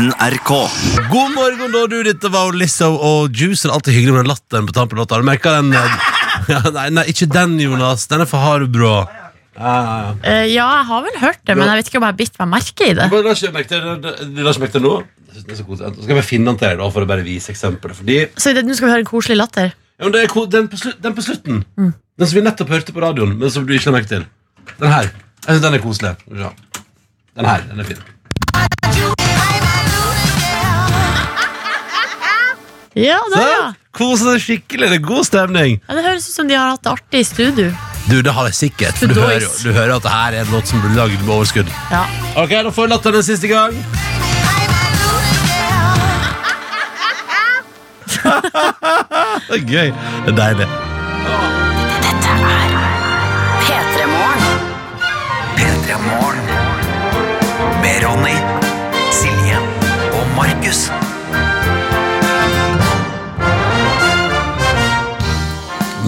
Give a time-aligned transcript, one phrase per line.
[0.00, 0.50] NRK.
[1.12, 1.98] God morgen, da, du.
[2.06, 3.66] Dette var Lizzo og Juice.
[3.66, 5.00] Det er alltid hyggelig med den latteren på tampen.
[5.02, 5.74] Har du merket den?
[5.76, 5.96] eh,
[6.54, 8.06] Ja, nei, nei, ikke den, Jonas.
[8.08, 8.92] Den er for hardbrå.
[9.58, 10.12] Ja, ja, ja.
[10.24, 12.38] Eh, ja, jeg har vel hørt det, men jeg vet ikke om jeg har bitt
[12.40, 13.08] meg merke i det.
[13.12, 14.94] Bare La ikke merke til det- nå.
[16.00, 17.98] Skal vi finne den til deg da, for å bare vise eksempelet.
[18.00, 19.74] Fordi Så det- nå skal vi høre en koselig latter.
[19.74, 21.60] ja, men det er ko- den, på slutt, den på slutten.
[21.76, 24.24] Den som vi nettopp hørte på radioen, men som du ikke la merke til.
[24.80, 25.12] Den her.
[25.44, 26.16] Jeg synes den er koselig.
[27.36, 27.60] Den her.
[27.68, 28.00] Den er fin.
[32.94, 33.70] Ja, det, ja.
[33.70, 34.88] Så, Kose deg skikkelig.
[34.90, 35.80] Det er god stemning.
[35.86, 37.70] ja, det høres ut som de har hatt det artig i studio.
[38.10, 38.96] Du, det har jeg sikkert.
[38.98, 41.20] For du hører, jo, du hører at det her er en låt som blir lagd
[41.22, 41.70] med overskudd.
[41.92, 42.04] Ja.
[42.40, 43.76] Ok, da får vi latteren en siste gang.
[49.48, 49.92] det er gøy.
[50.26, 50.66] Det er deilig.
[53.66, 54.58] P3 Morgen.
[55.56, 56.44] P3 Morgen.
[57.84, 58.36] Med Ronny,
[59.14, 59.58] Silje
[60.12, 60.88] og Markus.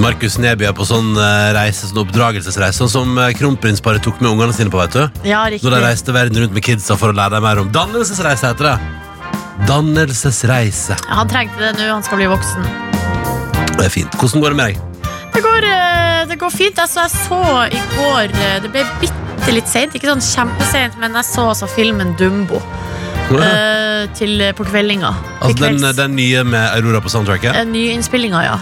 [0.02, 4.32] Markus Neby er på sånn eh, reise, sånn oppdragelsesreise, sånn som eh, kronprinsparet tok med
[4.32, 4.80] ungene sine på.
[4.80, 5.62] vet du ja, riktig.
[5.62, 8.50] Når de reiste verden rundt med kidsa for å lære dem mer om dannelsesreise.
[8.50, 10.96] heter det Dannelsesreise.
[11.06, 12.66] Ja, han trengte det nå, han skal bli voksen.
[13.76, 14.18] Det er fint.
[14.18, 15.06] Hvordan går det med deg?
[15.36, 16.82] Det går, eh, det går fint.
[16.82, 18.34] Altså, jeg så i går
[18.66, 22.58] Det ble bitte litt seint, ikke sånn kjempesent, men jeg så altså filmen Dumbo
[23.32, 25.08] Uh, til, på kveldinga.
[25.40, 27.54] altså, den, den nye med Aurora på soundtracket?
[27.56, 28.58] Eh, Nyinnspillinga, ja.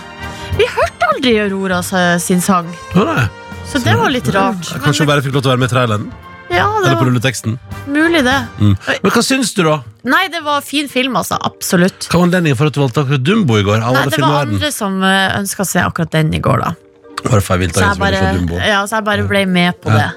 [0.55, 0.90] Vi hørte
[1.21, 1.83] aldri Aurora
[2.19, 3.29] sin sang, Å, nei.
[3.69, 4.71] så det var litt rart.
[4.83, 6.07] Kanskje hun bare fikk lov til å være med i traileren?
[6.51, 7.59] ja, det Eller på var rulleteksten?
[7.87, 8.39] mulig, det.
[8.59, 8.73] Mm.
[9.05, 9.77] Men hva syns du, da?
[10.05, 11.37] Nei, det var fin film, altså.
[11.47, 12.09] Absolutt.
[12.11, 13.79] Hva var anledningen for at du valgte akkurat Dumbo i går?
[13.85, 16.73] Nei, det var andre som ønska å se akkurat den i går, da.
[17.21, 18.57] Jeg vil ta Så jeg bare, Dumbo.
[18.59, 19.97] ja, så jeg bare ble med på Ja.
[19.99, 20.11] det.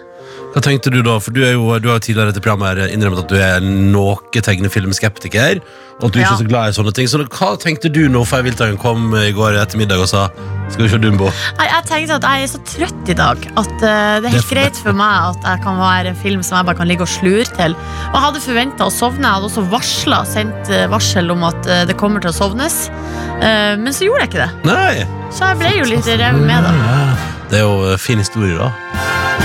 [0.53, 1.15] Hva tenkte du da?
[1.17, 3.39] For du, er jo, du har jo tidligere i dette programmet her innrømmet at du
[3.41, 5.61] er noe tegnefilmskeptiker.
[5.99, 6.33] Og at du ikke Ja.
[6.35, 7.07] er så glad i sånne ting.
[7.09, 10.27] Så hva tenkte du nå Fay Wiltagen kom i går ettermiddag og sa
[10.73, 11.27] Skal vi se Dumbo?
[11.59, 14.49] Nei, jeg tenkte at jeg er så trøtt i dag at eh, det er helt
[14.49, 17.11] greit for meg at jeg kan være en film som jeg bare kan ligge og
[17.11, 17.75] slure til.
[17.75, 19.21] Og jeg hadde forventa å sovne.
[19.27, 22.87] Jeg hadde også varslet, sendt eh, varsel om at eh, det kommer til å sovnes.
[23.41, 24.51] Eh, men så gjorde jeg ikke det.
[24.71, 25.05] Nei!
[25.33, 26.73] Så jeg ble jo litt revet med, da.
[27.53, 28.71] Ja, Det er jo en fin historie, da.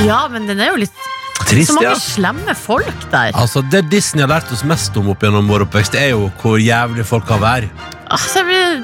[0.07, 1.07] Ja, men den er jo litt
[1.49, 1.99] Trist, Så mange ja.
[2.01, 3.31] slemme folk der.
[3.39, 6.59] Altså, Det Disney har lært oss mest om opp gjennom vår oppvekst, er jo hvor
[6.61, 7.69] jævlig folk kan være.
[8.11, 8.43] Altså,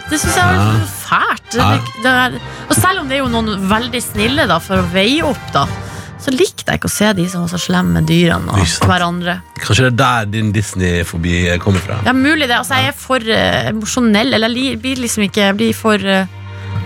[0.09, 0.69] det syns jeg Ja.
[0.71, 1.57] er fælt.
[1.57, 1.71] Ja.
[2.05, 5.25] det det, og selv om det er jo noen veldig snille da, for å veie
[5.25, 5.67] opp, da,
[6.21, 9.41] så likte jeg ikke å se de som var så slemme med dyrene og hverandre.
[9.61, 11.99] Kanskje det er der din Disney-fobi kommer fra.
[12.07, 12.57] Ja, mulig det.
[12.57, 16.25] Altså, jeg er for uh, emosjonell, eller jeg blir liksom ikke Jeg blir for uh,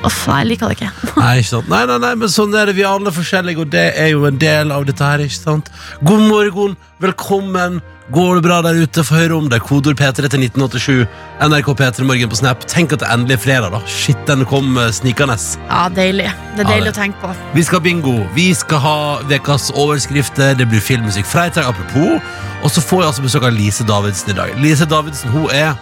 [0.06, 0.90] Uff, nei, jeg liker det ikke.
[1.18, 1.68] Nei, ikke sant?
[1.72, 2.76] Nei, nei, nei, men sånn er det.
[2.78, 5.18] Vi er alle forskjellige, og det er jo en del av dette her.
[5.24, 5.70] ikke sant?
[6.06, 7.80] God morgen, velkommen.
[8.14, 9.02] Går det bra der ute?
[9.04, 9.58] Få høre om det.
[9.66, 11.02] Kodord P3 til 1987.
[11.44, 12.62] NRK P3 Morgen på Snap.
[12.70, 13.82] Tenk at det endelig er fredag, da.
[13.90, 15.36] Shit, den kom eh, snikende.
[15.66, 16.30] Ja, deilig.
[16.54, 17.34] Det er Ja, deilig det- å tenke på.
[17.58, 18.14] Vi skal ha bingo.
[18.38, 18.96] Vi skal ha
[19.28, 20.54] ukas overskrifter.
[20.56, 22.22] Det blir filmmusikk fredag, apropos.
[22.62, 24.56] Og så får jeg altså besøk av Lise Davidsen i dag.
[24.62, 25.74] Lise Davidsen hun er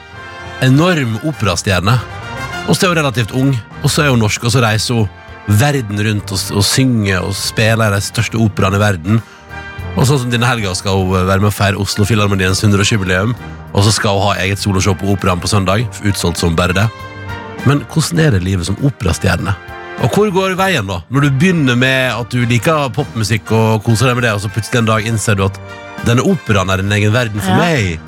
[0.66, 2.00] enorm operastjerne.
[2.66, 5.08] Og så er hun relativt ung, og så er hun norsk, og så reiser hun
[5.60, 9.20] verden rundt og, og synger og spiller i de største operaene i verden.
[9.96, 13.32] Og sånn som denne helga skal hun være med å feire Oslo Filharmoniens 100-årsjubileum.
[13.72, 15.86] Og så skal hun ha eget soloshow på Operaen på søndag.
[16.04, 16.84] Utsolgt som bare det.
[17.68, 19.54] Men hvordan er det livet som operastjerne?
[20.04, 20.98] Og hvor går veien da?
[21.08, 24.50] Når du begynner med at du liker popmusikk og koser deg med det, og så
[24.52, 25.56] plutselig en dag innser du at
[26.04, 27.62] denne operaen er en egen verden for Ja.
[27.62, 28.05] meg.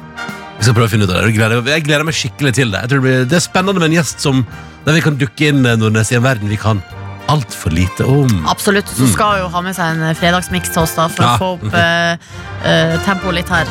[0.58, 1.28] Vi skal prøve å finne ut av det.
[1.30, 2.80] Jeg gleder, jeg gleder meg skikkelig til det.
[2.84, 4.40] Jeg tror det, blir, det er spennende med en gjest som,
[4.86, 6.82] der vi kan dukke inn eh, Nordnes, i en verden vi kan
[7.28, 8.32] altfor lite om.
[8.48, 8.88] Absolutt.
[8.88, 9.40] Så skal mm.
[9.42, 11.28] jo ha med seg en fredagsmiks til oss da, for Mm.
[11.28, 11.34] Ja.
[11.34, 13.70] å få opp eh, eh, tempoet litt her.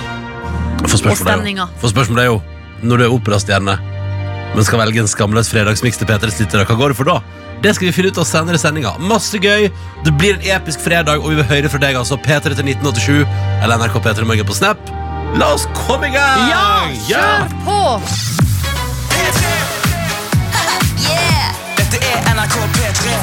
[0.77, 1.67] Og stemninga.
[1.81, 2.37] for spørsmålet er jo,
[2.83, 3.75] når du er operastjerne,
[4.53, 7.17] men skal velge en skamløs fredagsmiks til P3s lyttere, hva går det for da?
[7.65, 8.93] Det skal vi finne ut av senere i sendinga.
[9.01, 9.67] Masse gøy.
[10.05, 12.15] Det blir en episk fredag, og vi vil høre fra deg, altså.
[12.21, 13.25] P3 til 1987
[13.65, 14.77] eller NRK P3 Morgen på Snap.
[15.35, 16.47] La oss komme i gang!
[16.47, 17.79] Ja, kjør på!
[21.77, 23.17] Dette er NRK P3.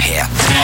[0.00, 0.54] P3.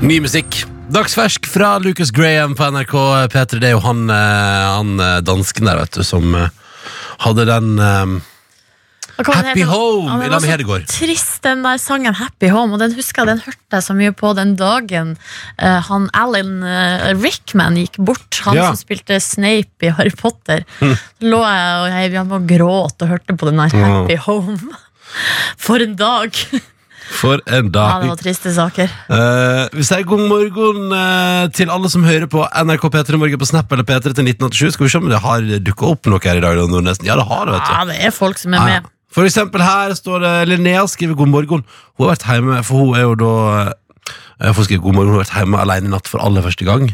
[0.00, 0.62] Ny musikk.
[0.90, 2.94] Dagsfersk fra Lucas Graham på NRK
[3.30, 3.60] P3.
[3.60, 6.48] Det er jo han, eh, han eh, dansken der, vet du, som eh,
[7.22, 9.62] hadde den eh, Hva kan den Happy?
[9.68, 10.86] Home Ja, i lag med Hedegaard.
[10.90, 12.74] Trist, den der sangen Happy Home.
[12.74, 15.16] Og den husker jeg, den hørte jeg så mye på den dagen
[15.60, 18.40] uh, han Alan uh, Rickman gikk bort.
[18.46, 18.70] Han Ja.
[18.72, 20.64] som spilte Snape i Harry Potter.
[20.80, 24.20] Så lå jeg og jeg, jeg var gråt og hørte på den der Happy Happy
[24.26, 24.58] Home.
[25.64, 26.36] For en dag!
[27.10, 27.90] For en dag.
[27.90, 28.92] Ja, det var triste saker.
[29.10, 33.48] Uh, vi sier god morgen uh, til alle som hører på NRK P3 Morgen på
[33.50, 34.76] Snap eller P3 til 1987.
[34.76, 36.54] Skal vi se om det har dukka opp noe her i dag?
[36.60, 37.74] da, Ja, det har det, vet du.
[37.74, 38.78] Ja, det er folk som er med.
[38.78, 38.99] ja.
[39.10, 41.64] For eksempel her står det Linnea skriver god morgen.
[41.98, 43.32] Hun har vært hjemme, for hun er jo da
[44.40, 46.42] Hun For å skrive god morgen, hun har vært hjemme alene i natt for aller
[46.46, 46.90] første gang.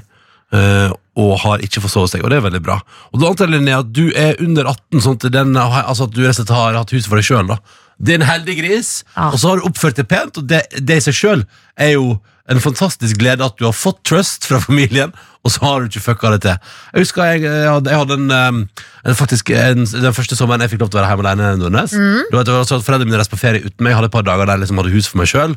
[0.55, 2.77] eh, og har ikke forsovet seg, og det er veldig bra.
[3.13, 6.13] Og da antar jeg, Linnea, at du er under 18, sånn at, den, altså at
[6.15, 7.51] du rett og slett har hatt huset for deg sjøl.
[7.99, 9.31] Det er en heldig gris, Ja.
[9.33, 11.43] og så har du oppført deg pent, og det, det i seg sjøl
[11.81, 12.19] er jo
[12.49, 15.13] en fantastisk glede at du har fått trust fra familien,
[15.45, 16.57] og så har du ikke fucka det til.
[16.95, 18.61] Jeg husker jeg, jeg hadde, jeg hadde en, um,
[19.05, 21.95] en, faktisk en, Den første sommeren jeg fikk lov til å være hjemme alene, Nordnes.
[22.31, 23.93] Det var sånn at Foreldrene mine reiste på ferie uten meg.
[23.95, 25.57] Jeg hadde et par dager der jeg liksom hadde hus for meg sjøl.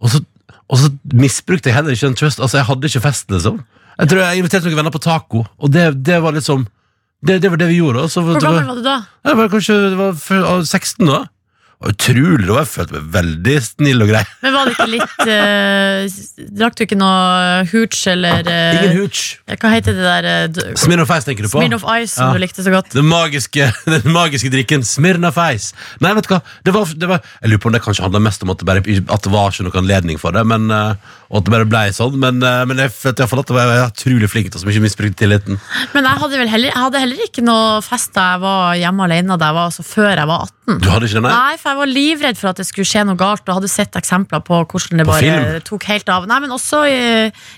[0.00, 0.24] Og, så-
[0.68, 2.40] og så misbrukte jeg heller ikke den trust.
[2.40, 3.60] Altså, jeg hadde ikke fest, liksom.
[3.98, 6.64] Jeg tror jeg inviterte noen venner på taco, og det, det var liksom
[7.24, 8.08] det, det var det vi gjorde.
[8.12, 8.96] Så, Hvor gammel var du da?
[9.24, 10.10] jeg var kanskje det var
[10.44, 11.20] ah, 16 da.
[11.84, 12.56] Utrolig, rå.
[12.62, 14.22] Jeg følte meg veldig snill og grei.
[14.44, 19.22] Men var det ikke litt uh, Drakk du ikke noe hooch eller uh, Ingen hooch.
[19.60, 21.58] Hva heter det der uh, Smirnoff Ice tenker du på?
[21.60, 22.38] Smirnoff Ice som Ja.
[22.38, 22.92] du likte så godt?
[22.96, 25.74] Den magiske, den magiske drikken Smirnoff Ice.
[26.04, 26.40] Nei, vet du hva?
[26.64, 28.68] Det var, det var, jeg lurer på om det kanskje handla mest om at det,
[28.70, 31.66] bare, at det var ikke noen anledning for det, men, eh, og at det bare
[31.66, 32.14] ble sånn.
[32.22, 34.70] Men, eh, men jeg følte i hvert fall at jeg var utrolig flink til å
[34.70, 35.58] ikke misbruke tilliten.
[35.92, 39.34] Men jeg hadde, heller, jeg hadde heller ikke noe fest da jeg var hjemme alene
[39.40, 40.78] da jeg var, altså før jeg var 18.
[40.80, 41.32] Du hadde ikke det, nei?
[41.34, 43.98] Nei, for jeg var livredd for at det skulle skje noe galt, og hadde sett
[43.98, 45.64] eksempler på hvordan det På bare film?
[45.68, 46.28] tok helt av.
[46.30, 47.00] Nei, men også i,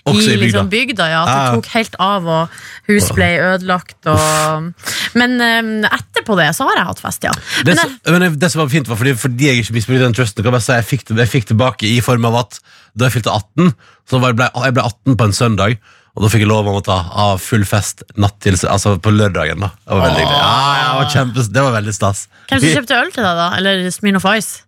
[0.08, 0.40] Også i i bygda.
[0.46, 1.20] liksom bygda, ja.
[1.23, 1.37] At ja.
[1.52, 2.56] det tok helt av, og
[2.88, 4.73] hus ble ødelagt og
[5.17, 7.32] Men um, etterpå det så har jeg hatt fest, ja.
[7.62, 10.17] Det, Men som- men det som var fint var fordi, fordi jeg ikke misbrukte den
[10.17, 12.58] trusten kan jeg, jeg, fikk, det- jeg fikk tilbake i form av at
[12.96, 13.72] da jeg fylte 18
[14.08, 15.78] Så var jeg, ble, jeg ble 18 på en søndag
[16.16, 19.12] Og da fikk jeg lov om å ta av full fest natt til, Altså på
[19.14, 19.72] lørdagen da.
[19.84, 22.26] Det var veldig ja, ja, det, var kjempes, det var veldig stas.
[22.48, 23.50] Hvem som kjøpte øl til deg, da?
[23.58, 24.62] Eller Smirnoff Ice?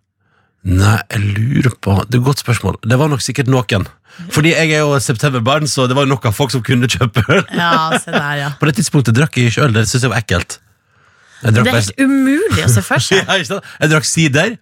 [0.67, 2.81] Nei, jeg lurer på Det er et godt spørsmål.
[2.83, 3.87] Det var nok sikkert noen.
[4.35, 7.45] Fordi jeg er jo septemberbarn Så det var nok noen folk som kunne kjøpe øl.
[7.55, 8.49] Ja, se der, ja.
[8.59, 10.59] På det tidspunktet drakk jeg ikke øl Det synes jeg var ekkelt.
[11.39, 13.23] Jeg Det er helt umulig å se for seg.
[13.29, 14.57] ja, jeg drakk sider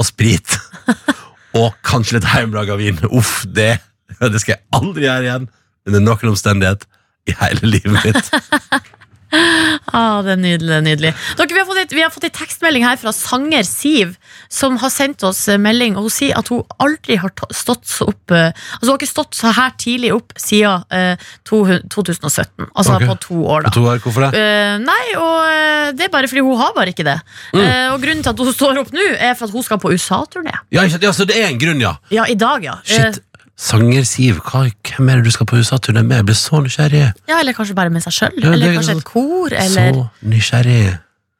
[0.00, 0.58] og sprit
[1.58, 3.00] Og kanskje litt hjemmelaga vin.
[3.10, 3.72] Uff, det,
[4.20, 5.50] det skal jeg aldri gjøre igjen
[5.88, 6.86] Under noen omstendighet
[7.30, 8.30] I hele livet mitt
[9.32, 10.68] Ah, det er nydelig.
[10.68, 13.12] det er nydelig Dere, vi, har fått et, vi har fått en tekstmelding her fra
[13.14, 14.16] sanger Siv,
[14.50, 15.96] som har sendt oss melding.
[15.98, 19.10] Og Hun sier at hun aldri har stått så opp eh, Altså hun har ikke
[19.10, 21.14] stått så her tidlig opp siden eh,
[21.46, 21.62] to,
[21.94, 22.68] 2017.
[22.74, 23.06] Altså Ok.
[23.06, 23.70] på to år, da.
[23.76, 24.40] To år, hvorfor det?
[24.40, 27.16] Eh, nei, og eh, det er bare fordi hun har bare ikke det.
[27.54, 27.62] Mm.
[27.62, 29.92] Eh, og grunnen til at hun står opp nå, er for at hun skal på
[29.94, 30.56] USA-turné.
[30.74, 31.06] Ja, ikke sant?
[31.06, 32.78] ja, så det er en grunn, ja Ja, i dag, ja.
[32.82, 33.22] Eh, Shit,
[33.60, 36.20] sanger Siv hva, Hvem er det du skal på USA-turné med?
[36.20, 38.40] Jeg blir så nysgjerrig ja, eller kanskje bare med seg sjøl.
[38.40, 40.82] Ja, eller er kanskje et kor, eller Så nysgjerrig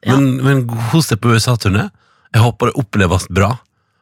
[0.01, 0.15] Ja.
[0.17, 1.89] Men, men hos deg på USA-turné
[2.33, 3.51] Jeg håper det oppleves bra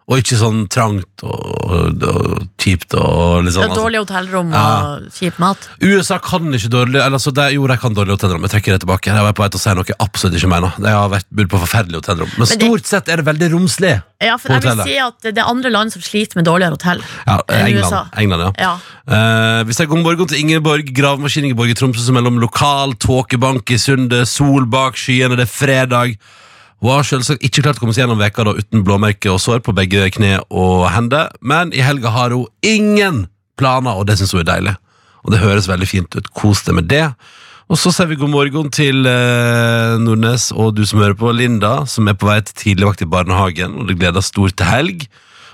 [0.09, 2.05] Og ikke sånn trangt og, og,
[2.57, 4.63] kjipt og litt sånn ja, dårlig hotellrom Ja.
[4.97, 5.67] og kjip mat.
[5.85, 8.41] USA kan ikke dårlig eller, altså, det, Jo, de kan dårlig hotellrom.
[8.47, 9.11] Jeg trekker det tilbake.
[9.13, 10.73] Jeg var på vei til å si noe jeg absolutt ikke mener.
[10.81, 12.31] Jeg har vært bodd på forferdelig hotellrom.
[12.39, 13.93] Men Men det- stort sett er det veldig romslig.
[14.19, 14.85] Ja, for jeg vil Hotellet.
[14.89, 17.03] si at det er andre land som sliter med dårligere hotell.
[17.27, 18.01] Ja, Enn England, USA.
[18.17, 18.51] England, ja.
[18.65, 18.73] Ja.
[19.59, 23.69] Eh, vi sier god morgen til Ingeborg, gravemaskin Ingeborg i Tromsø, som mellom lokal, tåkebank
[23.69, 26.17] i Sundet, sol bak skyene, det er fredag.
[26.79, 29.59] Hun har selvsagt ikke klart å komme seg gjennom veka da, uten blåmerke og sår
[29.65, 33.25] på begge kne og hender, men i helga har hun ingen
[33.59, 34.75] planer, og det syns hun er deilig.
[35.27, 36.29] Og det høres veldig fint ut.
[36.31, 37.03] Kos deg med det.
[37.69, 41.83] Og så sier vi god morgen til eh, Nordnes og du som hører på, Linda,
[41.85, 45.03] som er på vei til tidligvakt i barnehagen, og det gleder stort til helg.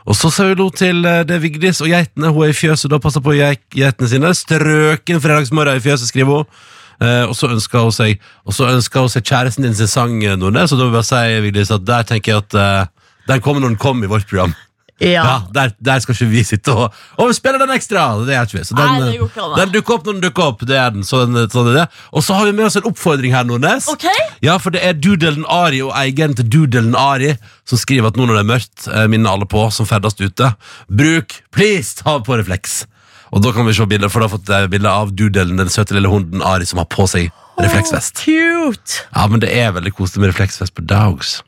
[0.06, 2.30] Og så sier lo til eh, det Vigdis og geitene.
[2.32, 4.32] Hun er i fjøset da passer på geit- geitene sine.
[4.38, 6.64] Strøken fredagsmorgen i fjøset, skriver hun.
[7.02, 10.72] Eh, og så ønsker hun seg Og så hun seg kjæresten din sin sang, Nordnes.
[10.72, 12.94] Og da vil jeg bare si Vigdis, at der tenker jeg at eh,
[13.28, 14.54] den kommer når den kommer i vårt program.
[15.00, 15.24] Ja.
[15.28, 18.06] Ja, der, der skal ikke vi sitte og Og vi spiller den ekstra!
[18.24, 18.64] Det gjør ikke vi.
[18.64, 20.64] Så den, Nei, den dukker opp når den dukker opp.
[20.64, 21.04] Det er den.
[21.04, 21.86] Så den, sånn er det.
[22.16, 23.90] Og så har vi med oss en oppfordring her, Nordnes.
[23.92, 24.24] Okay.
[24.46, 27.34] Ja, for det er Doodelen Ari og eieren til Doodelen Ari
[27.68, 30.52] som skriver at nå når det er mørkt, eh, minner alle på som ferdes ute,
[30.88, 32.86] bruk, please, ta på refleks.
[33.34, 35.72] Og da kan vi se bilder, for da har fått bilde bilder av Doodlen, den
[35.74, 38.22] søte lille hunden Ari, som har på seg refleksvest.
[38.22, 39.06] Cute!
[39.16, 41.40] Ja, men det er veldig koselig med refleksvest på dogs.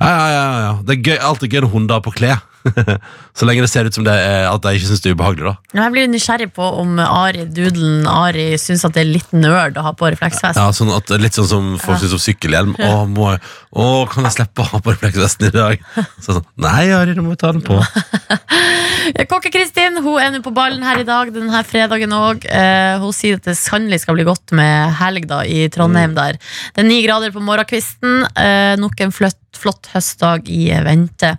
[0.00, 0.72] Ja, ja, ja, ja.
[0.86, 2.42] Det er gøy, alt er gøy når hunder har på klær.
[3.38, 5.44] Så lenge det ser ut som det er, at jeg ikke syns det er ubehagelig,
[5.48, 5.54] da.
[5.80, 9.84] Jeg blir nysgjerrig på om Ari, Dudelen Ari syns at det er litt nerd å
[9.86, 10.60] ha på refleksvest.
[10.60, 12.74] Ja, sånn at, Litt sånn som folk syns om sykkelhjelm.
[12.78, 13.42] Å, må jeg,
[13.72, 15.82] å, kan jeg slippe å ha på refleksvesten i dag?
[16.22, 17.80] Så sånn, Nei, Ari, du må ta den på.
[19.32, 22.44] Kokke-Kristin hun er nå på ballen her i dag, denne fredagen òg.
[22.46, 25.70] Eh, hun sier at det sannelig skal bli godt med helg da, i Mm.
[25.74, 26.14] Trondheim.
[26.14, 26.32] der
[26.74, 28.26] Det er ni grader på morgenkvisten.
[28.36, 31.34] Eh, nok en fløtt flott høstdag i vente.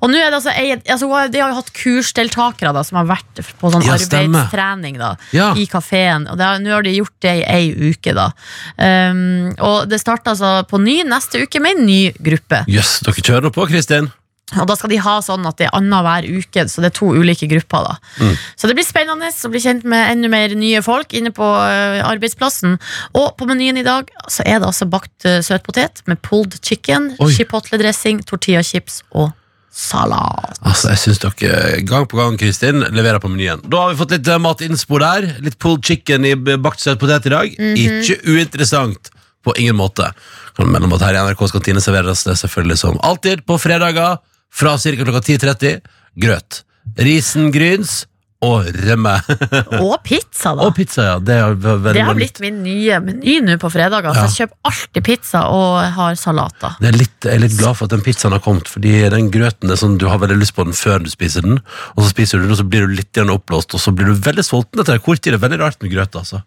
[0.00, 0.54] Og nå er det altså,
[0.94, 5.14] altså De har jo hatt kursdeltakere da, som har vært på sånn Ja, arbeidstrening da,
[5.36, 5.50] Ja.
[5.56, 6.28] i kafeen.
[6.30, 8.14] Og nå har de gjort det i ei uke.
[8.14, 8.30] da
[8.78, 12.64] um, Og det starter altså på ny neste uke med en ny gruppe.
[12.70, 14.10] Jøss, dere kjører på, Kristin.
[14.58, 17.10] Og da skal de ha sånn at det er annenhver uke, så det er to
[17.14, 17.86] ulike grupper.
[17.86, 21.46] da Så det blir spennende å bli kjent med enda mer nye folk inne på
[21.46, 22.78] øh, arbeidsplassen.
[23.14, 27.12] Og på menyen i dag så er det altså bakt øh, søtpotet med pulled chicken,
[27.20, 27.30] Oi.
[27.36, 29.30] chipotle-dressing, tortillachips og
[29.70, 30.58] salat.
[30.66, 33.62] Altså, jeg synes dere gang på gang, Kristin, leverer på menyen.
[33.70, 35.30] Da har vi fått litt eh, matinnspor der.
[35.44, 37.56] Litt pulled chicken i bakt søtpotet i dag.
[37.78, 39.12] Ikke uinteressant.
[39.40, 40.10] På ingen måte.
[40.52, 44.18] Kan melde om at her i NRKs kantine serveres det selvfølgelig som alltid på fredager
[44.50, 44.94] fra ca.
[45.04, 45.80] klokka 10.30
[46.20, 46.62] grøt.
[46.98, 48.04] Risengryns
[48.40, 49.18] og rømme.
[49.84, 50.64] Og pizza, da.
[50.64, 51.16] og pizza, ja.
[51.20, 54.14] Det, er veldig det har blitt min nye meny nå på fredager.
[54.16, 54.28] Så Ja.
[54.30, 56.78] jeg kjøper alltid pizza og har salater.
[56.80, 59.68] er litt, jeg er litt glad for at den pizzaen har kommet, fordi den grøten
[59.68, 61.60] er sånn, du har veldig lyst på den før du spiser den,
[61.92, 64.08] og så spiser du den, og så blir du litt grann oppblåst, og så blir
[64.08, 65.34] du veldig sulten etter en kort tid.
[65.34, 66.40] Det er veldig rart med grøt, altså.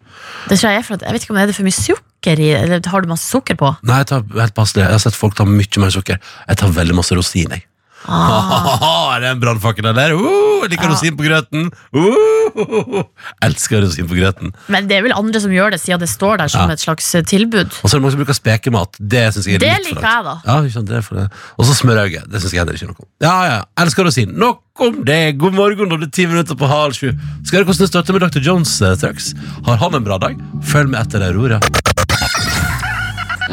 [0.50, 2.42] Det tror jeg er for at Jeg vet ikke om det er for mye sukker
[2.42, 3.70] i, eller har du masse sukker på?
[3.86, 4.82] Nei, jeg tar helt passelig.
[4.82, 6.18] Jeg har sett folk ta mye mer sukker.
[6.48, 7.62] Jeg tar veldig masse rosin, jeg.
[8.08, 10.12] Ah, er det en brannfakkel der?
[10.14, 10.92] Uh, liker Ja.
[10.92, 11.70] rosin på grøten!
[11.94, 13.02] Uh,
[13.46, 14.52] elsker rosin på grøten.
[14.68, 16.74] men det er vel andre som gjør det, siden det står der som Ja.
[16.76, 17.70] et slags eh, tilbud.
[17.82, 18.96] Og så er det mange som bruker spekemat.
[19.00, 20.44] Det synes jeg er Det litt for liker langt.
[20.44, 20.80] jeg, da.
[20.80, 21.26] Ja, det for det.
[21.58, 22.22] Og så smørauge.
[22.30, 23.08] Det syns jeg heller ikke noe om.
[23.24, 24.34] Ja, ja, elsker rosin.
[24.38, 25.38] Nok om det.
[25.38, 27.12] God morgen, og det er ti minutter på halv sju.
[27.44, 28.40] Skal dere hvordan det starter med Dr.
[28.44, 29.32] Jones eh, straks?
[29.66, 30.36] Har han en bra dag?
[30.64, 31.60] Følg med etter Aurora.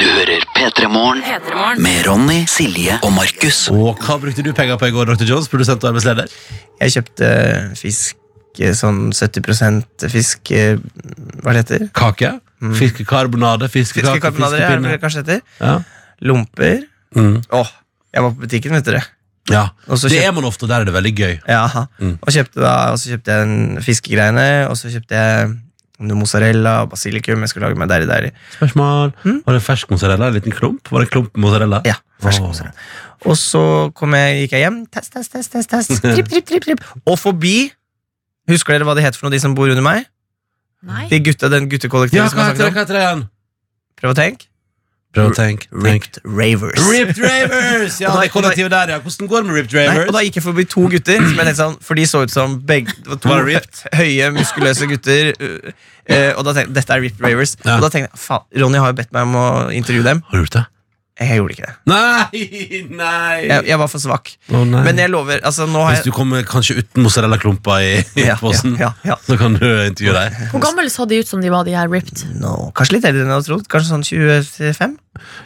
[0.01, 1.21] Du hører P3 Morgen
[1.83, 3.67] med Ronny, Silje og Markus.
[3.69, 5.27] Og hva brukte du penger på i går, Dr.
[5.29, 6.31] Jones, produsent og arbeidsleder?
[6.81, 7.29] Jeg kjøpte
[7.77, 8.15] fisk,
[8.57, 10.79] eh, sånn 70 fisk eh,
[11.43, 12.31] Hva det heter Kake?
[12.81, 13.69] Fiskekarbonade?
[13.73, 14.15] Fiskekake?
[14.17, 14.95] fiskekarbonade, ja, fiskepinne?
[14.95, 15.41] det kanskje heter.
[15.61, 15.77] Ja.
[16.31, 16.81] Lomper.
[17.17, 17.35] Mm.
[17.61, 17.71] Åh,
[18.13, 19.03] jeg var på butikken, vet dere.
[19.53, 19.67] ja.
[19.87, 21.39] Og Det kjøpt- er man ofte, og der er det veldig gøy.
[21.47, 21.67] Ja,
[21.99, 22.17] Mm.
[22.21, 25.57] og, kjøpte da, og så kjøpte jeg en fiskegreiene, og så kjøpte jeg
[26.07, 27.43] noe mozzarella og basilikum.
[27.45, 28.29] Jeg skulle lage meg der i der.
[28.61, 29.41] Mm?
[29.45, 30.29] Var det fersk mozzarella?
[30.31, 30.91] En liten klump?
[30.91, 31.81] Var det en klump mozzarella?
[31.87, 32.49] Ja, fersk oh.
[32.51, 32.73] mozzarella.
[33.29, 33.63] Og så
[33.97, 34.79] kom jeg, gikk jeg hjem.
[34.91, 35.93] Test, test, test, test, test.
[36.15, 36.87] Tripp, tripp, tripp, tripp.
[37.05, 37.71] Og forbi
[38.49, 40.07] Husker dere hva de heter for noe, de som bor under meg?
[40.81, 41.05] Nei.
[41.11, 42.71] De gutta, den Ja, guttekollektivet som hva jeg det?
[42.71, 43.21] snakket om?
[43.21, 43.99] det?
[44.01, 44.47] Prøv å tenke.
[45.11, 45.67] Prøv å tenke.
[45.67, 45.83] tenk.
[45.83, 46.79] Ripped Ravers.
[46.87, 47.97] Ripped Ravers!
[47.99, 48.99] Ja, da- det kollektivet der, ja.
[49.03, 49.97] Hvordan går det med Ripped Ravers?
[49.97, 52.21] Nei, og da gikk jeg forbi to gutter, som jeg tenkte sånn, for de så
[52.23, 53.81] ut som begge to Var ripped?
[53.99, 55.33] høye, muskuløse gutter.
[55.35, 55.71] uh,
[56.07, 57.57] uh, og da tenkte jeg, dette er Ripped Ravers.
[57.65, 57.75] Ja.
[57.75, 60.23] Og da tenkte jeg, faen, Ronny har jo bedt meg om å intervjue dem.
[60.31, 60.63] Har du gjort det?
[61.21, 61.73] Jeg gjorde ikke det.
[61.91, 62.41] Nei!
[62.97, 63.35] Nei!
[63.45, 64.31] Jeg, jeg var for svak.
[64.49, 64.81] Å, nei.
[64.87, 68.25] Men jeg lover, altså nå har Hvis du jeg kommer kanskje uten mozzarella-klumper i, i
[68.25, 69.17] Ja, posen, ja, ja, ja.
[69.27, 70.39] så kan du intervjue deg.
[70.53, 72.23] Hvor gammel så de ut som de var, de her ripped?
[72.41, 73.67] Nå, Kanskje litt eldre enn jeg hadde trodd.
[73.71, 74.97] Kanskje sånn 25?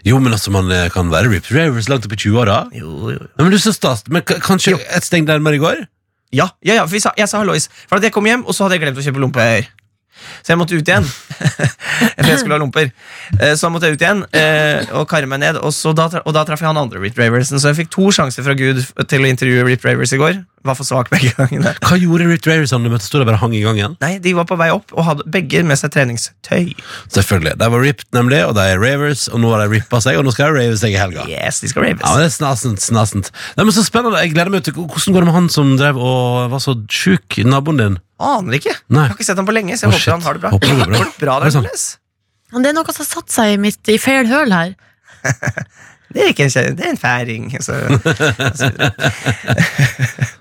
[0.07, 2.59] Jo, men altså, man eh, kan være Ripped Ravers langt opp i 20-åra.
[2.77, 3.19] Jo, jo.
[3.25, 4.05] Ja, men du, så stas.
[4.07, 4.79] Men k- kanskje Jo.
[4.95, 5.83] et steg nærmere i går?
[6.35, 7.67] Ja, ja, ja for vi sa, jeg sa hallois.
[7.89, 9.67] For at jeg kom hjem, og så hadde jeg glemt å kjøpe lomper.
[10.41, 11.05] Så jeg måtte ut igjen.
[12.15, 12.91] For jeg skulle ha lomper.
[13.55, 15.57] Så Så måtte jeg ut igjen eh, og karre meg ned.
[15.57, 17.57] Og, så da, og da traff jeg han andre Rip Raversen.
[17.61, 20.43] Så jeg fikk to sjanser fra Gud til å intervjue Rip Ravers i går.
[20.65, 21.75] Var for svak begge gangene.
[21.85, 23.05] Hva gjorde Ripped Ravers da du møtte?
[23.05, 23.93] Stod der bare hang i gangen?
[24.01, 26.71] Nei, De var på vei opp og hadde begge med seg treningstøy.
[27.13, 27.53] Selvfølgelig.
[27.61, 30.25] De var ripped, nemlig, og de er ravers, og nå har de rippa seg, og
[30.25, 31.27] nå skal de rave seg i helga.
[31.29, 32.01] Yes, de skal raves.
[32.01, 33.29] Ja, men det er snasent, snasent.
[33.59, 34.23] Nei, men så spennende.
[34.25, 37.37] Jeg gleder meg til Hvordan går det med han som drev og var så sjuk,
[37.45, 38.01] naboen din?
[38.25, 38.73] Aner ikke.
[38.89, 39.05] Nei.
[39.05, 40.15] Jeg har ikke sett ham på lenge, så jeg oh, håper shit.
[40.15, 40.53] han har det bra.
[40.55, 40.97] Håper det går bra.
[40.97, 41.99] Går det bra Er det der, sant?
[42.55, 44.73] Det er noe som har satt seg i, mitt, i feil høl her.
[46.15, 47.49] Det er ikke en det er en færing.
[47.59, 47.75] Så.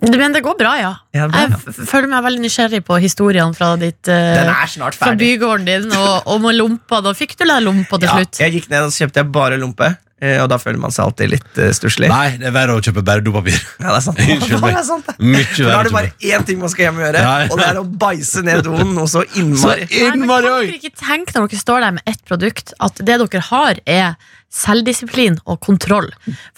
[0.00, 0.92] Men det går bra, ja.
[1.12, 4.96] Ja, bra, Jeg føler meg veldig nysgjerrig på historiene fra ditt eh, Den er snart
[4.96, 7.02] Fra bygården din og om lompa.
[7.04, 8.40] Da fikk du deg lompa til Ja, slutt.
[8.40, 9.90] jeg gikk ned og så kjøpte jeg bare lompe,
[10.22, 12.08] eh, og da føler man seg alltid litt uh, stusslig.
[12.08, 13.60] Nei, det er verre å kjøpe bare dopapir.
[13.76, 14.24] Ja, det er sant.
[14.24, 14.80] Unnskyld det meg.
[14.80, 17.68] er sant da er det bare én ting man skal hjem og gjøre, og det
[17.68, 19.86] er å bæsje ned doen Og så Så innmari.
[19.92, 23.20] Nei, men kan dere ikke tenke når dere står der med ett produkt, at det
[23.20, 24.14] dere har, er
[24.50, 26.08] selvdisiplin og kontroll?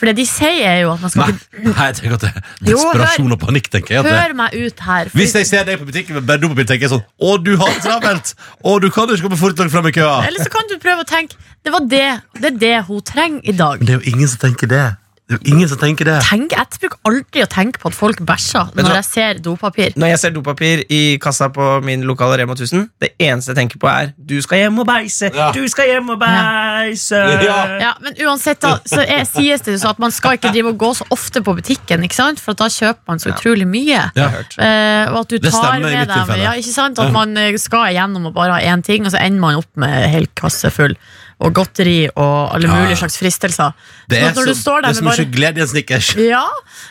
[0.01, 2.25] For det de sier, er jo at man skal Nei, ikke nei, jeg tenker at
[2.25, 3.69] det er Jo, desperasjon og panikk.
[3.75, 4.15] tenker jeg at det.
[4.23, 5.11] Hør meg ut her.
[5.11, 7.69] for- Hvis jeg ser deg på butikken med dopapir, tenker jeg sånn Å, du har
[7.75, 8.35] det travelt!
[8.65, 10.27] Å, du kan ikke komme fort nok fram i køa!
[10.27, 12.07] Eller så kan du prøve å tenke Det var det,
[12.41, 13.79] det er det hun trenger i dag.
[13.79, 14.85] Men det er jo ingen som tenker det.
[15.33, 16.19] Det er ingen som tenker det.
[16.29, 19.35] Tenk, jeg bruker aldri å tenke på at folk bæsjer Men når så- jeg ser
[19.43, 19.93] dopapir.
[19.97, 23.79] Når jeg ser dopapir i kassa på min lokale Rema 1000, det eneste jeg tenker
[23.79, 25.51] på, er 'du skal hjem og beise', Ja.
[25.53, 27.43] 'du skal hjem og beise'.
[27.45, 27.79] Ja.
[27.81, 30.79] Ja, men uansett da, så er, sies det så at man skal ikke drive og
[30.79, 32.41] gå så ofte på butikken, ikke sant?
[32.41, 34.11] for at da kjøper man så utrolig mye.
[34.17, 34.29] Ja.
[34.29, 34.57] hørt.
[34.59, 36.99] Eh, og at du Det tar stemmer med dem ja, ikke sant?
[36.99, 39.77] At man eh, skal igjennom og bare ha én ting, og så ender man opp
[39.77, 40.97] med hel kasse full.
[41.43, 43.73] Og godteri og alle mulige slags fristelser.
[44.09, 46.13] Det er, sånn så, det er så med mye bare glede i en snickers.
[46.33, 46.45] Ja,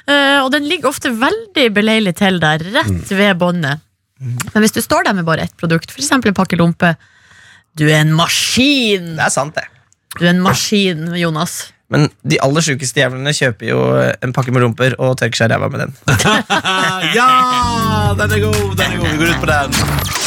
[0.08, 3.18] eh, og den ligger ofte veldig beleilig til der, rett Mm.
[3.18, 3.80] ved båndet.
[4.22, 6.12] Men hvis du står der med bare ett produkt, f.eks.
[6.14, 6.96] en pakke lompe,
[7.80, 9.16] du er en maskin!
[9.18, 9.66] Det er sant, det.
[10.20, 11.72] Du er en maskin, Jonas.
[11.92, 13.80] Men de aller sjukeste jævlene kjøper jo
[14.24, 15.96] en pakke med lomper og tørker seg ræva med den.
[17.18, 17.30] ja!
[18.20, 18.76] Den er god!
[18.78, 19.08] Den er god.
[19.10, 20.21] Vi går ut på den.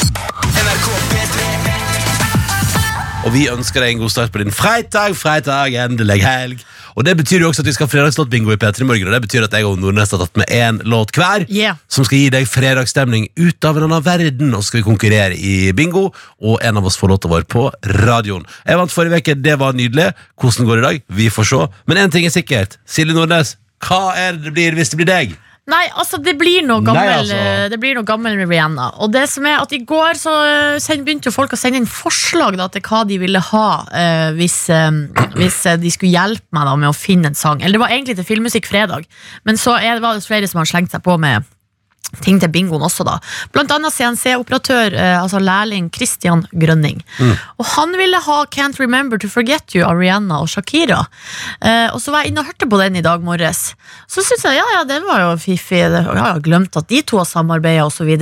[3.24, 5.14] Og vi ønsker deg en god start på din fredag.
[5.16, 6.64] Fredag, endelig helg.
[6.94, 9.08] Og Det betyr jo også at vi skal ha fredagslåtbingo i P3 Morgen.
[9.08, 11.46] Og det betyr at jeg og Nordnes har tatt med én låt hver.
[11.48, 11.80] Yeah.
[11.88, 14.52] Som skal gi deg fredagsstemning ut av en annen verden.
[14.52, 16.10] Og så skal vi konkurrere i bingo,
[16.44, 17.64] og en av oss får låta vår på
[18.04, 18.44] radioen.
[18.68, 20.10] Jeg vant forrige uke, det var nydelig.
[20.36, 21.02] Hvordan går det i dag?
[21.16, 21.62] Vi får se.
[21.88, 22.76] Men én ting er sikkert.
[22.84, 23.56] Silje Nordnes,
[23.88, 25.34] hva er det det blir hvis det blir deg?
[25.64, 27.36] Nei, altså det blir noe Nei, gammel altså.
[27.40, 28.90] eh, Det blir noe gammel med Rihanna.
[29.00, 30.34] Og det som er at I går så
[30.76, 34.28] eh, begynte jo folk å sende inn forslag da, til hva de ville ha uh,
[34.36, 34.92] hvis, uh,
[35.38, 37.62] hvis de skulle hjelpe meg da, med å finne en sang.
[37.62, 39.08] Eller det var egentlig til Filmmusikk fredag,
[39.48, 41.48] men så er, var det flere som har slengt seg på med
[42.22, 43.18] ting til bingoen også, da.
[43.54, 47.02] Blant annet CNC-operatør, eh, altså lærling Christian Grønning.
[47.58, 51.04] Og han ville ha Can't Remember To Forget You av Rihanna og Shakira.
[51.60, 53.62] Eh, og så var jeg inne og hørte på den i dag morges.
[54.10, 55.82] Så syntes jeg ja, ja, den var jo fiffig.
[55.84, 58.12] Jeg har glemt at de to har samarbeida osv.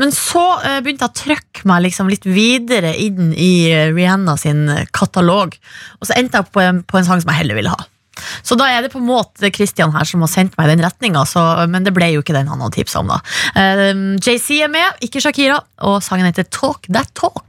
[0.00, 4.36] Men så eh, begynte jeg å trykke meg liksom litt videre inn i eh, Rihanna
[4.40, 4.66] sin
[4.96, 5.56] katalog.
[6.00, 7.88] Og så endte jeg på en, på en sang som jeg heller ville ha.
[8.42, 11.24] Så da er det på en måte Christian her som har sendt meg den retninga,
[11.70, 13.20] men det ble jo ikke den han hadde tipsa om, da.
[13.54, 17.44] Um, JC er med, ikke Shakira, og sangen heter Talk That Talk.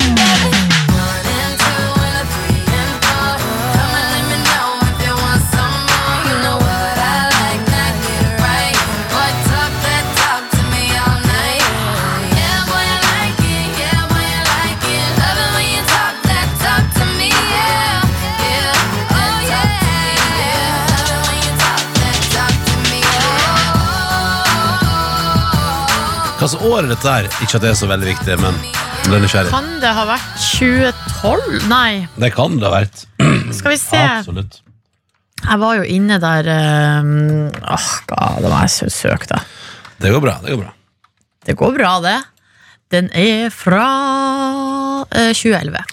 [26.41, 27.27] Slags år er dette her?
[27.45, 28.55] Ikke at det er så veldig viktig, men
[29.05, 29.51] ble nysgjerrig.
[29.53, 31.67] Kan det ha vært 2012?
[31.69, 33.03] Nei, Det kan det ha vært.
[33.60, 34.00] skal vi se.
[34.01, 34.57] Absolutt.
[35.45, 37.12] Jeg var jo inne der um,
[37.62, 39.43] Åh, God, det må jeg så søke, da.
[40.01, 40.34] Det går bra.
[40.41, 40.73] Det går bra.
[41.45, 42.17] Det går bra, det.
[42.89, 43.86] Den er fra
[45.13, 45.86] uh, 2011.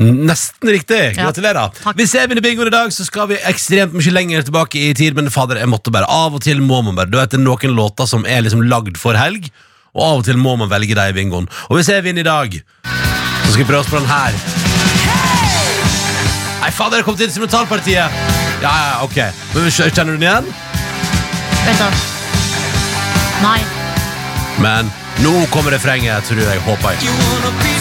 [0.00, 1.14] Nesten riktig.
[1.18, 1.74] Gratulerer.
[1.84, 4.94] Ja, Hvis jeg vinner bingoen i dag, så skal vi ekstremt mye lenger tilbake i
[4.96, 5.12] tid.
[5.18, 7.44] Men fader, jeg måtte bare Av og til må man bare Du vet, det er
[7.44, 9.50] noen låter som er liksom lagd for helg,
[9.92, 11.50] og av og til må man velge deg i bingoen.
[11.68, 14.40] Og hvis jeg vinner i dag, så skal vi prøve oss på den her.
[16.60, 18.16] Nei, fader, jeg kom til instrumentalpartiet.
[18.64, 19.20] Ja, ja, ok.
[19.52, 20.48] Men Kjenner du den igjen?
[21.66, 21.90] Vent, da.
[23.44, 23.60] Nei.
[24.60, 24.92] Men
[25.24, 26.64] nå kommer refrenget, tror jeg.
[26.68, 27.79] Håper jeg.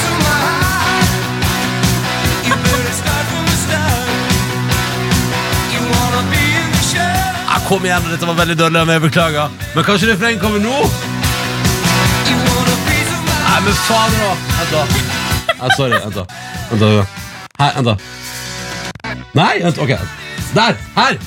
[7.70, 9.52] Kom igjen, dette var veldig dårlig av meg, beklager.
[9.76, 10.78] Men kanskje refrenget kommer nå?
[13.46, 14.30] Nei, men faen nå.
[14.56, 14.86] Vent da.
[15.60, 16.24] Nei, sorry, vent da.
[16.72, 16.90] Vent da.
[17.60, 17.96] Her, vent da.
[19.38, 19.94] Nei, vent, ok.
[20.56, 21.20] Der, her.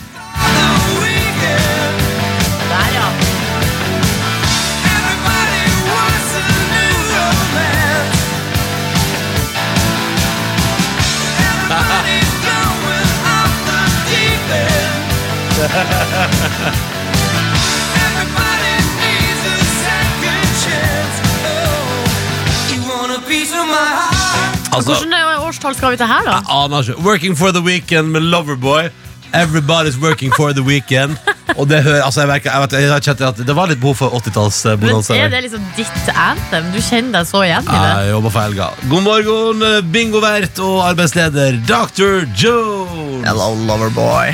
[24.72, 26.30] Altså, Hvilket årstall skal vi til her, da?
[26.30, 27.02] jeg aner ikke.
[27.04, 28.88] Working for the weekend med Loverboy.
[29.32, 31.16] Everybody's working for the weekend.
[31.56, 33.80] Og det hører, altså jeg, merker, jeg, vet, jeg har kjent at det var litt
[33.80, 35.16] behov for 80-talls Men bonanza.
[35.16, 36.70] Er det liksom ditt anthem?
[36.72, 37.90] Du kjenner deg så igjen i det?
[38.06, 38.70] Jeg jobber for helga.
[38.92, 42.24] God morgen, eh, bingovert og arbeidsleder Dr.
[42.36, 43.26] Jones.
[43.26, 44.32] Hello, loverboy.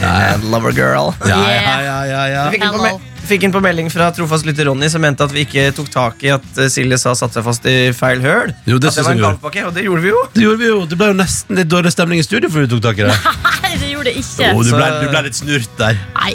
[0.00, 1.12] And lovergirl.
[1.28, 2.50] Ja, ja, ja, ja, ja.
[2.64, 2.98] Hello.
[3.28, 6.24] Fikk en på melding fra trofast lytter Ronny, som mente at vi ikke tok tak
[6.26, 8.54] i at eh, Silje sa satt seg fast i feil høl.
[8.68, 10.24] Jo, det at det var en gavepakke, og det gjorde vi jo.
[10.34, 10.80] Det gjorde vi jo.
[10.88, 13.20] Det ble jo nesten litt dårlig stemning i studio før vi tok tak i det.
[13.66, 14.50] Nei, det gjorde det ikke.
[14.50, 16.02] Jo, du ble, du ble litt snurt der.
[16.18, 16.34] Nei,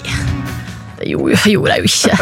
[1.03, 2.17] det gjorde, gjorde jeg jo ikke.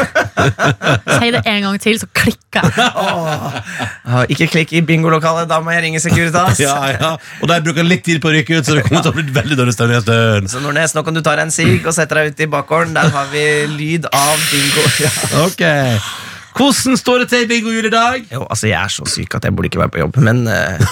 [1.21, 2.87] Si det en gang til, så klikker jeg.
[2.97, 6.59] Ah, ikke klikk i bingolokalet, da må jeg ringe Securitas.
[6.65, 7.11] Ja, ja.
[7.41, 9.17] Og der bruker jeg litt tid på å rykke ut, så det kommer til å
[9.17, 10.51] bli veldig dårlig stemning en stund.
[10.51, 12.97] Så Nordnes, nå kan du ta deg en sigg og sette deg ut i bakgården.
[12.97, 14.85] Der har vi lyd av bingo.
[15.01, 15.13] Ja.
[15.45, 15.65] Ok.
[16.57, 18.25] Hvordan står det til i bingohjulet i dag?
[18.33, 20.83] Jo, altså Jeg er så syk at jeg burde ikke være på jobb, men eh,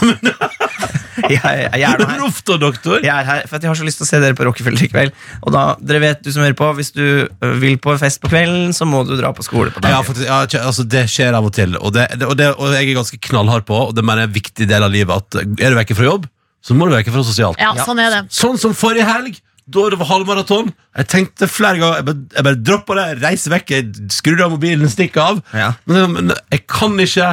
[1.36, 2.24] jeg, jeg, er her.
[2.26, 3.04] Uff doktor.
[3.04, 4.86] Jeg er her for at jeg har så lyst til å se dere på Rockefeller
[4.86, 5.14] i kveld.
[5.44, 7.04] Og da, dere vet du som hører på Hvis du
[7.62, 9.98] vil på fest på kvelden, så må du dra på skole på dagen.
[9.98, 12.76] Ja, faktisk, ja, altså, det skjer av og til, og, det, det, og, det, og
[12.76, 15.24] jeg er ganske knallhard på, og det mener jeg er en viktig del av livet,
[15.24, 16.28] at er du vekke fra jobb,
[16.66, 17.62] så må du vekke fra sosialt.
[17.62, 18.24] Ja, sånn er det.
[18.36, 20.72] Sånn som forrige helg, da det var halvmaraton.
[20.98, 24.56] Jeg tenkte flere ganger Jeg bare, jeg bare dropper det, reiser vekk, jeg skrur av
[24.56, 25.42] mobilen, stikker av.
[25.54, 25.74] Ja.
[25.90, 27.30] Men, men jeg kan ikke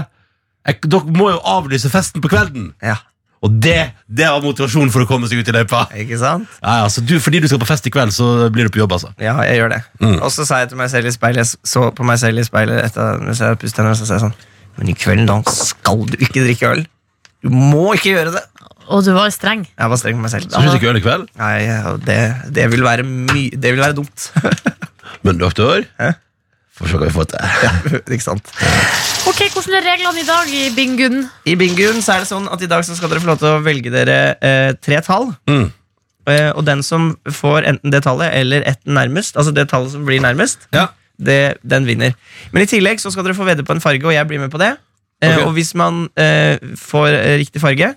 [0.66, 2.72] jeg, Dere må jo avlyse festen på kvelden.
[2.84, 2.98] Ja,
[3.44, 5.84] Og det, det var motivasjonen for å komme seg ut i løypa.
[6.02, 6.48] ikke sant?
[6.62, 8.96] Ja, altså, du, fordi du skal på fest i kveld, så blir du på jobb,
[8.96, 9.12] altså.
[9.22, 9.82] Ja, jeg gjør det.
[10.00, 10.18] Mm.
[10.18, 12.46] Og så sa jeg til meg selv i speilet Jeg så på meg selv i
[12.46, 14.36] speilet etter mens jeg pusset tennene, så sa jeg sånn
[14.80, 16.84] Men i kveld da skal du ikke drikke øl.
[17.44, 18.44] Du må ikke gjøre det.
[18.86, 19.64] Og du var streng.
[19.66, 20.50] Jeg var streng med meg selv.
[20.50, 21.26] Skal du ikke øl i kveld?
[21.40, 21.56] Nei,
[22.06, 22.20] det,
[22.54, 24.30] det, vil være my det vil være dumt.
[25.26, 26.14] Men doktor, Hæ?
[26.78, 27.40] Får se hva vi får til.
[28.16, 28.50] ikke sant?
[29.30, 31.18] Ok, Hvordan er reglene i dag i Bingun?
[31.48, 33.48] I Bingun så er det sånn at i dag så skal dere få lov til
[33.54, 35.32] å velge dere eh, tre tall.
[35.50, 35.66] Mm.
[36.26, 40.04] Eh, og den som får enten det tallet eller ett nærmest, altså det tallet som
[40.08, 40.88] blir nærmest, Ja.
[41.18, 42.16] det, den vinner.
[42.52, 44.50] Men i tillegg så skal dere få vedde på en farge, og jeg blir med
[44.52, 44.72] på det.
[45.22, 45.46] Eh, okay.
[45.48, 47.94] og hvis man eh, får eh, riktig farge,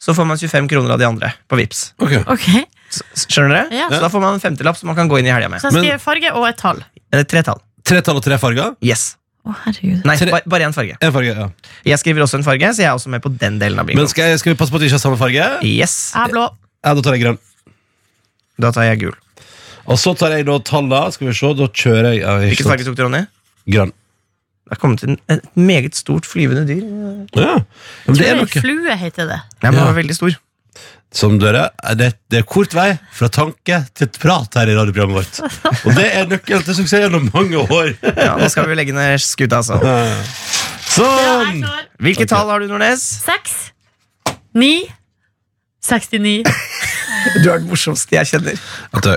[0.00, 1.90] så får man 25 kroner av de andre på Vips.
[2.00, 2.22] Okay.
[2.32, 2.46] Ok,
[2.92, 3.78] S s- skjønner dere?
[3.82, 3.86] Ja.
[3.92, 5.60] Så da får man en femtelapp som man kan gå inn i helga med.
[5.60, 6.82] Så jeg skriver farge og et tall.
[7.12, 7.60] Eh, tre tall.
[7.86, 8.74] Tre tall og tre farger?
[8.84, 9.12] Yes.
[9.46, 10.00] Å, herregud.
[10.08, 10.96] Nei, Tre- ba bare én farge.
[11.06, 11.48] En farge, ja.
[11.86, 14.08] Jeg skriver også en farge, så jeg er også med på den delen av Men
[14.10, 15.46] skal, jeg, skal vi passe på at vi ikke har samme farge?
[15.62, 15.94] Yes.
[16.16, 16.48] Jeg er blå.
[16.82, 17.38] Ja, da tar jeg grønn.
[18.58, 19.14] Da tar jeg gul.
[19.86, 21.04] Og så tar jeg da tallene.
[21.14, 22.72] Skal vi se, da kjører jeg ja, ikke Hvilken sant.
[22.74, 23.22] farge tok du, Ronny?
[23.76, 23.94] Grønn.
[24.66, 26.82] Det er kommet inn et meget stort flyvende dyr.
[27.38, 27.52] Ja.
[28.08, 28.50] Men det er noe.
[28.50, 29.38] Flue heter det.
[29.62, 30.34] Ja, men den var veldig stor.
[31.16, 35.62] Som dere, det, det er kort vei fra tanke til prat her i radioprogrammet vårt.
[35.88, 37.94] Og det er nøkkelen til suksess gjennom mange år.
[38.04, 39.80] Ja, Nå skal vi legge ned skuta, altså.
[40.96, 41.64] Sånn!
[42.02, 42.30] Hvilke okay.
[42.34, 43.04] tall har du, Nordnes?
[43.24, 43.56] Seks.
[44.56, 44.84] Ni.
[45.86, 46.42] 69.
[47.42, 48.58] Du er den morsomste jeg kjenner.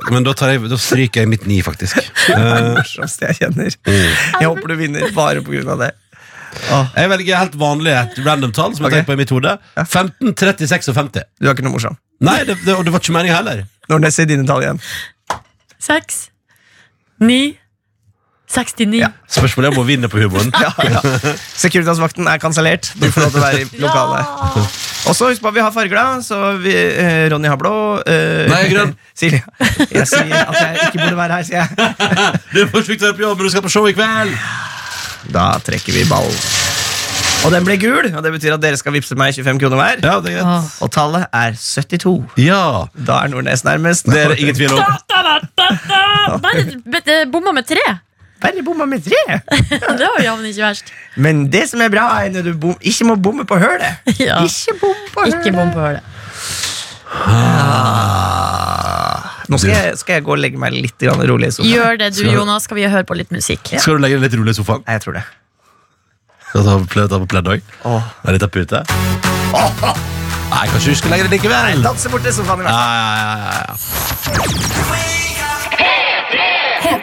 [0.10, 2.00] Men da, tar jeg, da stryker jeg mitt ni, faktisk.
[2.26, 3.76] Du er den Eh, morsomste jeg kjenner.
[3.86, 5.92] Jeg håper du vinner bare av det.
[6.96, 9.08] Jeg velger helt vanlig et random tall som jeg okay.
[9.08, 9.56] på i mitt hode.
[9.86, 11.30] 15, 36 og 50.
[11.40, 11.98] Du er ikke noe morsom.
[12.26, 13.64] Nei, det, det, og det var ikke meningen heller.
[13.90, 14.84] Når det sier dine tall igjen.
[15.80, 16.28] Seks.
[17.24, 17.58] Ni.
[18.50, 18.98] 69.
[18.98, 19.12] Ja.
[19.30, 20.50] Spørsmålet er om å vinne på humoren.
[20.64, 21.34] Ja, ja.
[21.60, 22.90] Securitas-vakten er kansellert.
[22.98, 24.32] Du får lov til å være i lokalet.
[24.56, 24.64] Ja.
[25.10, 26.24] Og så husk på at vi har farger, da.
[26.26, 27.74] Så vi, eh, Ronny har blå.
[28.10, 28.96] Eh, Nei, grønn.
[29.18, 29.44] Silje.
[29.94, 31.70] Jeg sier at jeg ikke burde være her, sier jeg.
[32.56, 34.34] Du får slutte å være på jobb, men du skal på show i kveld.
[35.34, 36.30] Da trekker vi ball.
[37.46, 40.02] Og den ble gul, og det betyr at dere skal vippse meg 25 kroner hver.
[40.04, 40.74] Ja, det er greit.
[40.84, 42.18] Og tallet er 72.
[42.44, 42.64] Ja,
[43.08, 44.10] Da er Nordnes nærmest.
[44.12, 44.84] det er ingen tvil om.
[46.44, 47.86] Bare bomma med tre.
[48.42, 49.40] Bare bomma med tre.
[50.00, 50.92] Det var jammen ikke verst.
[51.16, 54.00] Men det som er bra, er når du bom, ikke må bomme på hølet.
[54.20, 54.44] Ja.
[54.44, 55.40] Ikke bom på hølet.
[55.40, 56.04] Ikke bom på hølet.
[59.50, 61.72] Nå skal jeg, skal jeg gå og legge meg litt rolig i sofaen.
[61.74, 62.64] Gjør det, du, Jonas.
[62.70, 63.64] Skal vi høre på litt musikk?
[63.82, 64.84] Skal du legge deg litt rolig i sofaen?
[64.86, 65.26] Nei, jeg tror det.
[66.50, 67.60] Skal du ta på pledd, ta på pledd òg?
[67.90, 68.84] Er litt av pute?
[70.50, 71.82] Nei, kanskje du skal legge deg likevel?
[71.86, 72.90] Danse bort i sofaen i hvert Ja, fall.
[72.94, 74.70] ja, ja, ja, ja.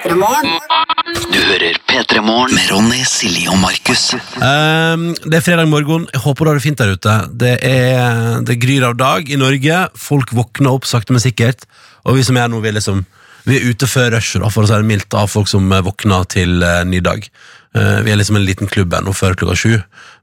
[0.07, 4.13] Du hører P3 Morgen med Ronny, Silje og Markus.
[4.39, 6.07] Um, det er fredag morgen.
[6.15, 7.15] Jeg håper du har det fint der ute.
[7.43, 9.81] Det, er, det gryr av dag i Norge.
[9.99, 11.67] Folk våkner opp sakte, men sikkert.
[12.07, 13.03] Og vi som er nå, vi er, liksom,
[13.47, 16.27] vi er ute før rushet, for å si det mildt, av folk som eh, våkner
[16.31, 17.27] til uh, ny dag.
[17.77, 19.73] Uh, vi er liksom en liten klubb ennå før klokka sju,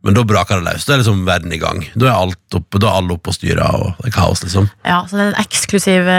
[0.03, 0.87] men da braker det løs.
[0.87, 1.83] Da er liksom verden i gang.
[1.93, 4.69] Da er, alt oppe, da er alle oppe og styrer, og det er kaos, liksom.
[4.87, 6.17] Ja, så Den eksklusive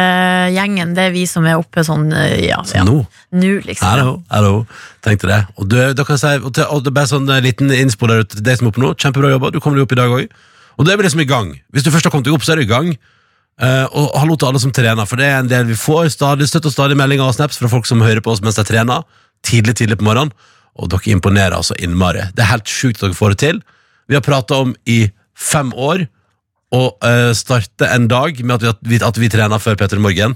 [0.54, 2.84] gjengen, det er vi som er oppe sånn ja, ja.
[2.86, 3.00] nå
[3.34, 3.88] nå, liksom.
[3.88, 4.52] Hello, hello.
[5.04, 5.40] Tenkte det.
[5.56, 8.22] Og, du, da kan jeg si, og, og det er bare sånn liten innspo der
[8.22, 8.92] ute til deg som er oppe nå.
[9.00, 9.50] Kjempebra jobba.
[9.50, 10.38] Du kommer deg opp i dag òg.
[10.78, 11.50] Og da er vi liksom i gang.
[11.74, 12.94] Hvis du først har kommet deg opp, så er du i gang.
[13.62, 16.48] Eh, og hallo til alle som trener, for det er en del vi får stadig
[16.50, 19.04] støtt og stadig meldinger og snaps fra folk som hører på oss mens de trener.
[19.46, 20.34] Tidlig, tidlig på morgenen.
[20.74, 22.24] Og dere imponerer altså innmari.
[22.34, 23.60] Det er helt sjukt at dere får det til.
[24.10, 25.04] Vi har prata om i
[25.38, 26.06] fem år
[26.74, 30.34] å uh, starte en dag med at vi, at vi trener før Peter Morgen.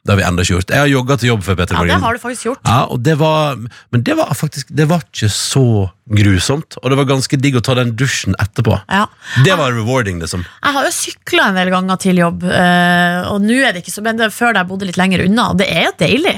[0.00, 0.70] Det har vi ennå ikke gjort.
[0.72, 1.90] Jeg har jogga til jobb før Peter Ja, Morgen.
[1.92, 2.60] det har du faktisk gjort.
[2.64, 3.58] Ja, og det var,
[3.92, 5.64] men det var faktisk Det var ikke så
[6.08, 6.78] grusomt.
[6.80, 8.80] Og det var ganske digg å ta den dusjen etterpå.
[8.88, 9.04] Ja.
[9.44, 10.46] Det var rewarding, liksom.
[10.64, 13.92] Jeg har jo sykla en del ganger til jobb, eh, og nå er det ikke
[13.94, 15.92] så Men det er før da jeg bodde litt lenger unna, og det er jo
[16.00, 16.36] deilig.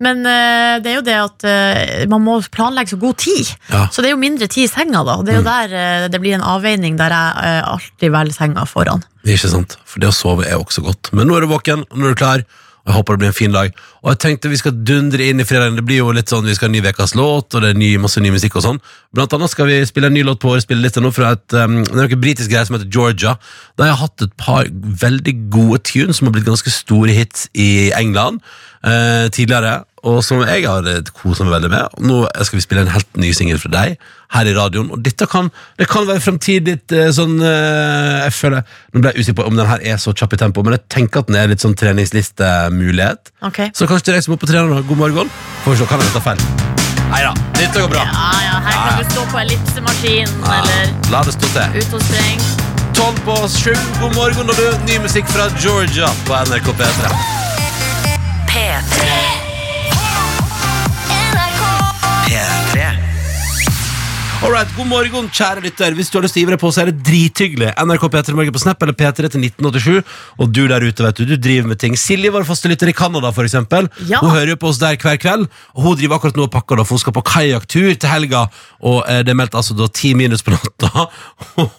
[0.00, 3.50] Men eh, det er jo det at eh, man må planlegge så god tid.
[3.68, 3.82] Ja.
[3.92, 5.18] Så det er jo mindre tid i senga, da.
[5.20, 8.38] Og det er jo der eh, det blir en avveining der jeg eh, alltid velger
[8.38, 9.02] senga foran.
[9.28, 9.76] Ikke sant?
[9.84, 11.10] For det å sove er også godt.
[11.12, 12.46] Men nå er du våken, nå er du klar.
[12.80, 13.74] Og jeg håper det blir en fin dag.
[14.00, 15.76] Og jeg tenkte vi skal dundre inn i fredagen.
[15.76, 17.90] Det blir jo litt sånn, Vi skal ha ny ukas låt, og det er ny,
[18.00, 18.80] masse ny musikk og sånn.
[19.12, 21.82] Blant annet skal vi spille en ny låt på årets spilleliste nå fra et, um,
[21.84, 23.36] det er noe britisk greie som heter Georgia.
[23.76, 24.70] Da har jeg hatt et par
[25.04, 28.40] veldig gode tunes som har blitt ganske store hits i England
[28.86, 29.82] uh, tidligere.
[30.06, 31.98] Og som jeg har kosa koset meg veldig med.
[32.08, 33.96] Nå skal vi spille en helt ny singel fra deg
[34.34, 34.88] her i radioen.
[34.94, 38.62] Og dette kan, det kan være fremtidig eh, sånn eh, Jeg føler
[38.94, 40.84] Nå ble jeg usikker på om den her er så kjapp i tempo, men jeg
[40.92, 43.32] tenker at den er litt sånn treningslistemulighet.
[43.46, 43.60] Ok.
[43.76, 45.32] Så kanskje dere som er på trener, god morgen.
[45.64, 46.44] Får vi se, kan jeg ta feil?
[47.10, 48.04] Nei da, dette går bra.
[48.06, 48.82] Ja, ja, her Ja.
[48.86, 51.80] kan du stå på ellipsemaskin Ja, eller La det stå til.
[51.80, 52.40] ute og spreng.
[52.94, 53.74] Tolv på sju.
[54.00, 54.66] God morgen, og du.
[54.86, 57.12] Ny musikk fra Georgia på NRK P3.
[57.58, 58.16] P3.
[58.50, 59.29] P3.
[64.40, 65.92] All right, God morgen, kjære lytter.
[65.92, 67.74] Hvis du har lyst til å hive deg på, så er det drithyggelig.
[67.76, 70.14] NRK P3 Morgen på Snap eller P3 til 1987.
[70.40, 71.92] Og du der ute, vet du, du driver med ting.
[72.00, 73.90] Silje, vår faste lytter i Canada, for eksempel.
[74.08, 74.22] Ja.
[74.24, 75.44] Hun hører jo på oss der hver kveld.
[75.76, 78.46] Og hun driver akkurat nå og pakker, da, for hun skal på kajakktur til helga.
[78.80, 81.04] Og eh, det er meldt altså da ti minus på natta.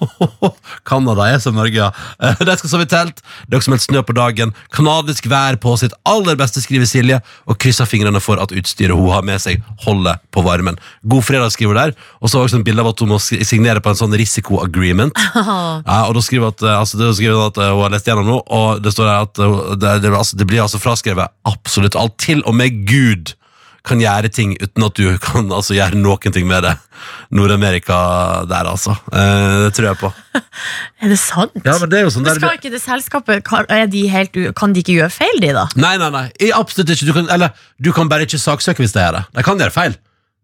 [0.91, 1.89] Canada er som Norge, ja.
[2.21, 3.26] Eh, de skal sove i telt.
[3.47, 4.54] Det er også meldt snø på dagen.
[4.78, 9.10] Kanadisk vær på sitt aller beste, skriver Silje, og krysser fingrene for at utstyret hun
[9.17, 10.78] har med seg, holder på varmen.
[11.10, 11.97] God fredag, skriver hun der.
[12.21, 15.17] Og så også en bilde av at hun må signere på en sånn risiko-agreement.
[15.91, 18.07] Ja, og da skriver at, eh, altså, det skriver hun at eh, hun har lest
[18.07, 21.33] gjennom nå, og det står der at eh, det, det, altså, det blir altså fraskrevet
[21.47, 22.17] absolutt alt.
[22.21, 23.33] Til og med Gud
[23.87, 26.75] kan gjøre ting uten at du kan altså, gjøre noen ting med det.
[27.33, 27.95] Nord-Amerika
[28.49, 28.93] der, altså.
[29.09, 30.11] Eh, det tror jeg på.
[31.01, 31.55] Er det sant?
[31.65, 34.75] Ja, men det er jo sånn Men skal ikke det selskapet kan, de helt, kan
[34.75, 35.65] de ikke gjøre feil, de, da?
[35.81, 36.27] Nei, nei, nei.
[36.53, 37.09] Absolutt ikke.
[37.09, 39.25] Du kan, eller, du kan bare ikke saksøke hvis det gjør det.
[39.39, 39.97] De kan gjøre feil,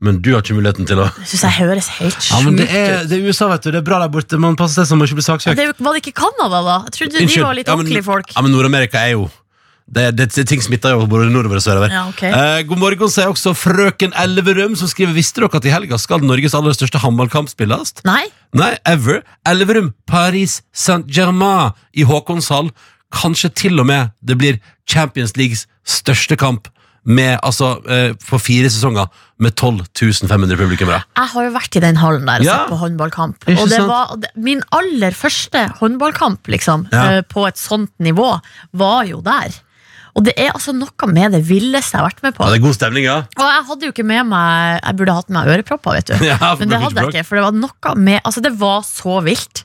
[0.03, 2.67] men du har ikke muligheten til å Jeg syns jeg høres helt Ja, men det
[2.69, 3.71] er, det er USA, vet du.
[3.73, 4.37] Det er bra der borte.
[4.37, 5.57] Man passer seg så man ikke bli saksøkt.
[5.57, 6.77] Det Var det ikke Canada, da?
[6.85, 8.29] Jeg trodde de var litt Ja, men- ordentlige folk.
[8.35, 9.25] Ja, men Nord-Amerika er jo
[9.87, 11.89] det, det, det, Ting smitter jo både nordover og sørover.
[11.89, 12.29] Ja, okay.
[12.29, 16.21] eh, god morgen, sier også frøken Elverum, som skriver Visste dere at i helga skal
[16.21, 17.95] Norges aller største håndballkamp spilles?
[18.05, 18.25] Nei?
[18.53, 19.23] Nei, ever.
[19.47, 22.73] Elverum, Paris Saint-Germain i Håkonshall.
[23.15, 26.67] Kanskje til og med det blir Champions Leagues største kamp
[27.07, 29.07] med, altså, eh, på fire sesonger
[29.39, 29.85] med 12
[30.27, 31.03] 500 publikummere.
[31.15, 32.57] Jeg har jo vært i den hallen der og Ja.
[32.57, 33.47] sett på håndballkamp.
[33.47, 33.87] Og det sant?
[33.87, 37.05] var min aller første håndballkamp liksom, Ja.
[37.17, 38.41] eh, på et sånt nivå,
[38.73, 39.55] var jo der.
[40.17, 42.43] Og det er altså noe med det villeste jeg har vært med på.
[42.43, 43.17] Ja, det er god stemning, ja.
[43.37, 46.25] Og jeg hadde jo ikke med meg Jeg burde hatt med meg ørepropper, vet du.
[46.25, 49.21] Ja, Men det hadde jeg ikke, for det var noe med Altså, det var så
[49.23, 49.63] vilt.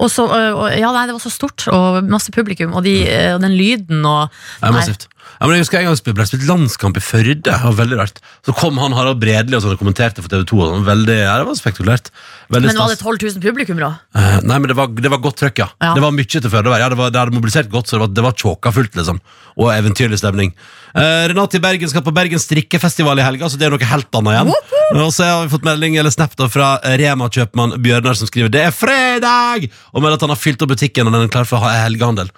[0.00, 3.34] Og så, og, ja, nei, det var så stort, og masse publikum, og, de, øh,
[3.36, 4.28] og den lyden og
[4.60, 5.06] Det er massivt.
[5.34, 7.34] Ja, men jeg husker en gang det ble spilt landskamp i Førde.
[7.44, 8.20] Det var veldig rart.
[8.46, 10.60] Så kom han Harald Bredli og sånn og kommenterte for TV 2.
[10.60, 10.86] Og sånn.
[10.86, 12.12] Veldig, ja, det var spektakulært.
[12.54, 13.18] Veldig Men var det stas.
[13.18, 13.90] 12 000 publikummere?
[14.14, 15.68] Eh, nei, men det var, det var godt trøkk, ja.
[15.82, 15.92] Ja.
[15.96, 16.78] Det var mye til Førde.
[16.80, 19.20] Ja, det, var, det hadde mobilisert godt, så det var, det var tjåka fullt, liksom.
[19.58, 20.54] Og eventyrlig stemning.
[20.94, 24.20] Eh, Renate i Bergen skal på Bergen strikkefestival i helga, så det er noe helt
[24.20, 24.74] annet igjen.
[25.02, 28.62] Og så har vi fått melding eller snap da fra Rema-kjøpmann Bjørnar som skriver Det
[28.68, 29.66] er fredag!
[29.92, 32.30] Og melder at han har fylt opp butikken og den er klar for helgehandel.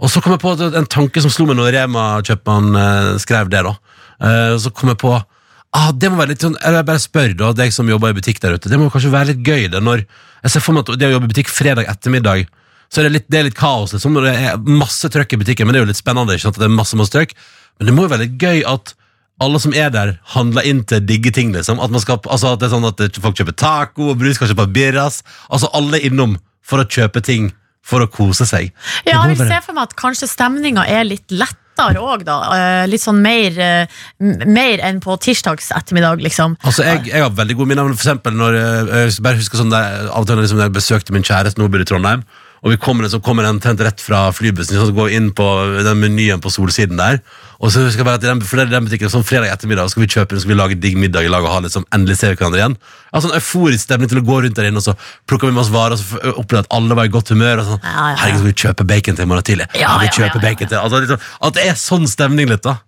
[0.00, 3.64] Og så kom jeg på en tanke som slo meg når Rema-kjøpmannen eh, skrev det.
[3.66, 3.76] da
[4.20, 7.30] Eh, Så kom jeg på ah, Det må være litt sånn Eller jeg bare spør
[7.38, 8.68] da deg som jobber i butikk der ute.
[8.68, 10.02] Det må kanskje være litt gøy det når
[10.44, 12.44] Jeg ser for meg at det å jobbe i butikk fredag ettermiddag
[12.92, 15.40] Så er det litt, det er litt kaos liksom og det er masse trøkk i
[15.40, 16.60] butikken Men det er jo litt spennende ikke sant?
[16.60, 17.32] Det er masse masse trøkk
[17.78, 18.92] Men det må jo være litt gøy at
[19.40, 21.54] alle som er der, handler inn til digge ting.
[21.56, 24.36] liksom At, man skal, altså at det er sånn at folk kjøper taco, og Brus
[24.36, 25.22] kanskje kjøpe birras.
[25.48, 27.48] Altså alle er innom for å kjøpe ting
[27.90, 28.70] for å kose seg.
[29.08, 32.36] Ja, jeg vil se for meg at kanskje stemninga er litt lettere òg, da.
[32.56, 36.58] Eh, Litt sånn mer, eh, mer enn på tirsdags ettermiddag, liksom.
[36.62, 37.88] Altså, jeg, jeg har veldig gode minner.
[37.88, 40.62] men For eksempel når eh, jeg bare husker sånn der, Av og til når liksom,
[40.66, 42.24] jeg besøkte min kjæreste hun i Trondheim,
[42.60, 45.46] og vi kommer, så kommer den tent rett fra flybussen, så går vi inn på
[45.80, 47.22] den menyen på Solsiden der.
[47.60, 49.90] Og så jeg bare at i den, for det er den butikken Sånn fredag ettermiddag
[49.92, 51.84] skal vi kjøpe så skal vi lage digg middag i lag og ha litt sånn,
[51.92, 52.76] endelig ser vi hverandre igjen.
[52.80, 54.94] Jeg har sånn euforisk stemning til å gå rundt der inne, og så
[55.28, 57.60] plukker vi masse varer, og så opplever at alle var i godt humør.
[57.64, 58.20] Og sånn, Ja, ja, ja.
[58.22, 59.68] Herregud, skal vi kjøpe bacon til i morgen tidlig?
[59.80, 62.78] Ja, vi kjøper bacon til altså, liksom, At det er sånn stemning litt, da.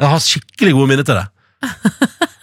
[0.00, 1.28] Jeg har skikkelig gode minner til det.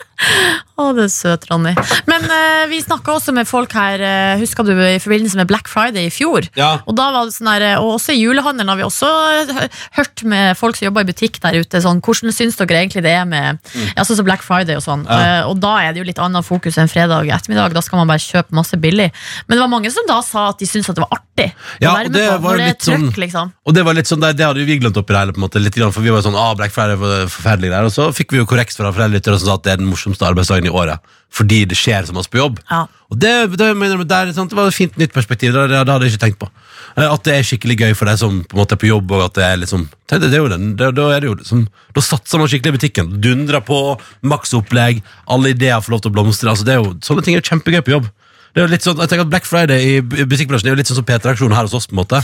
[0.73, 1.71] Å, det er søt, Ronny.
[2.09, 5.67] Men eh, vi snakka også med folk her, eh, husker du, i forbindelse med Black
[5.69, 6.47] Friday i fjor.
[6.57, 6.79] Ja.
[6.89, 9.09] Og da var det sånn der, og også i julehandelen har vi også
[9.53, 9.67] hø-
[9.99, 13.13] hørt med folk som jobber i butikk der ute, sånn, hvordan syns dere egentlig det
[13.13, 13.61] er med
[13.93, 15.05] ja, sånn som Black Friday og sånn.
[15.05, 15.13] Mm.
[15.13, 17.77] Eh, og da er det jo litt annet fokus enn fredag ettermiddag.
[17.77, 19.11] Da skal man bare kjøpe masse billig.
[19.45, 21.93] Men det var mange som da sa at de syntes at det var artig Ja,
[21.93, 22.41] å være og med det på.
[22.47, 23.53] var Når det er litt sånn- trøkk, liksom.
[23.69, 25.41] Og det var litt sånn, det, det hadde jo vi glemt oppi det hele, på
[25.41, 27.85] en måte, litt grann, for vi var jo sånn, ah, Black Friday var forferdelig der,
[27.87, 29.89] og så fikk vi jo korrekt fra flere lyttere som sa at det er den
[29.89, 30.99] morsomste arbeidsdagen i året,
[31.33, 32.59] fordi det skjer så masse på jobb.
[32.69, 32.83] Ja.
[33.09, 36.13] Og det, det, mener der, det var et fint nytt perspektiv, det, det, hadde jeg
[36.13, 36.49] ikke tenkt på.
[36.97, 39.11] Eh, At det er skikkelig gøy for deg som på en måte er på jobb,
[39.17, 41.31] og at det er liksom, det, det, det er jo den, det, da er det
[41.31, 41.63] jo liksom,
[41.97, 43.79] da satser man skikkelig i butikken, dundrer på,
[44.21, 45.01] maksopplegg,
[45.33, 47.49] alle ideer får lov til å blomstre, altså det er jo, sånne ting er jo
[47.49, 48.11] kjempegøy på jobb.
[48.53, 50.77] Det er jo litt sånn, jeg tenker at Black Friday i bu- butikkbransjen er jo
[50.77, 51.87] litt sånn som P3-aksjonen her hos oss.
[51.89, 52.19] på en måte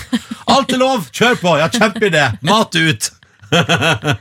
[0.53, 3.07] Alt er lov, kjør på, ja, kjempeidé, mat ut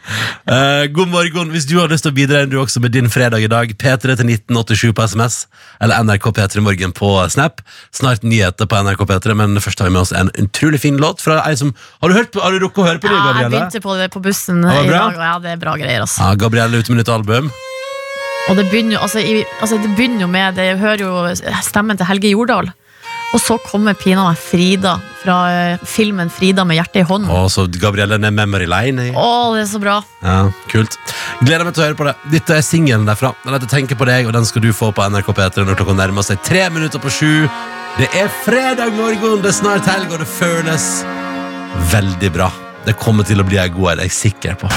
[0.49, 1.51] Eh, god morgen.
[1.53, 4.15] Hvis du har lyst til å bidra du også med din fredag i dag, P3
[4.17, 5.37] til 1987 på SMS,
[5.85, 7.61] eller NRK P3 Morgen på Snap.
[7.95, 11.21] Snart nyheter på NRK P3, men først har vi med oss en utrolig fin låt
[11.25, 13.35] fra ei som Har du, hørt på, har du rukket å høre på det, Ja,
[13.43, 16.07] jeg begynte på det på bussen det i dag, og ja, det er bra greier.
[16.07, 16.25] Altså.
[16.25, 17.53] Ja, Gabrielle ute med nytt album.
[18.49, 22.01] Og det begynner, jo- altså, i, altså, det begynner jo med Det hører jo stemmen
[22.01, 22.73] til Helge Jordal.
[23.35, 27.29] Og så kommer pina meg Frida fra eh, filmen 'Frida med hjertet i hånden'.
[27.29, 29.11] Og så Gabrielle ned Memory Lane.
[29.13, 29.99] Å, det er så bra.
[30.25, 30.39] Ja,
[30.73, 30.97] kult.
[31.43, 32.15] Gleder meg til å høre på det.
[32.33, 33.35] Dette er singelen derfra.
[33.45, 35.99] Den heter Tenker på deg, og den skal du få på NRK P3 når klokka
[35.99, 37.35] nærmer seg tre minutter på sju.
[37.99, 40.89] Det er fredag morgen, det er snart helg, og det føles
[41.93, 42.49] veldig bra.
[42.87, 44.73] Det kommer til å bli ei god helg, jeg er sikker på.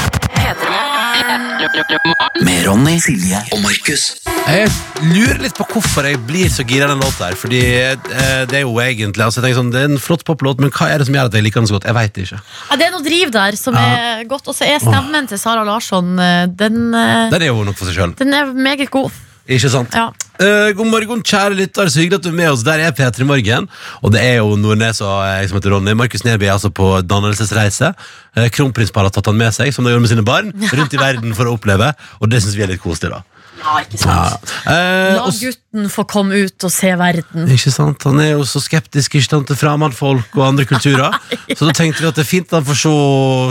[2.42, 4.06] Med Ronny, Silje og Markus.
[4.48, 4.70] Jeg
[5.12, 7.38] lurer litt på hvorfor jeg blir så gira av den låta her.
[7.38, 10.62] Fordi eh, det er jo egentlig altså, jeg tenker sånn, Det er en flott poplåt,
[10.64, 11.86] men hva er det som gjør at jeg liker den så godt?
[11.92, 12.40] Jeg veit ikke.
[12.72, 13.86] Ja, det er noe driv der som Ja.
[14.18, 14.50] er godt.
[14.50, 17.86] Og så er stemmen til Sara Larsson eh, Den, eh, Den er jo nok for
[17.92, 18.16] seg sjøl.
[18.18, 19.12] den er meget god.
[19.50, 19.96] Ikke sant?
[19.98, 20.12] Ja.
[20.42, 21.90] Eh, god morgen, kjære lytter.
[21.90, 22.64] Så hyggelig at du er med oss.
[22.66, 23.68] Der er P3 Morgen.
[24.02, 25.96] Og det er jo Nordnes og jeg som heter Ronny.
[25.98, 27.92] Markus Neby er altså på dannelsesreise.
[28.38, 31.02] Uh, Kronprinsparet har tatt han med seg, som de gjorde med sine barn, rundt i
[31.02, 31.92] verden for å oppleve.
[32.22, 33.26] Og det syns vi er litt koselig, da.
[33.62, 34.24] Ja, ikke Ja.
[34.72, 37.48] Eh, La gutten få komme ut og se verden.
[37.52, 38.04] ikke sant?
[38.10, 41.16] Han er jo så skeptisk ikke sant, til fremmedfolk og andre kulturer.
[41.58, 42.92] Så da tenkte vi at det er fint han får se,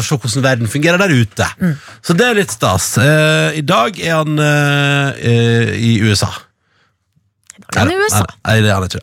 [0.08, 1.48] se hvordan verden fungerer der ute.
[1.60, 1.74] Mm.
[2.02, 2.92] Så det er litt stas.
[3.00, 6.30] Eh, I dag er han eh, eh, i USA.
[7.74, 8.22] Den er i USA.
[8.46, 9.00] Nei, det er han ikke.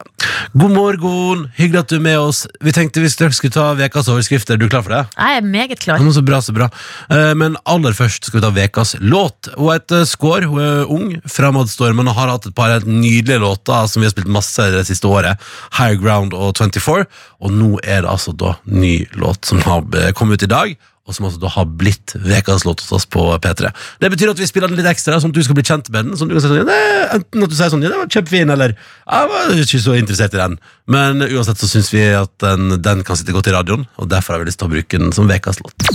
[0.57, 2.41] God morgen, hyggelig at du er med oss.
[2.63, 4.55] Vi tenkte vi straks skulle ta ukas overskrifter.
[4.57, 5.03] Er du klar for det?
[5.15, 6.01] Jeg er meget klar.
[6.03, 6.69] Ja, Så bra, så bra.
[7.09, 9.49] Eh, Men aller først skal vi ta ukas låt.
[9.57, 13.87] Hun heter Skår, hun er ung, fremadstormende og har hatt et par helt nydelige låter
[13.87, 15.37] som vi har spilt masse det siste året.
[15.77, 17.05] Higher Ground og 24.
[17.41, 20.77] Og nå er det altså da ny låt som har eh, kommet ut i dag.
[21.07, 23.71] Og som altså da har blitt ukas låt hos oss på P3.
[24.03, 26.09] Det betyr at vi spiller den litt ekstra, sånn at du skal bli kjent med
[26.09, 26.17] den.
[26.19, 26.73] Sånn at du kan si sånn,
[27.17, 30.35] enten at du sier sånn, ja, det var kjempefin, eller jeg var ikke så interessert
[30.35, 30.59] i den.
[30.91, 34.35] Men uansett så syns vi at den, den kan sitte godt i radioen, og derfor
[34.35, 35.87] har vi lyst til å bruke den som ukas låt.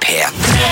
[0.00, 0.64] P3.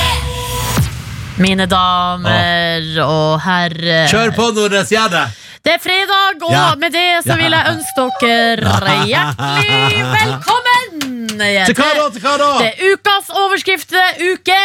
[1.43, 4.09] Mine damer og herrer.
[4.13, 5.42] Kjør på, Nordnes, gjør det!
[5.63, 6.75] Det er fredag, og Ja.
[6.75, 12.49] med det så vil jeg ønske dere hjertelig velkommen Til hva da, til hva da?
[12.59, 14.59] Det er ukas overskrift uke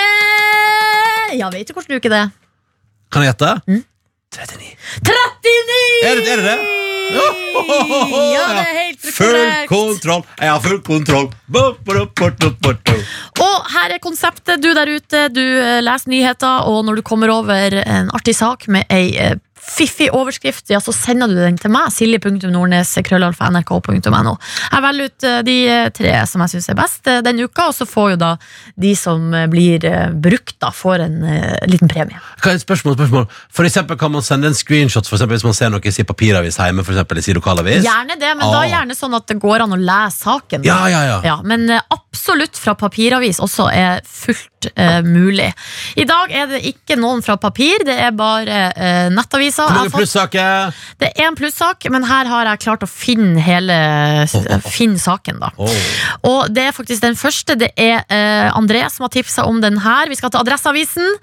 [1.37, 2.31] Ja, vet du hvilken uke det er?
[3.13, 3.51] Kan jeg gjette?
[3.67, 3.83] Mm.
[4.37, 4.73] 39.
[5.05, 5.77] 39!
[6.03, 6.57] Er det- er det det?
[7.07, 9.37] Ja, det er helt Full
[9.69, 10.23] kontroll.
[10.41, 11.29] Jeg har full kontroll.
[13.39, 14.59] Og her er konseptet.
[14.61, 18.67] Du der ute, du eh, leser nyheter, og når du kommer over en artig sak
[18.67, 19.35] med ei eh,
[19.67, 21.89] fiffig overskrift, ja, så sender du den til meg.
[21.91, 24.33] silje.nordnes.krøllalfa.nrk.no.
[24.71, 27.63] Jeg velger ut eh, de eh, tre som jeg syns er best eh, den uka,
[27.71, 28.31] og så får jo da
[28.79, 29.19] de som
[29.51, 29.79] blir
[30.23, 31.17] brukt, da, får en
[31.69, 32.17] liten premie.
[32.41, 33.25] Spørsmål, spørsmål?
[33.53, 36.57] For eksempel kan man sende en screenshot for eksempel, hvis man ser noe i papiravis
[36.61, 37.83] hjemme, for eksempel, i lokalavis.
[37.85, 38.67] Gjerne det, men da Ah.
[38.71, 40.61] gjerne sånn at det går an å lese saken.
[40.63, 40.67] da.
[40.67, 41.17] Ja, ja, ja.
[41.25, 41.81] Ja, men eh,
[42.17, 45.47] absolutt fra papiravis også er fullt eh, mulig.
[45.99, 49.67] I dag er det ikke noen fra papir, det er bare eh, nettaviser.
[49.67, 50.73] Hvor mange plussaker?
[50.97, 53.75] Det er en plussak, men her har jeg klart å finne hele
[54.67, 55.49] Finne saken, da.
[55.61, 55.73] Oh.
[56.27, 57.55] Og det er faktisk den første.
[57.59, 60.09] Det er eh, André som har tipsa om den her.
[60.09, 61.17] Vi skal til Adresseavisen.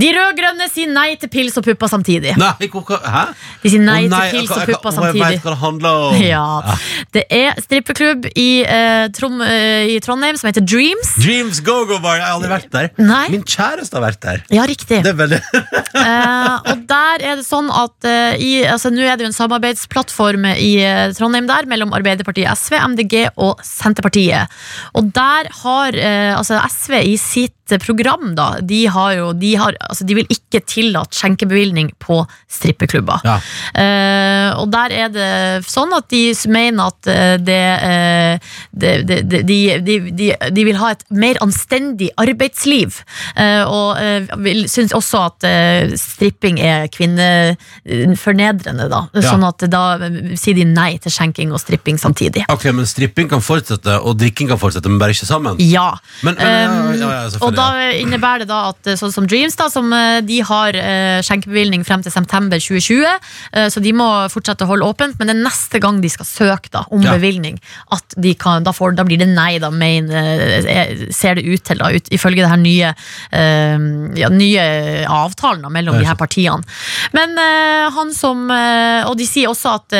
[0.00, 2.34] De rød-grønne sier nei til pils og pupper samtidig.
[2.40, 3.24] Nei, hæ?
[3.62, 5.22] De sier nei Å, til pils og pupper samtidig.
[5.24, 6.22] Jeg vet hva det handler om.
[6.34, 6.76] Ja.
[7.14, 11.14] Det er strippeklubb i, eh, Trom, eh, i Trondheim som heter Dreams.
[11.20, 12.18] Dreams Go-Go Bar.
[12.20, 12.90] Jeg har aldri vært der.
[13.00, 13.24] Nei.
[13.32, 14.44] Min kjæreste har vært der.
[14.54, 15.02] Ja, riktig.
[15.04, 15.42] Det er veldig
[15.94, 19.36] Eh, og der er det sånn at eh, i, altså, Nå er det jo en
[19.36, 24.50] samarbeidsplattform i eh, Trondheim der mellom Arbeiderpartiet, SV, MDG og Senterpartiet.
[24.98, 29.76] Og der har eh, altså SV i sitt program da, de har jo de, har,
[29.88, 33.24] altså, de vil ikke tillate skjenkebevilgning på strippeklubber.
[33.24, 33.36] Ja.
[33.80, 35.30] Eh, og der er det
[35.68, 40.78] sånn at de mener at eh, det, eh, det, det, de, de, de, de vil
[40.80, 43.00] ha et mer anstendig arbeidsliv.
[43.40, 49.04] Eh, og eh, vil, syns også at eh, stripping er kvinnefornedrende, da.
[49.16, 49.24] Ja.
[49.30, 49.84] Sånn at da
[50.38, 52.44] sier de nei til skjenking og stripping samtidig.
[52.52, 55.58] Ok, men stripping kan fortsette, og drikking kan fortsette, men bare ikke sammen?
[55.64, 55.90] Ja.
[56.22, 57.53] Men, men ja, Um, ja, ja, selvfølgelig.
[57.54, 60.74] Og da innebærer det da at eh, sånn som Dreams, da, som eh, de har
[60.78, 63.04] eh, skjenkebevilgning frem til september 2020,
[63.54, 66.26] eh, så de må fortsette å holde åpent, men det er neste gang de skal
[66.28, 67.14] søke da, om Ja.
[67.14, 67.58] bevilgning,
[67.94, 70.08] at de kan, da, får, da blir det nei, da, main,
[71.14, 72.92] ser det ut til, da, ut, ifølge det her nye,
[74.18, 74.64] ja, nye
[75.10, 76.64] avtalen da, mellom de her partiene.
[77.14, 77.36] Men
[77.94, 79.94] han som Og de sier også at,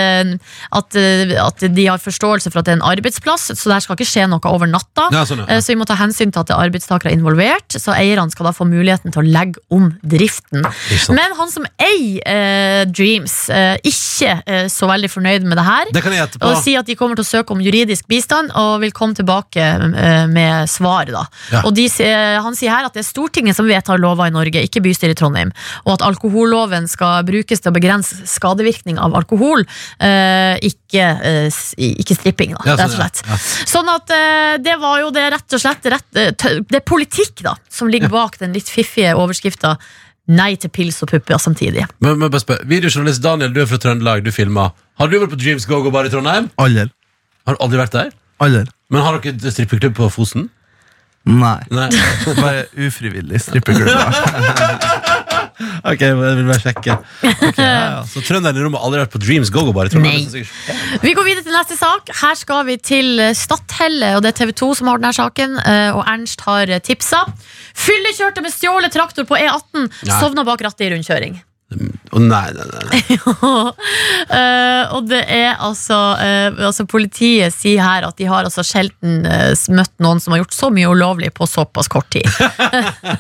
[0.81, 0.97] at,
[1.45, 4.09] at de har forståelse for at det er en arbeidsplass, så det her skal ikke
[4.09, 5.09] skje noe over natta.
[5.15, 5.49] Ja, sånn, ja.
[5.57, 7.44] Eh, Så vi må ta hensyn til at det er arbeidstakere involvert,
[7.81, 10.65] så eierne skal da få muligheten til å legge om driften.
[11.15, 15.91] Men han som eier eh, Dreams, eh, ikke eh, så veldig fornøyd med det her.
[15.95, 16.51] Det kan jeg etterpå.
[16.51, 19.65] Og sier at de kommer til å søke om juridisk bistand og vil komme tilbake
[20.31, 21.09] med svar.
[21.11, 21.63] da Ja.
[21.65, 21.87] Og de,
[22.45, 25.21] Han sier her at det er Stortinget som vedtar lover i Norge, ikke bystyret i
[25.21, 25.53] Trondheim.
[25.85, 29.65] Og at alkoholloven skal brukes til å begrense skadevirkning av alkohol,
[30.01, 31.07] eh, ikke,
[31.79, 33.23] ikke stripping, da, Ja, rett sånn, og slett.
[33.29, 33.39] Ja.
[33.75, 34.15] Sånn at
[34.65, 38.39] det var jo det rett og slett rett, Det er politikk da som ligger bak
[38.39, 39.77] den litt fiffige overskrifta
[40.25, 41.83] Nei til pils og pupper samtidig.
[42.01, 44.71] Men, men bare spør, Videojournalist Daniel, du er fra Trøndelag, du filmer.
[44.97, 46.49] Har du vært på Dreams Go Go Bar i Trondheim?
[46.57, 46.87] Aldri.
[47.45, 48.15] Har du aldri vært der?
[48.41, 48.65] Aldri.
[48.89, 50.49] Men har dere strippeklubb på Fosen?
[51.29, 51.59] Nei.
[51.73, 51.91] Nei.
[52.41, 53.93] Bare ufrivillig strippeklubb.
[55.91, 56.97] ok, jeg vil bare sjekke.
[57.23, 58.03] Okay, ja, ja.
[58.13, 59.91] Så trønderen i rommet har aldri vært på Dreams Go Go Bar?
[60.03, 60.17] Nei.
[60.25, 62.11] Det sikkert- Vi går videre til neste sak.
[62.23, 65.59] Her skal vi til Stathelle, og det er TV 2 som har denne saken.
[65.63, 67.25] eh, Og Ernst har tipsa.
[67.75, 69.89] Fyllekjørte med stjålet traktor på E18.
[70.09, 70.21] Nei.
[70.21, 71.41] Sovna bak rattet i rundkjøring.
[71.75, 73.03] Å, nei, nei, nei.
[74.35, 79.27] Eh, og det er altså, uh, altså Politiet sier her at de har altså sjelden
[79.29, 82.27] uh, møtt noen som har gjort så mye ulovlig på såpass kort tid.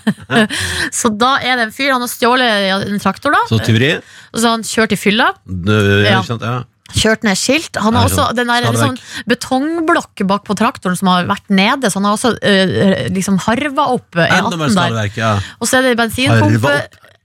[0.98, 3.42] så da er det en fyr, han har stjålet en traktor, da.
[3.50, 3.96] Så tyveri?
[4.32, 5.32] Og så han kjørt i fylla.
[5.44, 6.22] Det, Ja.
[6.26, 6.42] sant?
[6.44, 6.62] Ja.
[6.94, 7.74] Kjørt ned skilt.
[7.82, 8.94] Han har også den der, liksom,
[9.26, 13.88] betongblokk bak på traktoren som har vært nede, så han har også eh, liksom harva
[13.96, 15.08] opp eh, Enda mer E18 der.
[15.18, 15.32] ja.
[15.58, 16.74] Og så er det bensinpumpe.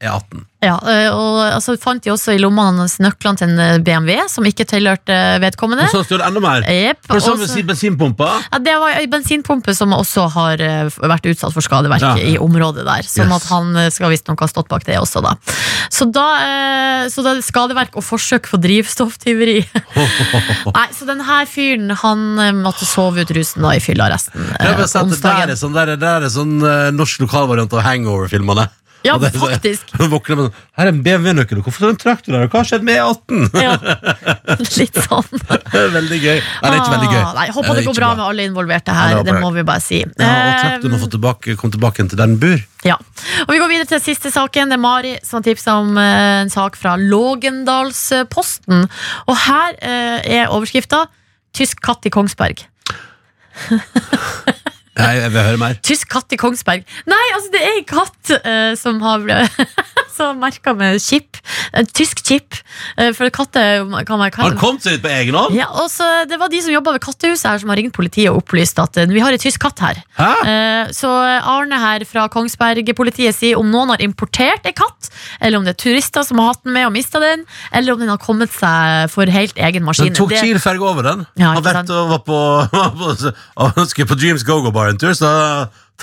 [0.08, 0.46] Opp E18.
[0.64, 4.26] Ja, eh, og altså, fant de også i lommene hans nøklene til en eh, BMW
[4.32, 5.86] som ikke tilhørte vedkommende.
[5.88, 6.66] Og så står det enda mer.
[6.68, 8.28] Yep, og så- si bensinpumpa.
[8.52, 12.16] ja, det var ei bensinpumpe som også har eh, vært utsatt for skadeverk Ja.
[12.16, 13.04] i området der.
[13.08, 13.44] Sånn Yes.
[13.44, 15.36] at han eh, skal visstnok ha stått bak det også, da.
[15.90, 19.60] Så da, eh, så da er det skadeverk og forsøk for drivstofftyveri.
[20.76, 24.76] Nei, så den her fyren, han eh, måtte sove ut rusen da i fyllearresten eh,
[24.76, 28.68] det der er sånn, der, er- der er sånn eh, norsk lokalvariant av Hangover-filmene.
[29.06, 29.92] Ja, det er faktisk.
[30.12, 32.48] Våkner med sånn, Her er en BMW-nøkkel, hvorfor står det en traktor der?
[32.52, 33.46] Hva har skjedd med E18?
[33.64, 33.76] Ja,
[34.82, 35.44] litt sånn.
[35.50, 36.40] Er veldig gøy.
[36.42, 37.22] Nei, det er ikke veldig gøy.
[37.24, 39.52] Ah, Nei, håper Eh, det går bra med alle involverte her, Ja, det det må
[39.56, 40.02] vi bare si.
[40.04, 42.60] Ja, og Eh, traktoren har fått tilbake, kom tilbake til der den bor.
[42.88, 42.98] Ja,
[43.46, 44.70] og Vi går videre til siste saken.
[44.74, 48.84] Det er Mari som har tipsa om eh, en sak fra Lågendalsposten.
[49.28, 51.06] Og her eh, er overskrifta
[51.56, 52.66] 'Tysk katt i Kongsberg'.
[55.00, 55.80] Jeg, jeg vil høre mer.
[55.86, 56.86] Tysk katt i Kongsberg.
[57.10, 59.26] Nei, altså det er en katt uh, som har
[60.20, 61.40] som merka med chip.
[61.74, 62.58] En tysk chip.
[63.00, 65.56] Eh, for katter kan være Har han kommet seg ut på egen hånd?
[65.58, 68.30] ja, og så Det var de som jobba ved kattehuset her som har ringt politiet
[68.32, 70.02] og opplyst at eh, vi har en tysk katt her.
[70.20, 70.30] Hæ?
[70.52, 75.10] Eh, Så Arne her fra Kongsberg-politiet sier om noen har importert en katt,
[75.42, 78.00] eller om det er turister som har hatt den med og mista den, eller om
[78.04, 80.12] den har kommet seg for helt egen maskin.
[80.12, 81.26] Den tok Kiel-ferga over den.
[81.40, 82.40] Ja, har ikke vært og var på,
[82.80, 83.14] var på,
[83.66, 85.32] og skulle på Dreams Go-Go Bar en tur, så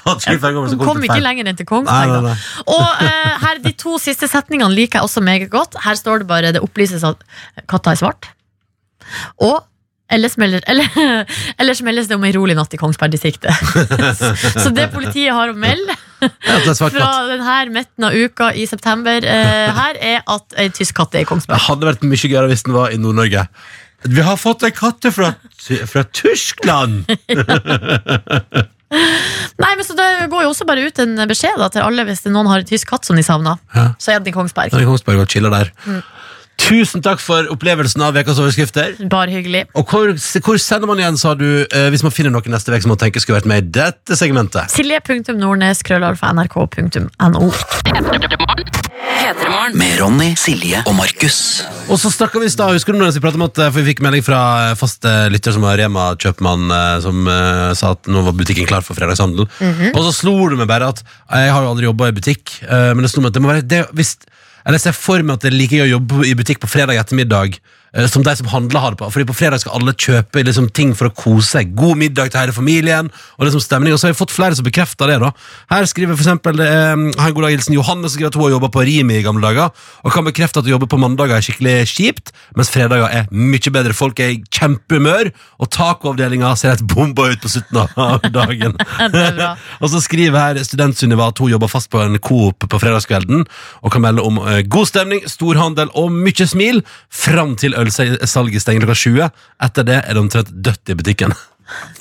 [0.07, 2.27] Hun kom ikke lenger enn til Kongsberg.
[2.27, 2.35] da.
[2.71, 5.79] Og uh, her, De to siste setningene liker jeg også meget godt.
[5.85, 7.25] Her står det bare det opplyses at
[7.71, 8.29] katta er svart.
[9.43, 9.65] Og
[10.13, 11.25] ellers, melder, eller,
[11.59, 13.51] ellers meldes det om en rolig natt i Kongsberg-distriktet.
[14.63, 19.99] Så det politiet har å melde fra denne midten av uka i september, eh, her
[20.01, 21.59] er at ei tysk katt er i Kongsberg.
[21.59, 23.47] Det hadde vært mye gøyere hvis den var i Nord-Norge.
[24.07, 25.33] Vi har fått en katte fra,
[25.91, 27.05] fra Tyskland!
[28.93, 32.23] Nei, men så Det går jo også bare ut en beskjed da, til alle hvis
[32.29, 33.59] noen har en tysk katt som de savner.
[33.75, 33.89] Ja.
[33.99, 34.71] Så er den i Kongsberg.
[34.71, 35.73] Den er i Kongsberg og chiller der.
[36.57, 38.97] Tusen takk for opplevelsen av Ukas overskrifter.
[39.13, 39.67] Bare hyggelig.
[39.77, 40.13] Og hvor,
[40.47, 43.01] hvor sender man igjen, sa du, eh, hvis man finner noe neste uke som man
[43.03, 44.73] tenker skulle vært med i dette segmentet?
[44.75, 47.51] Silje.nordnes, krøllalfa, nrk.no.
[49.17, 49.77] P3morgen.
[49.79, 51.39] Med Ronny, Silje og Markus.
[51.91, 53.81] Og så snakket vi i stad, husker du når vi pratet om at eh, For
[53.81, 54.41] vi fikk melding fra
[54.79, 58.69] faste fast eh, lytter som var Rema-kjøpmann, eh, som eh, sa at nå var butikken
[58.69, 59.49] klar for fredagshandel.
[59.93, 62.93] Og så slo det meg bare at jeg har jo aldri jobba i butikk, eh,
[62.95, 64.15] men det slo meg at det må være det, hvis,
[64.67, 66.71] Eller jeg ser for meg at det er like gøy å jobbe i butikk på
[66.71, 67.61] fredag ettermiddag
[68.13, 69.09] som de som handler har det på.
[69.13, 71.73] Fordi på fredag skal alle kjøpe liksom, ting for å kose seg.
[71.79, 73.09] God middag til hele familien.
[73.39, 75.19] Og liksom stemning, og så har jeg fått flere som bekrefter det.
[75.23, 75.33] da
[75.73, 78.47] Her skriver for eksempel eh, har en god dag hilsen Johanne som skriver at hun
[78.47, 79.73] har jobba på Rimi i gamle dager,
[80.05, 83.73] og kan bekrefte at å jobbe på mandager er skikkelig kjipt, mens fredager er mye
[83.73, 83.97] bedre.
[83.97, 85.33] Folk er i kjempehumør,
[85.63, 88.77] og tacoavdelinga ser helt bomba ut på slutten av dagen.
[89.83, 93.47] Og så skriver her student Sunniva at hun jobber fast på en Coop på fredagskvelden,
[93.83, 96.83] og kan melde om eh, god stemning, storhandel og mye smil
[97.13, 99.29] fram til ølsalget stenger klokka 20.
[99.69, 101.37] Etter det er det omtrent dødt i butikken.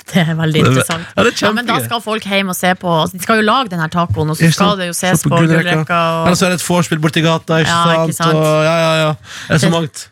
[0.06, 1.06] Det er veldig interessant.
[1.16, 3.46] Ja, er Ja, men da skal folk hjem og se på altså, De skal jo
[3.46, 5.96] lage den her tacoen, og så skal det jo ses Se på gullrekka.
[6.20, 6.26] Og...
[6.28, 8.12] Eller så er det et vorspiel borti gata, ikke, Ja, sant?
[8.12, 8.38] ikke sant?
[8.38, 9.10] Og, ja, ja, ja.
[9.48, 10.06] Det er så mangt.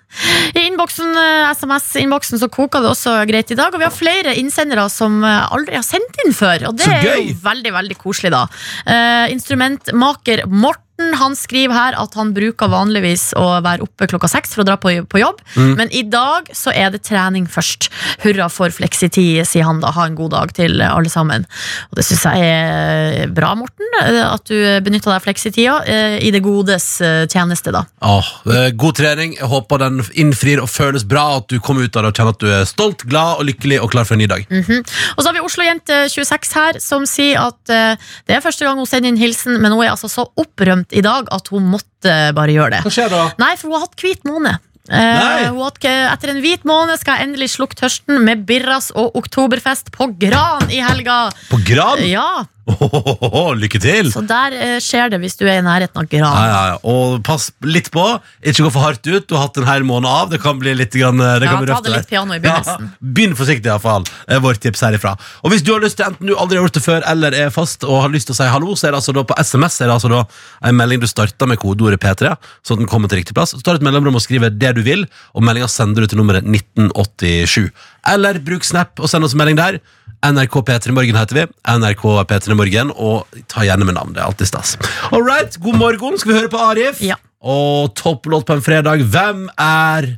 [0.54, 4.34] I innboksen, eh, SMS-innboksen så koker det også greit i dag, og vi har flere
[4.38, 6.68] innsendere som eh, aldri har sendt inn før.
[6.70, 8.44] Og det er jo veldig veldig koselig, da.
[8.86, 10.84] Uh, instrumentmaker Morten
[11.18, 14.76] han skriver her at han bruker vanligvis å være oppe klokka seks for å dra
[14.78, 15.74] på, på jobb, Mm.
[15.78, 17.88] men i dag så er det trening først.
[18.24, 19.90] Hurra for fleksitid, sier han da.
[19.94, 21.44] Ha en god dag til alle sammen.
[21.90, 24.54] Og det syns jeg er bra, Morten, eh, at du
[24.86, 27.84] benytter deg av fleksitida eh, i det godes eh, tjeneste, da.
[28.02, 28.30] Åh,
[28.78, 29.36] god trening.
[29.38, 32.34] Jeg håper den innfrir og føles bra, at du kommer ut av det og kjenner
[32.38, 34.46] at du er stolt, glad og lykkelig og klar for en ny dag.
[34.50, 39.10] Og så har vi Oslo-jente26 her, som sier at det er første gang hun sender
[39.12, 42.76] inn hilsen, men hun er altså så opprømt i dag at hun måtte bare gjøre
[42.76, 42.84] det.
[42.86, 43.26] Hva skjer da?
[43.42, 44.70] Nei, for hun har hatt hvit måned.
[44.84, 49.88] Eh, hatt, etter en hvit måned skal jeg endelig slukke tørsten med birras og oktoberfest
[49.94, 51.30] på Gran i helga.
[51.48, 52.02] På Gran?
[52.04, 54.08] Ja, Åhåhåhå, lykke til!
[54.12, 56.24] Så der eh, skjer det hvis du er i nærheten av Gran.
[56.32, 56.76] Ja, ja, ja.
[56.88, 58.04] Og pass litt på.
[58.40, 59.26] Ikke gå for hardt ut.
[59.28, 60.30] Du har hatt en hel måned av.
[60.32, 61.98] Det kan bli litt, grann, eh, det Ja, kan bli ta røft det der.
[62.00, 62.88] litt piano i begynnelsen.
[62.88, 64.08] Ja, begynn forsiktig, iallfall.
[64.28, 65.12] Er vårt tips herifra.
[65.44, 67.50] Og hvis du har lyst til enten du aldri har gjort det før, eller er
[67.54, 69.80] fast og har lyst til å si hallo, så er det altså da på SMS
[69.84, 70.22] er det altså da
[70.70, 72.32] en melding du starter med kodeordet P3,
[72.64, 73.52] så den kommer til riktig plass.
[73.52, 75.04] Så tar du et mellomrom og skriver det du vil,
[75.36, 77.68] og meldinga sender du til nummeret 1987.
[78.14, 79.78] Eller bruk Snap og send oss melding der.
[80.24, 81.44] NRK P3 Morgen heter vi.
[81.68, 84.14] NRK P3 Morgen, og ta gjerne med navn.
[84.16, 84.76] Det er alltid stas.
[85.12, 86.16] All right, god morgen.
[86.20, 87.02] Skal vi høre på Arif?
[87.04, 87.18] Ja.
[87.44, 89.04] Og topplåt på en fredag.
[89.12, 90.14] Hvem er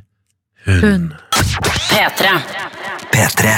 [0.67, 0.79] hun?
[0.83, 1.09] Hun.
[1.91, 2.31] P3.
[3.17, 3.53] P3.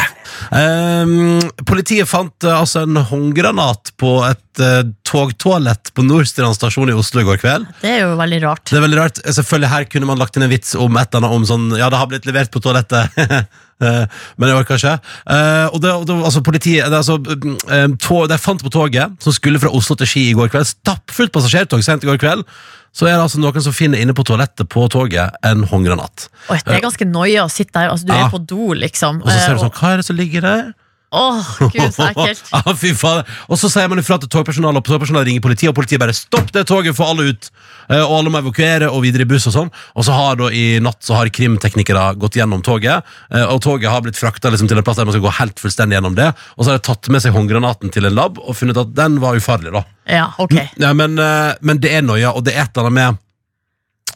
[0.55, 6.95] Um, politiet fant uh, altså en håndgranat på et uh, togtoalett på Nordstrand stasjon i
[6.95, 7.68] Oslo i går kveld.
[7.82, 8.64] Det er jo veldig rart.
[8.72, 9.20] Det er veldig rart.
[9.26, 11.91] Selvfølgelig Her kunne man lagt inn en vits om et eller annet om sånn Ja,
[11.91, 13.20] det har blitt levert på toalettet.
[13.20, 14.05] uh,
[14.39, 14.95] Men det orker ikke.
[15.36, 19.16] Eh, og det, og det, altså politiet det, altså, um, tog, De fant på toget
[19.24, 20.68] som skulle fra Oslo til Ski i går kveld.
[20.72, 22.47] Stappfullt passasjertog sent i går kveld.
[22.94, 26.28] Så er det altså noen som finner inne på toalettet på toget en håndgranat.
[26.50, 27.90] Oi, det er ganske noia å sitte der.
[27.94, 28.26] Altså, du Ja.
[28.26, 29.22] er på do, liksom.
[29.22, 30.74] Og så ser du Eh, sånn Hva er det som ligger der?
[31.12, 32.43] Åh, gud, så ekkelt.
[32.53, 33.26] Ja, fy faen.
[33.49, 36.51] Og så sier man ifra til togpersonalet, og togpersonalet ringer politiet, og politiet bare 'stopp
[36.53, 37.49] det toget, få alle ut'.
[37.89, 39.72] Eh, Og alle må evakuere og videre i buss og sånn.
[39.97, 43.01] Og så har da i natt så har krimteknikere gått gjennom toget,
[43.34, 45.57] eh, og toget har blitt frakta liksom, til en plass der man skal gå helt
[45.60, 46.30] fullstendig gjennom det.
[46.57, 49.18] Og så har de tatt med seg håndgranaten til en lab og funnet at den
[49.20, 49.84] var ufarlig, da.
[50.05, 50.53] Ja, ok.
[50.78, 53.18] Ja, men, eh, men det er noia, og det er et eller annet med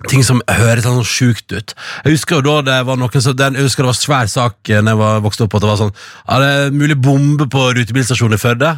[0.09, 1.73] Ting som høres sånn sjukt ut.
[2.03, 4.81] Jeg husker jo da det var noen som, jeg husker det var svær sak eh,
[4.81, 7.67] Når jeg var vokste opp, at det var sånn Ja, det er mulig bombe på
[7.77, 8.71] rutebilstasjonen i Førde.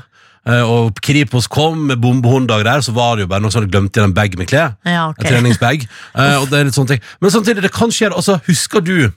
[0.46, 3.72] Eh, Og Kripos kom med bombehunddag der, så var det jo bare noen som hadde
[3.74, 4.76] glemt igjen en bag med klær.
[4.86, 5.24] Ja, ok.
[5.24, 5.88] En treningsbag.
[6.20, 7.06] Eh, og det er litt sånne ting.
[7.24, 8.12] Men samtidig, det kan skje.
[8.14, 9.12] Altså, husker du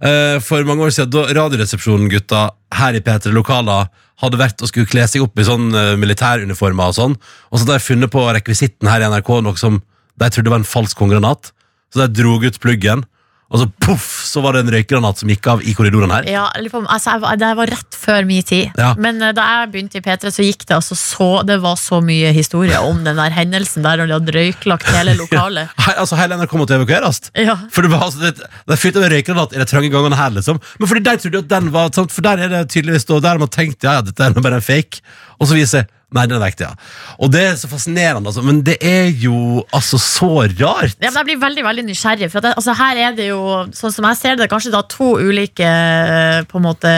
[0.00, 2.38] for mange år siden da Radioresepsjonen-gutta
[2.78, 3.82] her i P3 Lokala
[4.22, 5.68] hadde vært og skulle kle seg opp i sånn
[6.00, 9.76] militæruniformer og sånn, og så hadde de funnet på rekvisitten her i NRK noe som
[10.20, 11.52] de trodde det var en falsk håndgranat,
[11.92, 13.06] så de drog ut pluggen,
[13.50, 16.26] og så poff, så var det en røykgranat som gikk av i korridoren her.
[16.30, 18.68] Ja, altså, jeg, var- det var rett før min tid.
[18.78, 18.92] Ja.
[18.94, 21.98] Men eh, da jeg begynte i P3, så gikk det altså så Det var så
[22.04, 25.72] mye historie om den der hendelsen der og de hadde røyklagt hele lokalet.
[25.82, 27.18] Hei, altså, hele NRK måtte evakueres.
[27.34, 27.56] Ja.
[27.74, 30.62] For det var, altså, det, De fylte med røykgranat i de trange gangene her, liksom.
[30.78, 32.14] Men fordi de trodde at den var sant?
[32.14, 34.68] For der er det tydeligvis da, der man tenkt ja, ja, dette er bare en
[34.70, 35.02] fake.
[35.42, 36.72] Og så viser det Nei, den er vekt, ja.
[37.22, 38.42] Og det er så fascinerende, altså.
[38.42, 40.96] Men det er jo altså så rart.
[40.98, 42.30] Ja, men jeg blir veldig veldig nysgjerrig.
[42.32, 43.40] For at det, altså, her er det jo,
[43.76, 46.90] sånn som jeg ser det, kanskje da to ulike eh, på en måte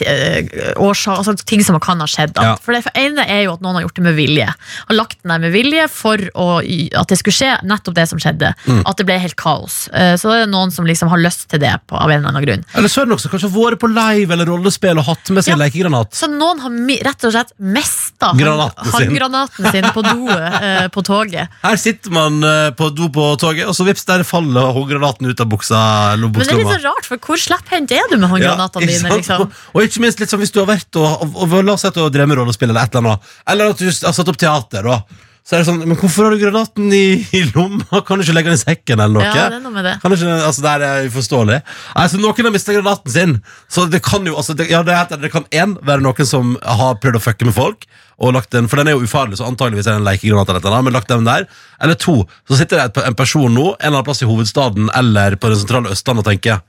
[0.00, 0.48] eh,
[0.80, 2.36] altså, ting som kan ha skjedd.
[2.40, 2.54] Ja.
[2.62, 4.48] For det for ene er jo at noen har gjort det med vilje.
[4.88, 8.20] Har lagt den der med vilje for å, at det skulle skje nettopp det som
[8.22, 8.52] skjedde.
[8.66, 8.82] Mm.
[8.88, 9.86] At det ble helt kaos.
[9.92, 12.32] Eh, Så det er noen som liksom har lyst til det på, av en eller
[12.32, 12.64] annen grunn.
[12.76, 15.30] Eller så er det noen som kanskje har vært på live eller rollespill og hatt
[15.36, 15.60] med seg Ja.
[15.64, 16.14] lekegranat.
[16.16, 16.72] Så noen har
[17.10, 18.96] rett og slett mista Granaten sin.
[18.96, 21.58] håndgranaten sin på doet eh, på toget.
[21.62, 25.44] Her sitter man eh, på do på toget, og så vips, der faller håndgranaten ut
[25.44, 25.82] av buksa.
[26.16, 26.78] Men det er litt bukselomma.
[26.78, 29.04] så rart, for hvor slepphendt er du med håndgranatene ikke dine?
[29.10, 29.20] sant?
[29.22, 29.46] liksom?
[29.46, 31.86] Og, og ikke minst litt sånn hvis du har vært og, og, og la oss
[31.86, 34.18] si at du har drevet med rollespill eller et eller annet, eller at du har
[34.20, 35.24] satt opp teater, da.
[35.46, 38.00] Så er det sånn, men hvorfor har du granaten i, i lomma?
[38.06, 39.26] Kan du ikke legge den i sekken eller noe?
[39.28, 39.92] Ja, det er noe med det.
[40.02, 41.58] Kan du ikke, altså Det her er uforståelig.
[42.02, 43.36] Altså, noen har mista granaten sin.
[43.70, 46.56] Så det kan jo altså, det, ja, det, heter, det kan én være noen som
[46.66, 47.86] har prøvd å fucke med folk.
[48.18, 50.48] Og lagt den, For den er jo ufarlig, så antageligvis er det en lekegranat.
[50.48, 51.44] Eller, noe, men lagt den der
[51.80, 54.88] Eller to, så sitter det et- en person nå en eller annen plass i hovedstaden
[54.94, 56.62] eller på den sentrale Østlandet og tenker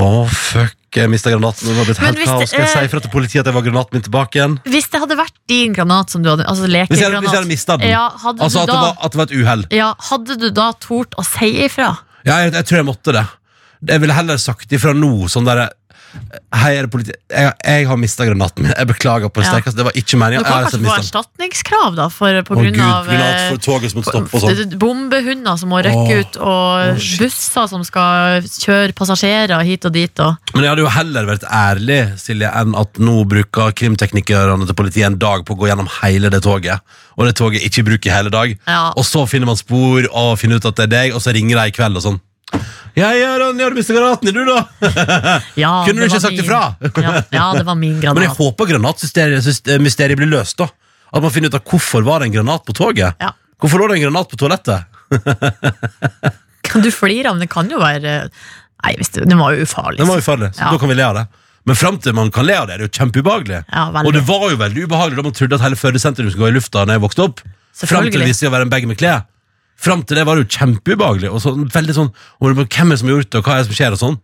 [0.00, 1.66] Å, fuck, jeg mista granaten.
[1.68, 2.48] Det var blitt helt kaos.
[2.48, 4.58] Skal jeg er- si ifra til politiet at jeg var granaten min tilbake igjen?
[4.64, 7.48] Hvis det hadde vært din granat som du hadde Altså Hvis jeg, hvis jeg hadde
[7.48, 7.88] mista den.
[7.90, 9.64] ja, hadde, altså du at det, var, at det var et uhell.
[9.70, 11.98] ja, hadde du da tort å si ifra?
[12.24, 13.26] Ja, jeg, jeg tror jeg måtte det.
[13.88, 15.70] Jeg ville heller sagt ifra nå, sånn derre
[16.50, 17.12] Hei, er det politi...
[17.30, 18.72] Jeg, jeg har mista granaten min.
[18.74, 19.52] Jeg beklager på det Ja.
[19.54, 19.78] sterkeste.
[19.78, 23.08] Det var ikke Du kan kanskje få erstatningskrav da for, på Å, grunn Gud, av
[23.08, 24.78] av eh, for toget som stoppe og sånn.
[24.80, 29.94] bombehunder som må rykke oh, ut, og oh, busser som skal kjøre passasjerer hit og
[29.94, 30.24] dit.
[30.24, 30.50] Og.
[30.54, 35.06] Men jeg hadde jo heller vært ærlig Silje, enn at nå bruker krimteknikerne til politiet
[35.06, 36.82] en dag på å gå gjennom hele det toget,
[37.14, 38.56] og det toget ikke bruker hele dag.
[38.66, 38.82] Ja.
[38.98, 41.60] Og så finner man spor og finner ut at det er deg, og så ringer
[41.62, 42.20] de i kveld og sånn.
[42.98, 44.64] Ja, ja, Ronny, har du mista granaten du, da?
[45.60, 46.60] Ja, Kunne du det ikke var sagt min- ifra?
[47.04, 48.36] ja, ja, det var min Men jeg granat.
[48.38, 50.66] håper granatmysteriet blir løst, da.
[51.12, 53.14] At man finner ut av hvorfor var det en granat på toget.
[53.20, 53.32] Ja.
[53.60, 54.86] Hvorfor lå det en granat på toalettet?
[56.62, 58.16] Kan du flire av men Det kan jo være
[58.80, 59.98] Nei, hvis det, den var jo ufarlig.
[60.00, 60.70] Den var ufarlig, så Ja.
[60.72, 61.26] da kan vi le av det.
[61.68, 63.58] Men fram til man kan le av det, det er jo kjempeubehagelig.
[63.68, 64.08] Ja, veldig.
[64.08, 66.56] Og det var jo veldig ubehagelig da man trodde at hele fødesenteret skulle gå i
[66.56, 67.42] lufta Når jeg vokste opp.
[67.44, 68.12] Frem til Selvfølgelig.
[68.22, 69.20] det viste seg å være en bag med klær.
[69.80, 71.30] Fram til det var det jo kjempeubehagelig.
[71.32, 72.10] Og så, veldig sånn,
[72.40, 73.96] Hvem er det som har gjort det, og hva er det som skjer?
[73.96, 74.18] og sånn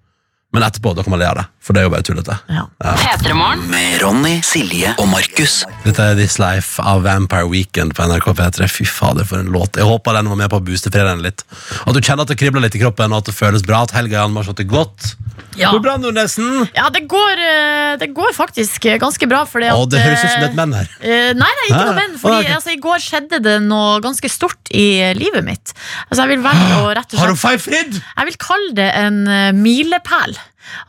[0.54, 2.36] Men etterpå da kan man le av det, for det er jo bare tullete.
[2.48, 2.62] Ja.
[2.80, 3.66] P3morgen.
[3.68, 5.58] Med Ronny, Silje og Markus.
[5.84, 8.68] Dette er This Life av Vampire Weekend på NRK P3.
[8.70, 9.76] Fy fader, for en låt.
[9.76, 11.44] Jeg håper den var med på å booste fredagen litt.
[11.84, 13.82] At du kjenner at det kribler litt i kroppen, og at det føles bra.
[13.84, 15.16] At helga har det godt.
[15.56, 15.70] Ja.
[15.72, 16.66] Hvor bra, Nordnesen?
[16.76, 19.44] Ja, det går, eh, det går faktisk ganske bra.
[19.48, 20.90] Fordi Å, det høres ut som eh, et menn her.
[21.00, 22.18] eh, nei, nei, ikke noe menn.
[22.20, 25.72] Fordi, altså, I går skjedde det noe ganske stort i eh, livet mitt.
[26.08, 28.00] Altså, jeg vil velge å rett og slett Har du slett feifridd?
[28.02, 30.36] Jeg vil kalle det en eh, milepæl.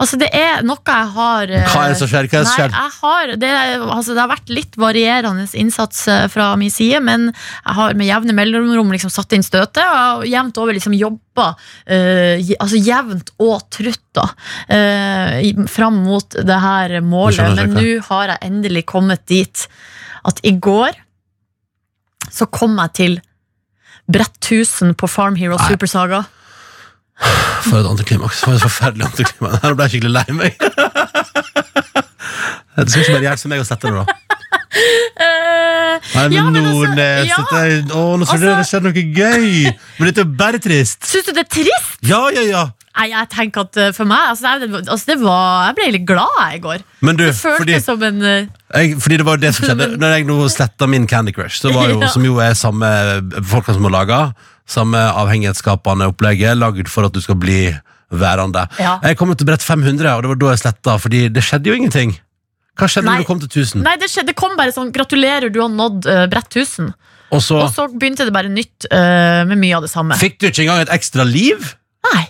[0.02, 2.28] Altså, det er noe jeg har eh, Hva er det som skjer?
[2.32, 3.52] Hva er det som Nei, jeg har, det,
[3.86, 8.10] altså, det har vært litt varierende innsats eh, fra min side, men jeg har med
[8.10, 13.68] jevne mellomrom liksom satt inn støtet og jevnt over liksom jobba uh, altså jevnt og
[13.74, 14.26] trutt da,
[14.74, 17.54] uh, fram mot det her målet.
[17.60, 19.68] Men nå har jeg endelig kommet dit
[20.28, 20.98] at i går
[22.34, 23.20] så kom jeg til
[24.08, 25.60] Brett 1000 på Farm Hero.
[25.68, 26.24] Supersaga.
[27.68, 28.42] For et antiklimaks.
[28.46, 29.60] For et forferdelig antiklimaks.
[29.64, 30.52] Her ble jeg skikkelig lei meg.
[32.78, 34.06] Det skal ikke bare hjelpe meg å sette det, da.
[36.14, 37.38] Nei, men Ja, men altså, Nordnes, ja.
[37.42, 39.72] dette er, å, nå trodde jeg det skjedde noe gøy!
[39.98, 41.08] Men dette er bare trist.
[41.10, 41.96] Syns du det er trist?
[42.06, 42.62] Ja, ja, ja.
[42.98, 46.06] Nei, jeg tenker at eh, for meg altså, det, altså, det var, jeg ble litt
[46.10, 46.86] glad i går.
[47.06, 50.16] Men du, Det føltes som en eh, jeg, fordi det var det som skjedde Når
[50.16, 52.10] jeg nå sletta min Candy Crush, så var jo, Ja.
[52.14, 52.90] som jo er samme
[53.50, 54.22] folka som har laga,
[54.68, 57.62] samme avhengighetsskapende opplegget, lagd for at du skal bli
[58.12, 58.68] værende.
[58.80, 58.98] Ja.
[59.04, 61.76] Jeg kom til brett 500, og det var da jeg sletta, fordi det skjedde jo
[61.76, 62.16] ingenting.
[62.78, 63.18] Hva skjedde Nei.
[63.18, 63.84] når du kom til 1000?
[63.84, 66.92] Nei, det, skjedde, det kom bare sånn 'gratulerer, du har nådd uh, brett 1000'.
[67.36, 70.16] Og så Og så begynte det bare nytt uh, med mye av det samme.
[70.16, 71.74] fikk du ikke engang et ekstra liv?
[72.14, 72.24] Nei.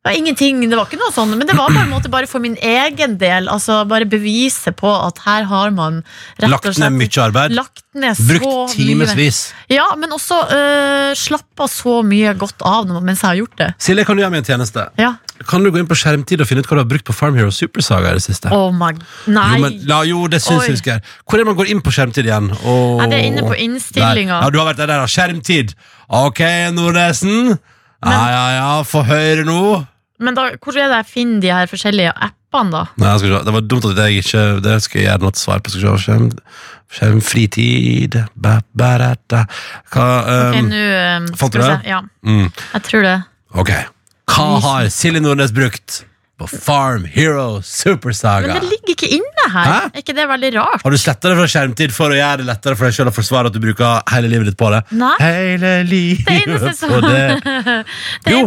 [0.00, 2.24] Det var ingenting, det var ikke noe sånn, men det var på en måte bare
[2.24, 3.50] for min egen del.
[3.52, 5.98] Altså Bare bevise på at her har man
[6.40, 7.52] rett Lagt og ned mye arbeid?
[7.52, 9.40] Lagt ned så Brukt timevis?
[9.68, 13.68] Ja, men også øh, slappa så mye godt av mens jeg har gjort det.
[13.76, 14.86] Silje, kan du gjøre meg en tjeneste?
[14.96, 15.10] Ja.
[15.50, 17.36] Kan du gå inn på skjermtid og finne ut hva du har brukt på Farm
[17.36, 18.48] Hero Supersaga i det siste?
[18.56, 18.94] Oh my
[19.28, 19.46] Nei.
[19.52, 21.92] Jo, men, la, jo, det syns jeg skal Hvor er det man går inn på
[21.92, 22.48] skjermtid igjen?
[22.64, 24.40] Oh, Nei, det er inne på innstillinga.
[24.46, 25.04] Ja, du har vært der, der.
[25.12, 25.76] Skjermtid.
[26.08, 26.40] Ok,
[26.72, 27.58] Nordnesen.
[28.00, 29.60] Ja, ja, ja, få høre nå.
[30.20, 32.82] Men da, hvor er det jeg finner de her forskjellige appene, da?
[33.00, 33.40] Nei, jeg skal se.
[33.46, 35.72] Det var dumt at jeg ikke Det skal jeg gjøre noe svar på.
[35.72, 36.18] Skal se.
[36.90, 39.44] Skjerm, fritid ba, ba, da, da.
[39.94, 40.84] Hva Ok, okay, nå
[41.22, 41.68] um, fant du det?
[41.70, 41.90] se.
[41.92, 43.16] Ja, mm, jeg tror det.
[43.62, 43.74] Ok.
[44.30, 46.00] Hva har Silje Nordnes brukt
[46.40, 48.50] på Farm Hero Supersaga?
[48.50, 49.70] Men det ligger ikke inne her.
[49.70, 49.78] Hæ?
[49.92, 50.82] Er ikke det veldig rart?
[50.82, 53.14] Har du sletta det fra skjermtid for å gjøre det lettere for deg selv å
[53.14, 54.82] forsvare at du bruker hele livet ditt på det?
[54.98, 55.14] Nei.
[55.22, 57.22] Hele livet Det eneste som på det.
[58.26, 58.42] det Jo.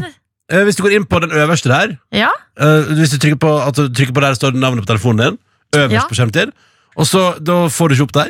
[0.51, 2.29] Eh, Hvis du går inn på den øverste der, Ja,
[2.59, 5.37] eh, hvis du trykker på, at du trykker på der står navnet på telefonen din,
[5.75, 6.07] øverst Ja.
[6.09, 6.51] på skjermtid,
[6.97, 8.29] og så da får du ikke opp der.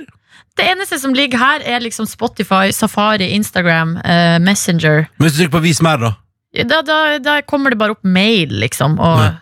[0.55, 5.07] Det eneste som ligger her, er liksom Spotify, Safari, Instagram, eh, Messenger.
[5.17, 6.13] Men hvis du trykker på vis mer, da,
[6.53, 8.99] Da, da, da kommer det bare opp mail, liksom.
[8.99, 9.33] Og.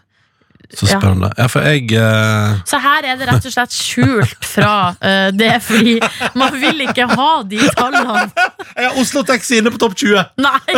[0.77, 1.31] Så spennende.
[1.37, 2.61] Ja, for jeg uh...
[2.69, 5.97] Så her er det rett og slett skjult fra uh, det, fordi
[6.39, 8.27] man vil ikke ha de tallene.
[8.75, 10.23] Jeg har Oslo Taxi inne på topp 20!
[10.41, 10.71] Nei!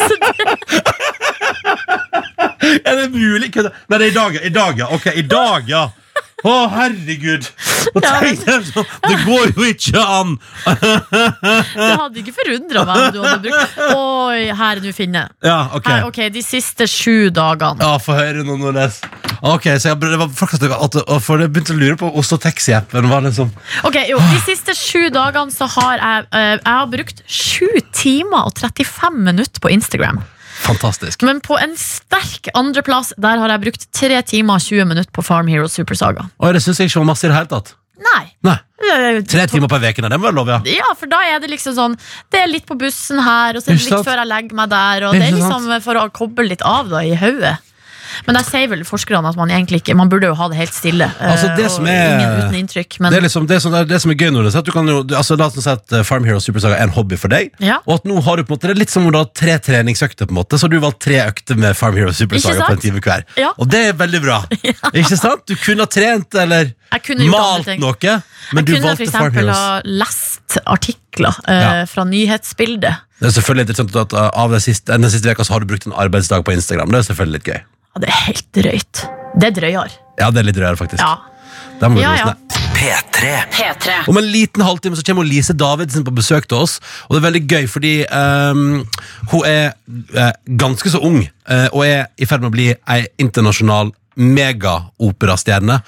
[0.00, 0.34] Så det,
[2.84, 3.50] Er det mulig?
[3.54, 4.44] Nei, det er i dag, ja.
[4.44, 4.86] I dag, ja.
[4.94, 5.88] Ok, i dag, ja.
[6.40, 7.44] Å, herregud!
[8.00, 10.36] Tenkte jeg sånn, Det går jo ikke an!
[11.10, 15.58] Det hadde ikke forundra meg om du hadde brukt Oi, her er finner finne Ja,
[15.76, 15.90] ok.
[15.90, 17.84] Her, ok, De siste sju dagene.
[17.84, 19.00] Ja, Få høre nå, Nordnes.
[19.40, 23.08] Ok, så jeg, det var faktisk at, For jeg begynte å lure på Oslo Taxi-appen.
[23.12, 23.52] var liksom
[23.88, 28.48] Ok, jo, De siste sju dagene så har jeg, eh, jeg har brukt sju timer
[28.50, 30.20] og 35 minutter på Instagram.
[30.70, 31.26] Fantastisk.
[31.26, 35.24] Men på en sterk andreplass der har jeg brukt 3 timer og 20 minutter på
[35.26, 36.28] Farm Hero Supersaga.
[36.38, 37.74] Og det syns jeg ikke var masse i det hele tatt.
[38.00, 38.24] Nei.
[38.46, 38.56] Nei,
[39.28, 40.58] Tre timer på vekene, det må være lov, ja.
[40.72, 41.96] Ja, for da er det liksom sånn
[42.32, 44.70] Det er litt på bussen her, og så er det litt før jeg legger meg
[44.72, 45.04] der.
[45.08, 47.58] Og det er liksom for å koble litt av da i hodet.
[48.26, 50.74] Men der sier vel forskerne at man egentlig ikke Man burde jo ha det helt
[50.74, 51.04] stille.
[51.20, 53.00] eh, Altså, det og som er- Ingen uten inntrykk.
[53.00, 54.58] Men Det, er liksom, det, er sånn, det, er det som er gøy nå, er
[54.58, 56.94] at du kan jo, altså, La oss si at eh, Farm Hero Supersaga er en
[56.96, 57.50] hobby for deg.
[57.60, 57.78] Ja.
[57.86, 59.30] Og at nå har du på en måte Det er litt som om du har
[59.34, 62.66] tre treningsøkter, på en måte så har du valgt tre økter med Farm Hero Supersaga
[62.66, 63.24] på en time hver.
[63.36, 63.52] Ja.
[63.58, 64.42] Og det er veldig bra.
[65.00, 65.46] Ikke sant?
[65.46, 68.14] Du kunne ha trent eller jeg kunne malt noe,
[68.52, 69.56] men du jeg kunne valgte Farm Heroes.
[69.56, 71.84] ha lest artikler eh, Ja.
[71.86, 72.96] fra nyhetsbildet.
[73.20, 75.66] Det er selvfølgelig interessant at uh, av den siste, den siste veka så har du
[75.70, 76.90] brukt en arbeidsdag på Instagram.
[76.90, 77.60] Det er selvfølgelig litt gøy.
[77.94, 79.02] Ja, det er helt drøyt.
[79.40, 79.98] Det er drøyere.
[80.20, 81.02] Ja, det er litt drøyere, faktisk.
[81.02, 81.16] Ja.
[81.80, 82.60] Der må vi Ja, oss ja.
[82.80, 83.30] P3.
[83.52, 84.08] P3.
[84.08, 86.78] Om en liten halvtime så kommer Lise Davidsen på besøk til oss.
[87.08, 88.84] Og det er veldig gøy, fordi ehm,
[89.32, 89.74] hun er
[90.16, 90.30] eh,
[90.60, 95.80] ganske så ung, eh, og er i ferd med å bli ei internasjonal megaoperastjerne.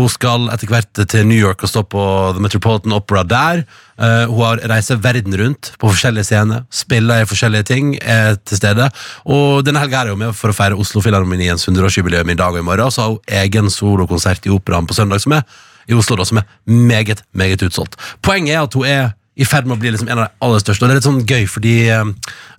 [0.00, 2.02] Hun skal etter hvert til New York og stå på
[2.34, 3.62] The Metropolitan Opera der.
[4.00, 8.60] Uh, hun har reiser verden rundt på forskjellige scener, spiller i forskjellige ting, er til
[8.60, 8.86] stede.
[9.28, 12.62] Og denne helga er hun med for å feire Oslo Filharmoniens 100-årsjubileum i dag og
[12.62, 12.92] i morgen.
[12.94, 15.44] Så har hun egen solokonsert i operaen på søndag som er
[15.90, 17.98] i Oslo, da, som er meget, meget utsolgt.
[18.24, 20.62] Poenget er at hun er i ferd med å bli liksom en av de aller
[20.62, 22.08] største, og det er litt sånn gøy fordi uh,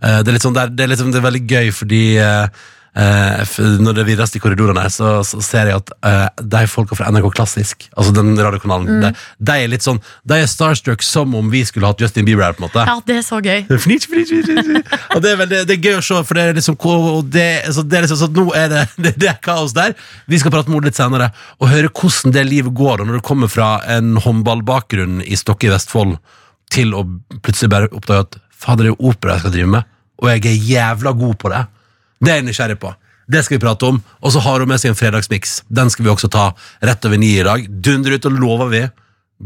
[0.01, 2.77] det, er litt sånn, det, er, det, er liksom, det er veldig gøy fordi f-
[2.91, 7.29] når det virres i korridorene, så, så ser jeg at eh, de folka fra NRK
[7.37, 11.61] Klassisk, altså den radiokanalen, de, de er litt sånn De er starstruck som om vi
[11.67, 12.83] skulle hatt Justin Bieber her, på en måte.
[12.89, 13.63] ja, det er så gøy.
[13.71, 14.91] Fnitch, fnitch, fnitch.
[15.15, 16.77] Og det er, veldig, det er gøy å se, for det er liksom
[17.31, 19.95] det, så det er liksom så nå er det, det, det er kaos der.
[20.27, 23.21] Vi skal prate med henne litt senere og høre hvordan det livet går da, når
[23.21, 26.17] du kommer fra en håndballbakgrunn i Stokke i Vestfold
[26.71, 27.05] til å
[27.39, 30.43] plutselig bare oppdage at fader, det er jo opera jeg skal drive med, og jeg
[30.51, 31.61] er jævla god på det.
[32.21, 32.93] Det er jeg nysgjerrig på.
[33.31, 33.99] Det skal vi prate om.
[34.21, 35.61] Og så har hun med seg en fredagsmiks.
[35.69, 36.51] Den skal vi også ta
[36.83, 37.67] rett over ni i dag.
[37.69, 38.83] Dundrer ut, og lover vi.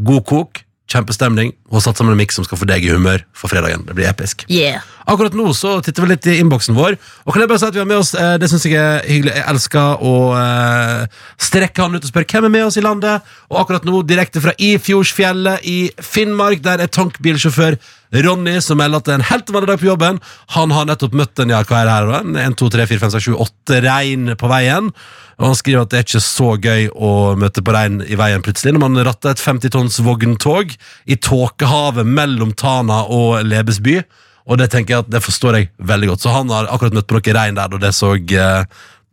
[0.05, 1.53] God kok, kjempestemning.
[1.69, 3.85] Hun har satt sammen en miks som skal få deg i humør for fredagen.
[3.87, 4.47] Det blir episk.
[4.51, 4.83] Yeah.
[5.05, 6.95] Akkurat nå så titter vi litt i innboksen vår.
[7.25, 9.03] Og kan jeg bare si at vi har med oss eh, Det synes jeg er
[9.05, 9.35] hyggelig.
[9.37, 13.35] Jeg elsker å eh, strekke han ut og spørre hvem er med oss i landet.
[13.51, 17.77] Og akkurat nå, direkte fra Ifjordsfjellet i Finnmark, der er tankbilsjåfør
[18.25, 20.19] Ronny som melder at det er en helt vanlig dag på jobben.
[20.55, 22.11] Han har nettopp møtt en ja, hva er det her?
[22.21, 24.91] En 1, 2, 3, 4, 5, 6, 7, 8 regn på veien.
[25.35, 28.43] Og han skriver at det er ikke så gøy å møte på regn i veien
[28.45, 30.71] plutselig når man ratter et 50 tonns vogntog
[31.11, 33.99] i tåkehavet mellom Tana og Lebesby.
[34.45, 36.23] Og det tenker jeg at det forstår jeg veldig godt.
[36.25, 38.65] Så han har akkurat møtt på noe regn der, og det så eh,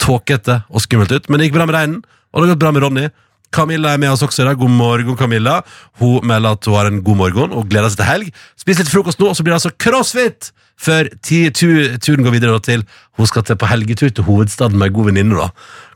[0.03, 1.29] tåkete og skummelt ut.
[1.29, 2.01] Men det gikk bra med regnen,
[2.33, 3.07] og det har gått bra med Ronny.
[3.53, 4.57] Camilla er med oss også i dag.
[4.61, 5.59] God morgen, Camilla.
[6.01, 8.43] Hun melder at hun har en god morgen og gleder seg til helg.
[8.61, 10.53] Spis litt frokost nå, og så blir det altså crossfit!
[10.83, 12.81] Før turen går videre til
[13.21, 15.51] hun skal til på helgetur til hovedstaden med ei god venninne.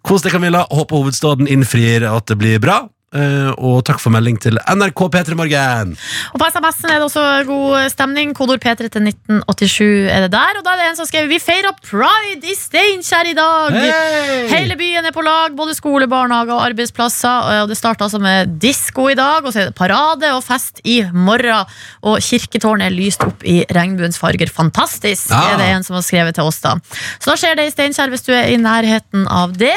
[0.06, 0.66] Kos deg, Camilla.
[0.70, 2.84] Håper hovedstaden innfrir at det blir bra.
[3.14, 5.92] Eh, og takk for melding til NRK P3 Morgen.
[6.34, 8.32] Og på SMS-en er det også god stemning.
[8.34, 10.58] Kodord P3 til 1987 er det der.
[10.58, 13.76] Og da er det en som skriver Vi feirer pride i Steinkjer i dag!
[13.76, 14.48] Hey!
[14.50, 17.62] Hele byen er på lag, både skole, barnehager og arbeidsplasser.
[17.62, 20.82] Og det starter altså med disko i dag, og så er det parade og fest
[20.82, 21.70] i morgen.
[22.02, 24.50] Og kirketårnet er lyst opp i regnbuens farger.
[24.50, 25.54] Fantastisk, Ja.
[25.54, 26.74] er det en som har skrevet til oss, da.
[27.22, 29.76] Så da skjer det i Steinkjer hvis du er i nærheten av det.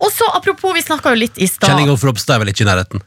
[0.00, 1.68] Og så apropos, vi snakka jo litt i stad
[2.46, 3.02] Vel ikke i nærheten.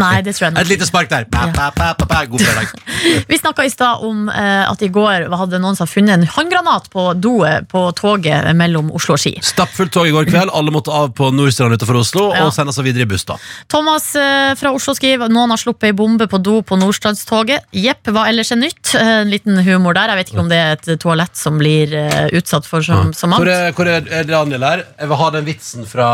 [0.00, 1.26] Nei, det tror jeg nok Et lite spark der.
[1.30, 2.22] Pa, pa, pa, pa, pa.
[2.30, 2.72] God fredag.
[3.30, 6.88] Vi snakka i stad om eh, at i går hadde noen som funnet en håndgranat
[6.92, 9.34] på doet på toget mellom Oslo og Ski.
[9.44, 10.52] Stappfullt tog i går kveld.
[10.54, 12.46] Alle måtte av på Nordstrand utenfor Oslo Ja.
[12.46, 13.26] og sendes videre i buss.
[13.28, 13.36] da
[13.68, 17.68] Thomas eh, fra Oslo skriver noen har sluppet ei bombe på do på Nordstrandstoget.
[17.76, 18.94] Jepp, hva ellers er nytt?
[18.96, 20.10] Eh, En liten humor der.
[20.14, 23.20] Jeg vet ikke om det er et toalett som blir eh, utsatt for så, annet.
[23.20, 24.84] Hvor, er, hvor er Daniel her?
[24.98, 26.08] Jeg vil ha den vitsen fra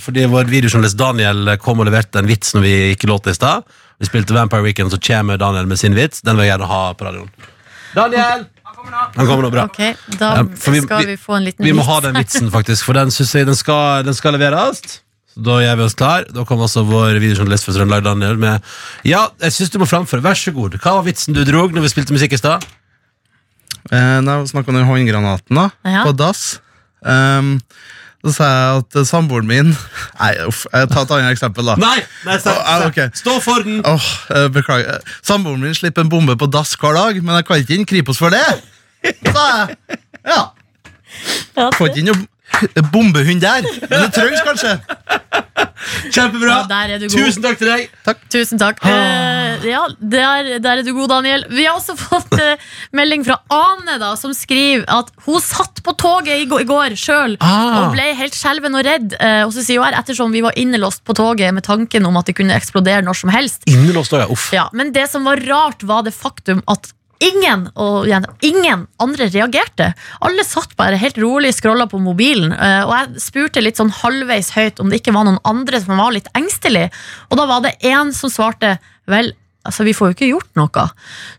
[0.00, 3.36] Fordi vår videojournalist Daniel kom og leverte en vits når vi gikk i låta i
[3.36, 3.66] stad.
[4.00, 6.22] Vi spilte Vampire Weekend, så kommer Daniel med sin vits.
[6.24, 7.28] Den vil jeg gjerne ha på radioen.
[7.94, 8.46] Daniel!
[9.16, 9.64] Han kommer nå, bra.
[9.68, 9.80] Ok,
[10.18, 11.66] Da Ja, vi- skal vi- vi få en liten vits.
[11.68, 11.88] Vi må vits.
[11.92, 14.80] ha den vitsen, faktisk, for den synes jeg den skal, den skal leveres.
[15.34, 16.24] Så Da gjør vi oss klar.
[16.32, 18.62] Da kommer også vår videojournalist fra Trøndelag, Daniel, med
[19.04, 20.22] Ja, jeg syns du må framføre.
[20.22, 20.72] Vær så god.
[20.80, 22.64] Hva var vitsen du drog når vi spilte musikk i stad?
[23.90, 26.04] Eh, snakka om den håndgranaten da, Ja.
[26.04, 26.60] på dass.
[27.04, 27.60] Um,
[28.20, 31.76] Så sa jeg at eh, samboeren min Nei, uff, jeg tar et annet eksempel, da.
[31.80, 32.00] Nei!
[32.26, 33.08] nei Å, ja, okay.
[33.16, 33.80] Stå for den!
[33.86, 35.00] Åh, eh, Beklager.
[35.24, 38.20] Samboeren min slipper en bombe på dass hver dag, men jeg kan ikke inn Kripos
[38.20, 38.44] for det.
[39.24, 39.78] Så jeg.
[40.28, 40.42] Ja.
[41.78, 42.12] Får ikke inn
[42.92, 44.76] bombehund der, men det trengs kanskje.
[46.12, 46.50] Kjempebra!
[46.52, 47.14] Ja, der er du god.
[47.16, 47.86] Tusen takk til deg!
[48.32, 48.80] Tusen takk.
[48.86, 51.44] Eh, ja, der, der er du god, Daniel.
[51.52, 52.60] Vi har også fått eh,
[52.96, 56.96] melding fra Ane, da, som skriver at hun satt på toget i går, i går
[57.00, 57.80] sjøl Ah.
[57.86, 59.16] og ble helt skjelven og redd.
[59.16, 62.20] Eh, og så sier hun her, ettersom vi var innelåst på toget med tanken om
[62.20, 63.64] at det kunne eksplodere når som helst.
[63.70, 64.28] Innelåst ja.
[64.30, 64.50] Uff.
[64.56, 69.28] Ja, men det som var rart, var det faktum at ingen, og igjen, ingen andre
[69.30, 69.90] reagerte.
[70.24, 72.52] Alle satt bare helt rolig scrolla på mobilen.
[72.52, 76.00] eh, Og jeg spurte litt sånn halvveis høyt om det ikke var noen andre som
[76.00, 76.90] var litt engstelige.
[77.30, 79.32] Og da var det én som svarte vel,
[79.68, 80.84] altså vi får jo ikke gjort noe.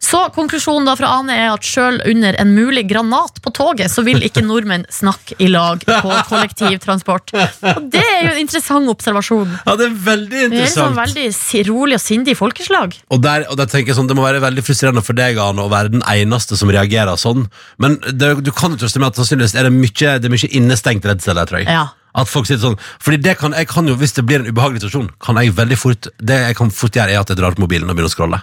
[0.04, 4.04] Så konklusjonen da fra Ane er at sjøl under en mulig granat på toget, så
[4.06, 7.34] vil ikke nordmenn snakke i lag på kollektivtransport.
[7.36, 9.56] Og det er jo en interessant observasjon.
[9.66, 11.00] Ja, det er veldig Det er en sånn interessant.
[11.02, 12.98] veldig si- rolig og sindig folkeslag.
[13.12, 15.62] Og der, og der tenker jeg sånn, Det må være veldig frustrerende for deg Anne,
[15.64, 17.48] å være den eneste som reagerer sånn.
[17.80, 20.52] Men det, du kan jo trøste med at sannsynligvis er det mye, det er mye
[20.58, 21.68] innestengt redsel der, tror jeg.
[21.72, 21.88] Ja.
[22.18, 24.82] At folk sitter sånn Fordi det kan, jeg kan jo, Hvis det blir en ubehagelig
[24.82, 27.62] situasjon, kan jeg veldig fort Det jeg kan fort gjøre, er at jeg drar opp
[27.62, 28.42] mobilen og begynner å scrolle.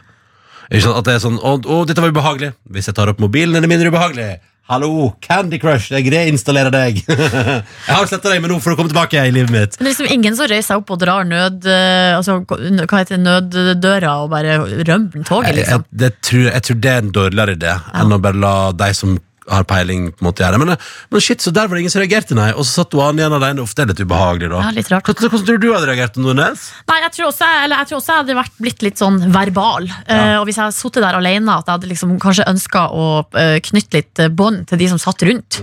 [0.68, 1.00] Ikke sant?
[1.00, 2.54] At det er sånn Å, å, dette var ubehagelig.
[2.72, 4.38] Hvis jeg tar opp mobilen, er det mindre ubehagelig.
[4.68, 6.98] Hallo, Candy Crush, jeg reinstallerer deg.
[7.08, 9.78] jeg har sletta deg, men nå får du komme tilbake i livet mitt.
[9.78, 13.22] Men det er liksom ingen som reiser opp og drar nød, eh, altså, hva heter
[13.22, 15.86] nøddøra og bare rømmer toget, Jeg, liksom.
[15.88, 18.90] jeg, det tror, jeg tror det er en dårligere idé enn å bare la de
[19.00, 19.16] som
[19.50, 20.60] har peiling, på en måte gjøre.
[20.62, 20.74] Men,
[21.12, 22.50] men shit, så der var det ingen som reagerte, nei.
[22.54, 23.64] Og så satt du an igjen alene.
[23.64, 24.62] Uff, det er litt ubehagelig, da.
[24.66, 25.08] Ja, litt rart.
[25.08, 26.64] Hvordan, hvordan tror du du hadde reagert, Nordnes?
[26.90, 29.88] Nei, jeg tror, også, eller jeg tror også jeg hadde vært blitt litt sånn verbal.
[30.06, 33.06] Eh, og hvis jeg hadde sittet der alene, at jeg hadde liksom kanskje ønska å
[33.24, 35.60] uh, knytte litt eh, bånd til de som satt rundt.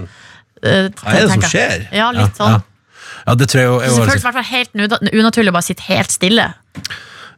[0.63, 1.85] Eh, Hva er det som skjer?
[1.95, 2.57] Ja, litt sånn.
[2.57, 5.57] Ja, ja det tror jeg jo det var- føles i hvert fall helt unaturlig å
[5.57, 6.49] bare sitte helt stille.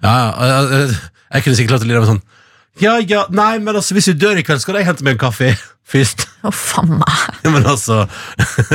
[0.03, 0.97] ja, jeg, jeg,
[1.33, 2.23] jeg kunne sikkert latt det lide av sånn
[2.84, 5.21] Ja, ja, nei, men altså, hvis du dør i kveld, skal jeg hente meg en
[5.28, 5.53] kaffe
[5.91, 6.28] først.
[6.45, 7.39] Å, faen meg.
[7.47, 8.03] Men altså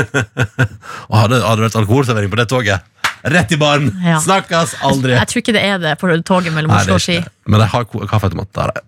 [1.11, 2.89] Og hadde, hadde det vært alkoholservering på det toget?
[3.23, 3.93] Rett i baren!
[4.03, 4.19] Ja.
[4.23, 5.15] Snakkes aldri!
[5.15, 7.21] Jeg tror ikke det er det på toget mellom Oslo og Ski.
[7.47, 8.63] Men jeg har kaffeautomat.
[8.65, 8.81] Er.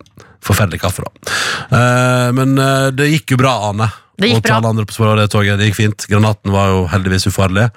[0.45, 1.35] Forferdelig kaffe, da.
[1.71, 3.87] Uh, men uh, det gikk jo bra, Ane.
[4.21, 4.57] Det gikk og bra.
[4.61, 5.59] alle andre på sporet av det toget.
[5.59, 6.07] Det gikk fint.
[6.11, 7.69] Granaten var jo heldigvis ufarlig.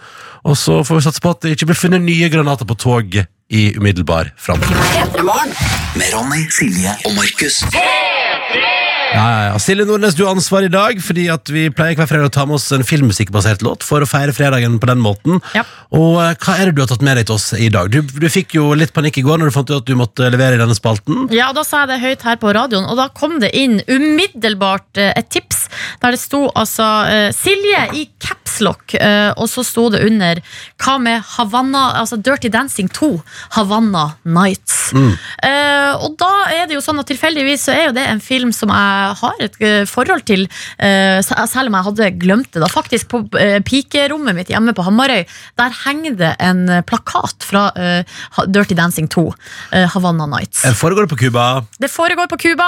[0.46, 3.20] Og så får vi satse på at det ikke blir funnet nye granater på tog
[3.50, 4.76] i umiddelbar framtid.
[5.98, 7.64] Med Ronny, Silje og Markus.
[9.14, 9.60] Ja, ja, ja.
[9.62, 12.44] Silje Nordnes, du har ansvar i dag, fordi at vi pleier hver fredag å ta
[12.48, 15.40] med oss en filmmusikkbasert låt for å feire fredagen på den måten.
[15.56, 15.64] Ja.
[15.96, 17.92] Og eh, hva er det du har tatt med deg til oss i dag?
[17.94, 20.28] Du, du fikk jo litt panikk i går når du fant ut at du måtte
[20.34, 21.28] levere i denne spalten.
[21.36, 25.00] Ja, Da sa jeg det høyt her på radioen, og da kom det inn umiddelbart
[25.00, 25.68] eh, et tips
[26.02, 30.42] der det sto altså eh, Silje i capslock, eh, og så sto det under
[30.84, 33.12] hva med Havanna, altså Dirty Dancing 2,
[33.58, 34.92] Havanna Nights.
[34.96, 38.54] Eh, og da er det jo sånn at tilfeldigvis så er jo det en film
[38.56, 40.48] som jeg har et eh, forhold til,
[40.80, 42.62] eh, selv om jeg hadde glemt det.
[42.64, 45.26] da Faktisk på eh, pikerommet mitt hjemme på Hamarøy,
[45.58, 47.68] der henger det en plakat fra
[48.48, 49.26] Dirty Dancing 2,
[49.72, 50.64] eh, Havanna Nights.
[50.64, 51.66] Det Foregår på Cuba?
[51.80, 52.68] Det foregår på Cuba,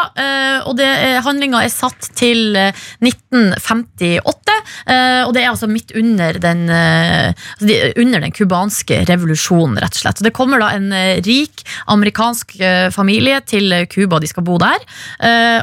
[0.69, 0.80] og
[1.25, 2.73] handlinga er satt til eh,
[3.03, 4.57] 1958.
[4.88, 10.01] eh, Og det er altså midt under den altså Under den cubanske revolusjonen, rett og
[10.03, 10.19] slett.
[10.19, 10.91] så Det kommer da en
[11.25, 12.55] rik amerikansk
[12.93, 14.80] familie til Cuba, de skal bo der.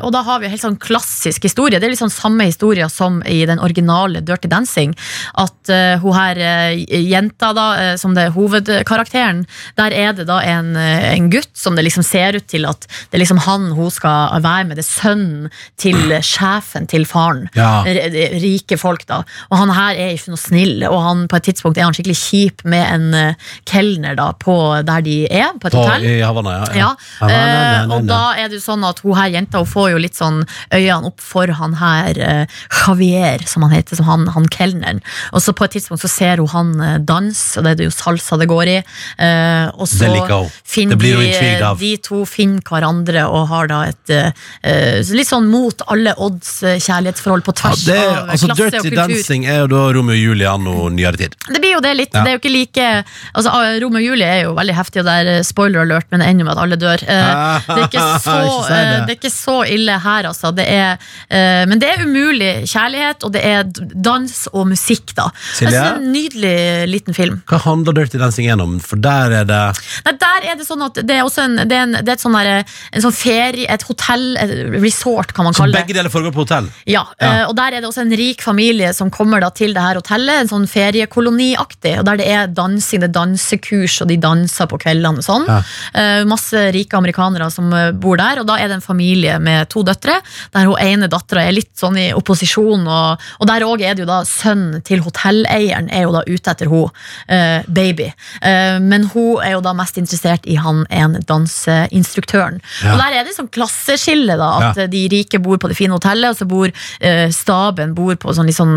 [0.05, 1.81] Og da har vi helt sånn klassisk historie.
[1.81, 4.95] Det er sånn samme historie som i den originale Dirty Dancing.
[5.39, 9.45] At uh, hun her uh, jenta, da, uh, som det er hovedkarakteren,
[9.79, 13.19] der er det da en, en gutt som det liksom ser ut til at det
[13.19, 14.81] er liksom han hun skal være med.
[14.81, 15.51] Det er sønnen
[15.81, 17.47] til sjefen til faren.
[17.57, 17.85] Ja.
[17.87, 19.23] Rike folk, da.
[19.51, 22.19] Og han her er ikke noe snill, og han, på et tidspunkt er han skikkelig
[22.19, 26.07] kjip med en uh, kelner da, på der de er, på et På, hotell.
[26.07, 26.67] I Havanna, ja.
[26.77, 26.91] Ja,
[27.21, 29.69] Havana, eh, na, na, og da er det jo sånn at hun her jenta hun
[29.71, 30.43] får jo litt sånn
[30.75, 35.01] øynene opp for han her eh, Javier, som han heter, som han, han kelneren.
[35.33, 37.95] Og så på et tidspunkt så ser hun han eh, danse, og det er jo
[37.95, 38.77] salsa det går i.
[39.19, 44.13] eh, og så Det finner Det de, de to finner hverandre og har da et
[44.15, 48.81] eh, litt sånn mot alle odds eh, kjærlighetsforhold på Ja, tvers det, av altså, klasse
[48.81, 48.97] og Dirty.
[48.97, 51.37] Dancing er jo da Romeo og Julie anno nyere tid.
[51.49, 52.13] Det blir jo det litt.
[52.15, 52.23] Ja.
[52.25, 52.87] Det er jo ikke like
[53.33, 56.07] altså, ah, Romeo og Julie er jo veldig heftig, og det er eh, spoiler alert,
[56.13, 57.05] men det ender med at alle dør.
[57.07, 58.37] Eh, det, er så,
[58.69, 58.81] det.
[59.09, 60.36] det er ikke så ille her, altså.
[60.57, 60.99] Det er,
[61.31, 63.65] eh, men det er umulig kjærlighet, og det er
[63.95, 65.29] dans og musikk, da.
[65.57, 65.71] Silje?
[65.71, 67.43] Jeg synes det er en nydelig liten film.
[67.49, 68.77] Hva handler Dirty Dancing gjennom?
[68.83, 69.63] For der er det
[70.07, 72.17] Nei, der er det sånn at det er også en, det er en, det er
[72.19, 75.85] et sånn der, en sånn ferie, et hotell, et resort, kan man Så kalle det.
[75.87, 76.69] begge deler foregår på hotell?
[76.87, 77.43] Ja, Ja.
[77.43, 79.95] eh, og der er det også en rik familie som kommer da til det her
[80.01, 84.69] hotellet, en sånn feriekoloniaktig, og der det er dansing, det er dansekurs, og de danser
[84.71, 85.47] på kveldene og sånn.
[85.49, 85.61] Ja.
[85.95, 89.69] Eh, masse rike amerikanere som eh, bor der, og da er det en familie med
[89.73, 90.19] to døtre,
[90.55, 94.05] der hun ene dattera er litt sånn i opposisjon, og, og der òg er det
[94.05, 96.91] jo da sønnen til hotelleieren er jo da ute etter hun,
[97.31, 98.09] uh, baby.
[98.43, 102.61] Uh, men hun er jo da mest interessert i han ene danseinstruktøren.
[102.83, 102.95] Ja.
[102.95, 104.87] Og der er det sånn klasseskille, da, at Ja.
[104.91, 108.47] de rike bor på det fine hotellet, og så bor uh, staben bor på sånn
[108.49, 108.77] litt sånn,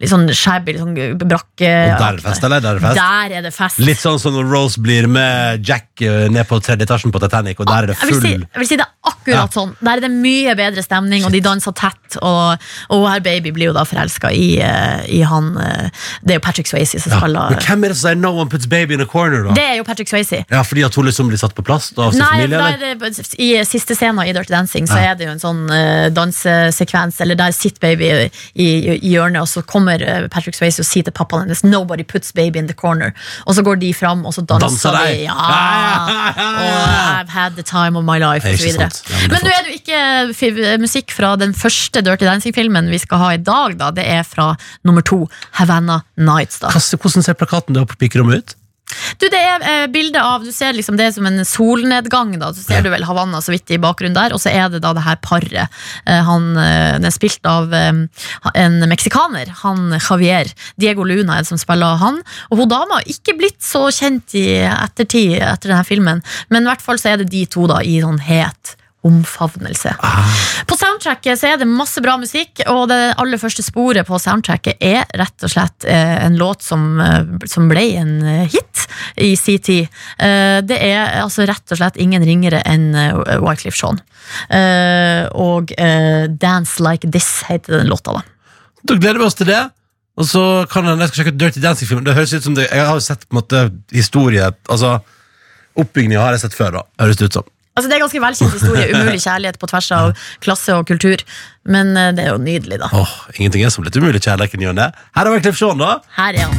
[0.00, 1.70] litt sånn shabby, sånn brakke.
[1.70, 2.60] Og der er det fest, eller?
[2.60, 3.00] Der er det fest.
[3.00, 3.82] Der er det fest.
[3.86, 7.68] Litt sånn som når Rose blir med Jack ned på tredje etasjen på Titanic, og
[7.70, 9.72] der er det jeg vil, si, full jeg vil si det er akkurat sånn.
[9.80, 12.16] Der er det mye bedre stemning, og de danser tett.
[12.22, 12.56] Og,
[12.90, 15.88] og her baby blir jo da forelska i, eh, i han eh,
[16.22, 17.18] Det er jo Patrick Swayze som ja.
[17.18, 19.54] spiller Men hvem er det som sier 'no one puts baby in a corner', da?
[19.54, 20.44] Det er jo Patrick Swayze.
[20.50, 22.58] Ja, Fordi at hun liksom blir satt på plass da, Nei, familie?
[22.58, 25.10] er det, I siste scenen i Dirty Dancing Så Ja.
[25.12, 28.68] er det jo en sånn uh, dansesekvens Eller der sitter baby i, i,
[29.02, 32.32] i hjørnet Og så kommer eh, Patrick Swayze og sier til pappaen hennes Nobody puts
[32.32, 33.12] baby in the corner
[33.46, 35.22] Og så går de fram og så danser, Danser de?
[35.24, 36.48] ja, Ja, ja, ja.
[36.56, 38.46] Og I've had the time of my life.
[38.46, 40.34] Ja, men det Men nå er det jo ikke
[40.82, 44.52] musikk fra den første Dirty Dancing-filmen Vi skal ha i dag da Det er fra
[44.86, 45.24] nummer to
[45.60, 48.56] Havana Nights da Hvordan ser plakaten da på pikerommet ut?
[49.18, 52.36] du, det er eh, bilde av Du ser liksom det som en solnedgang.
[52.38, 52.82] da Så ser Ja.
[52.86, 54.32] du vel Havanna så vidt i bakgrunnen der.
[54.32, 55.66] Og så er det da det her paret.
[56.06, 57.90] Eh, han eh, Den er spilt av eh,
[58.54, 59.50] en meksikaner.
[59.64, 60.52] Han Javier.
[60.78, 62.22] Diego Luna er det som spiller han.
[62.52, 66.22] Og hun dama har ikke blitt så kjent i ettertid etter denne filmen.
[66.48, 68.76] Men i hvert fall så er det de to da i sånn het
[69.06, 69.94] omfavnelse.
[70.66, 74.82] På soundtracket så er det masse bra musikk, og det aller første sporet på soundtracket
[74.82, 78.86] er rett og slett eh, en låt som, eh, som ble en eh, hit
[79.22, 79.88] i sin tid.
[80.18, 82.90] Det er altså rett og slett ingen ringere enn
[83.42, 83.94] Wycliffe.
[84.52, 85.72] Eh, og
[86.40, 88.22] Dance Like This heter den låta, da.
[88.86, 89.62] Da gleder vi oss til det.
[90.16, 92.06] Og så kan jeg, jeg skal sjekke Dirty Dancing-filmen.
[92.06, 94.98] Det høres ut som det, Jeg har jo sett på en måte historie Altså,
[95.76, 96.82] Oppbygninga har jeg sett før, da.
[97.02, 97.50] Høres det ut som.
[97.76, 98.86] Altså Det er ganske velkjent historie.
[98.96, 100.14] Umulig kjærlighet på tvers av
[100.44, 101.20] klasse og kultur.
[101.68, 102.88] Men eh, det er jo nydelig, da.
[102.96, 104.70] Åh, Ingenting er som litt umulig kjærlighet i ny.
[104.72, 105.98] Her har vi Cliff Sean, da.
[106.16, 106.56] Her er han.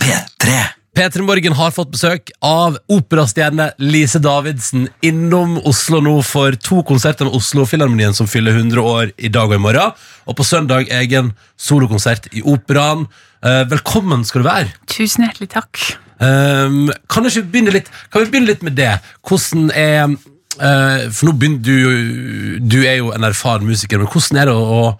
[0.00, 0.58] P3.
[0.90, 7.28] P3 Morgen har fått besøk av operastjerne Lise Davidsen innom Oslo nå for to konserter
[7.28, 9.94] med Oslo Filharmonien som fyller 100 år i dag og i morgen.
[10.28, 13.06] Og på søndag egen solokonsert i Operaen.
[13.40, 14.74] Eh, velkommen skal du være.
[14.90, 15.84] Tusen hjertelig takk.
[16.20, 18.90] Um, kan, ikke begynne litt, kan vi begynne litt med det?
[19.24, 24.42] Hvordan er uh, For nå begynner du Du er jo en erfaren musiker, men hvordan
[24.42, 24.90] er det å,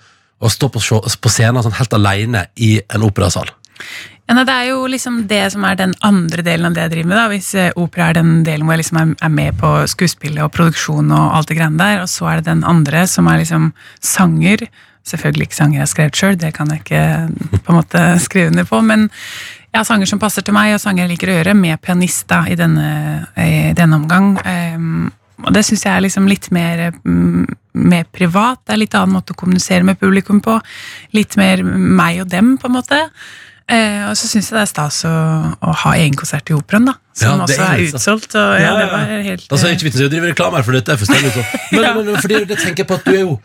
[0.40, 3.52] å, stå på, på scenen sånn helt alene i en operasal?
[4.30, 7.08] Ja, det er jo liksom det som er den andre delen av det jeg driver
[7.10, 7.18] med.
[7.18, 10.52] da, Hvis eh, opera er den delen hvor jeg liksom er med på skuespillet og
[10.54, 13.72] produksjon og alt det greiene der, og så er det den andre som er liksom
[13.98, 14.68] sanger.
[15.10, 17.02] Selvfølgelig ikke sanger jeg har skrevet sjøl, det kan jeg ikke
[17.58, 18.80] på en måte skrive under på.
[18.86, 19.08] Men
[19.70, 22.26] jeg har sanger som passer til meg, og sanger jeg liker å gjøre, med pianist
[22.30, 22.86] da, i denne,
[23.38, 24.32] i denne omgang.
[24.44, 25.10] Um,
[25.46, 27.46] og det syns jeg er liksom litt mer, mm,
[27.90, 28.60] mer privat.
[28.66, 30.58] Det er litt annen måte å kommunisere med publikum på.
[31.16, 32.98] Litt mer meg og dem, på en måte.
[33.70, 35.12] Eh, og så syns jeg det er stas å,
[35.62, 36.96] å ha egen konsert i operaen, da.
[37.14, 38.34] Som Ja, også er er utsolgt.
[38.34, 40.74] Og ja, det var helt Altså, eh, ikke vits i å drive reklame her for
[40.74, 40.90] dette.
[40.92, 41.62] er fullstendig litt sånn.
[41.70, 41.94] Men, Ja.
[41.94, 43.38] men, fordi det tenker jeg på at du er jo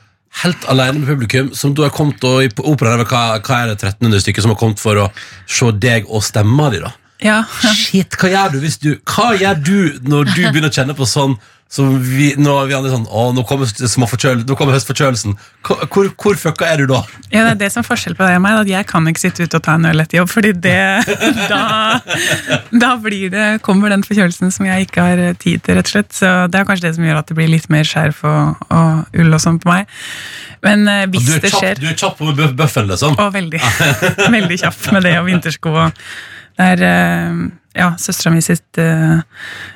[0.43, 3.71] helt alene med publikum, som du har kommet og i operaen er hva, hva er
[3.71, 5.09] det 1300 stykker som har kommet for å
[5.47, 6.91] se deg og stemma di, da?
[7.23, 7.73] ja.
[7.75, 11.07] Shit, hva gjør du hvis du Hva gjør du når du begynner å kjenne på
[11.09, 11.37] sånn
[11.67, 15.33] som vi, når vi andre er sånn Å, nå kommer, forkjøl, nå kommer høstforkjølelsen.
[15.65, 16.99] Hvor, hvor, fucka er du da?
[17.33, 18.59] Ja, det er det som er forskjell på deg og meg.
[18.61, 20.75] At jeg kan ikke sitte ute og ta en øl etter jobb, fordi det
[21.51, 21.63] Da,
[22.71, 26.13] da blir det, kommer den forkjølelsen som jeg ikke har tid til, rett og slett.
[26.15, 29.19] Så det er kanskje det som gjør at det blir litt mer skjerf og, og
[29.25, 29.89] ull og sånn på meg.
[30.65, 33.17] Men eh, hvis Du er det kjapp, skjer du er kjapp bøff- bøffen, liksom.
[33.19, 33.61] Og veldig,
[34.37, 35.75] veldig kjapp med det og vintersko.
[35.75, 36.07] og
[36.55, 37.45] Det er eh,
[37.75, 39.19] ja, søstera mi sitt uh,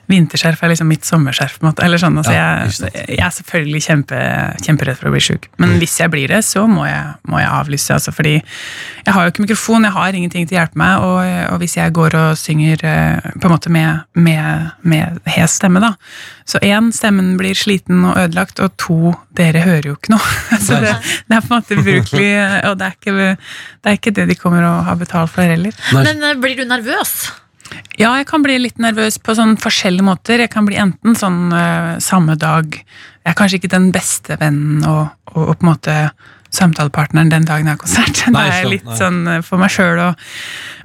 [0.10, 1.58] vinterskjerf er liksom mitt sommerskjerf.
[1.84, 4.20] eller sånn, altså, Ja, jeg, jeg er selvfølgelig kjempe,
[4.64, 5.50] kjemperedd for å bli sjuk.
[5.60, 7.93] Men hvis jeg blir det, så må jeg, må jeg avlyse.
[7.93, 11.06] Altså, fordi jeg har jo ikke mikrofon, jeg har ingenting til å hjelpe meg.
[11.10, 11.20] Og,
[11.54, 15.84] og hvis jeg går og synger uh, på en måte med, med, med hes stemme,
[15.84, 15.95] da
[16.50, 20.32] Så én, stemmen blir sliten og ødelagt, og to, dere hører jo ikke noe.
[20.66, 20.95] så det,
[21.28, 22.32] det er på en måte ubrukelig,
[22.72, 23.36] og det er, ikke,
[23.84, 25.76] det er ikke det de kommer og har betalt for heller.
[25.93, 27.14] Men eh, blir du nervøs?
[27.99, 30.39] Ja, jeg kan bli litt nervøs på sånn forskjellige måter.
[30.39, 34.84] Jeg kan bli enten sånn uh, samme dag Jeg er kanskje ikke den beste vennen
[34.88, 35.95] og, og, og på en måte
[36.49, 38.22] samtalepartneren den dagen jeg har konsert.
[38.34, 40.24] Da er jeg litt sånn eh, for meg sjøl og,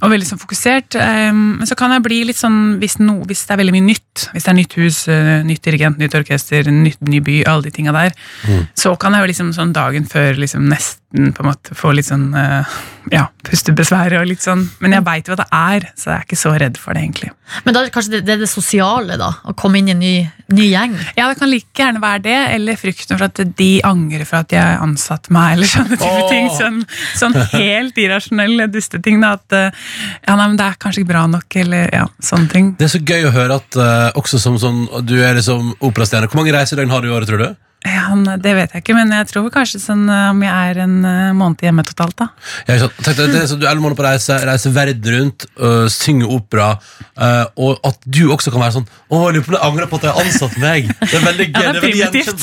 [0.05, 0.99] og veldig sånn fokusert.
[1.01, 3.87] Um, Men så kan jeg bli litt sånn hvis, no, hvis det er veldig mye
[3.87, 7.69] nytt, hvis det er nytt hus, eh, nytt dirigent, nytt orkester, nytt, ny by, alle
[7.69, 8.13] de tinga der,
[8.45, 8.67] Mm.
[8.77, 10.69] så kan jeg jo liksom sånn dagen før liksom
[11.15, 12.67] nesten på en måte få litt sånn eh,
[13.13, 16.37] ja, pustebesvær og litt sånn Men jeg veit hva det er, så jeg er ikke
[16.37, 17.31] så redd for det, egentlig.
[17.65, 19.31] Men da er det kanskje det, det er det sosiale, da.
[19.45, 20.15] Å komme inn i en ny,
[20.57, 20.97] ny gjeng.
[21.17, 24.55] Ja, det kan like gjerne være det, eller frykten for at de angrer for at
[24.55, 26.31] jeg ansatte meg, eller sånne type oh.
[26.33, 26.49] ting.
[26.57, 26.81] Sånn,
[27.21, 29.21] sånn helt irrasjonelle dusteting.
[29.23, 29.85] Da, at eh,
[30.25, 32.73] ja, nei, men det er kanskje ikke bra nok, eller ja, sånne ting.
[32.81, 36.33] Det er så gøy å høre at uh, også som sånn, du er liksom operastjerne.
[36.33, 37.53] Hvor mange reisedøgn har du i året, tror du?
[37.85, 38.07] Ja,
[38.41, 41.35] det vet jeg ikke, men jeg tror kanskje sånn eh, om jeg er en eh,
[41.37, 42.31] måned hjemme totalt, da.
[42.65, 43.03] Ja, ikke sant.
[43.05, 46.33] Tenk det er så Du er elleve måneder på reise, reise verden rundt, øh, synger
[46.33, 46.71] opera,
[47.13, 49.91] øh, og at du også kan være sånn Å, jeg lurer på om jeg angrer
[49.91, 50.91] på at jeg har ansatt meg.
[51.03, 51.61] Det er veldig gøy.
[51.61, 52.43] Ja, det er veldig primitivt.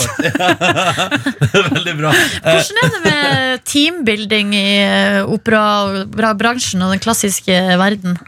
[1.41, 2.13] det er veldig bra.
[2.13, 8.19] Eh, Hvordan er det med teambuilding i eh, operabransjen og den klassiske verden?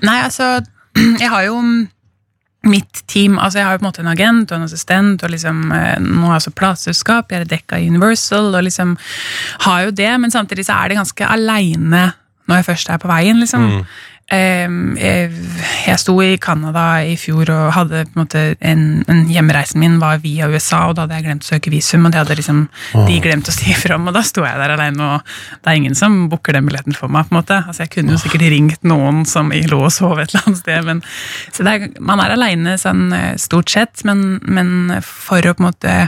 [0.00, 0.54] Nei, altså,
[1.22, 1.60] jeg har jo
[2.62, 5.32] mitt team, altså jeg har jo på en måte en agent og en assistent, og
[5.32, 8.96] liksom, eh, nå har jeg også plateselskap, jeg er dekka i Universal, og liksom
[9.66, 12.12] har jo det, men samtidig så er det ganske aleine
[12.50, 13.66] når jeg først er på veien, liksom.
[13.80, 14.00] Eh,
[14.32, 15.30] jeg,
[15.86, 19.98] jeg sto i Canada i fjor og hadde på en måte en, en Hjemreisen min
[20.00, 22.62] var via USA, og da hadde jeg glemt å søke visum, og det hadde liksom
[23.08, 25.80] de glemt å si ifra om, og da sto jeg der alene, og det er
[25.80, 27.28] ingen som booker den billetten for meg.
[27.28, 27.60] på en måte.
[27.66, 30.88] Altså Jeg kunne jo sikkert ringt noen som lå og sov et eller annet sted,
[30.88, 31.02] men
[31.52, 35.70] så er, man er aleine sånn eh, stort sett, men, men for å på en
[35.70, 35.98] måte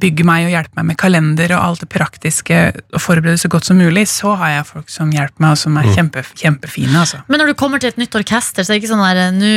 [0.00, 2.58] bygge meg og hjelpe meg med kalender og alt det praktiske
[2.92, 5.76] og forberede så godt som mulig, så har jeg folk som hjelper meg, og som
[5.80, 6.94] er kjempe, kjempefine.
[7.02, 7.20] altså.
[7.28, 9.52] Men når du kommer til et nytt orkester, så er det ikke sånn der Nå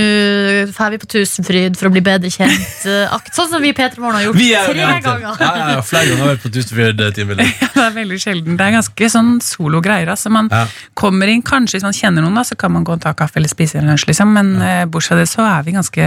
[0.73, 2.85] drar vi på Tusenfryd for å bli bedre kjent.
[2.85, 5.35] eh, Sånn som vi i P3 Morgen har gjort er tre ganger.
[5.39, 7.41] Ja, ja, ja, flere ganger har vært på Tusenfryd-timen.
[7.75, 8.57] Det er veldig sjelden.
[8.59, 10.09] Det er ganske sånn solo-greier.
[10.13, 10.29] Altså.
[10.33, 10.65] Man Ja.
[10.93, 13.37] kommer inn, kanskje hvis man kjenner noen, da, så kan man gå og ta kaffe
[13.41, 14.31] eller spise en lunsj, liksom.
[14.33, 16.05] men eh, bortsett fra det så er vi ganske,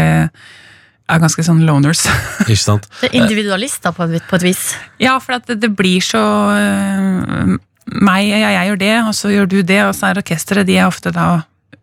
[1.08, 2.04] er ganske sånn loners.
[2.44, 2.88] Ikke sant?
[3.00, 4.62] Det er individualister på et, på et vis.
[5.02, 9.32] Ja, for at det, det blir så uh, meg, ja, jeg gjør det, og så
[9.32, 11.28] gjør du det, og så er orkesteret de er ofte da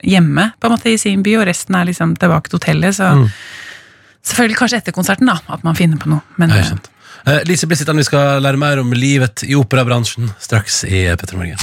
[0.06, 2.98] hjemme på en måte i sin by, og resten er liksom tilbake til hotellet.
[3.00, 3.12] Så
[4.26, 6.26] selvfølgelig kanskje etter konserten da, at man finner på noe.
[6.42, 6.92] Men Ja, ikke sant.
[7.26, 11.58] Uh, Lise Blissittan, vi skal lære mer om livet i operabransjen straks i Petter Morgen.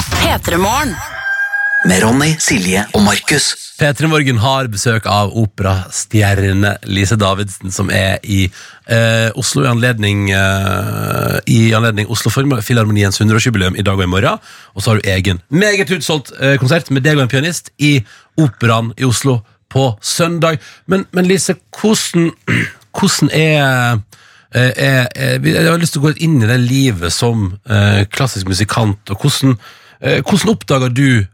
[1.83, 1.89] P3morgen.
[1.89, 3.55] Med Ronny, Silje og Markus.
[3.80, 8.45] P3 Morgen har besøk av operastjerne Lise Davidsen, som er i
[8.87, 14.39] eh, Oslo i anledning, eh, i anledning Oslo Filharmoniens 100-årsjubileum i dag og i morgen.
[14.74, 18.05] Og så har du egen meget utsolgt eh, konsert med deg og en pianist i
[18.39, 19.41] Operaen i Oslo
[19.72, 20.61] på søndag.
[20.87, 22.30] Men, men Lise, hvordan,
[22.99, 24.03] hvordan er
[24.53, 28.47] jeg, er, Jeg har lyst til å gå inn i det livet som eh, klassisk
[28.53, 29.01] musikant.
[29.11, 29.57] og Hvordan,
[30.01, 31.24] eh, hvordan oppdaga du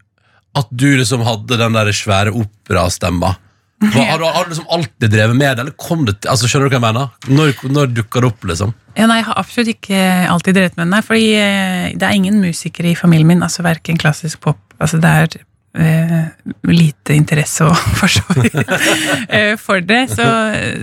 [0.56, 3.34] at du liksom hadde den der svære operastemma?
[3.78, 6.48] Hva, har, du, har du liksom alltid drevet med det, eller kom det til altså,
[6.50, 7.12] Skjønner du hva jeg mener?
[7.30, 8.72] Når, når dukka det opp, liksom?
[8.96, 10.00] Ja, nei, Jeg har absolutt ikke
[10.32, 14.00] alltid drevet med nei, fordi eh, det er ingen musikere i familien min, altså verken
[14.00, 15.38] klassisk pop altså Det er
[15.78, 16.26] eh,
[16.66, 18.58] lite interesse og for så vidt
[19.28, 20.04] eh, for det.
[20.10, 20.26] Så,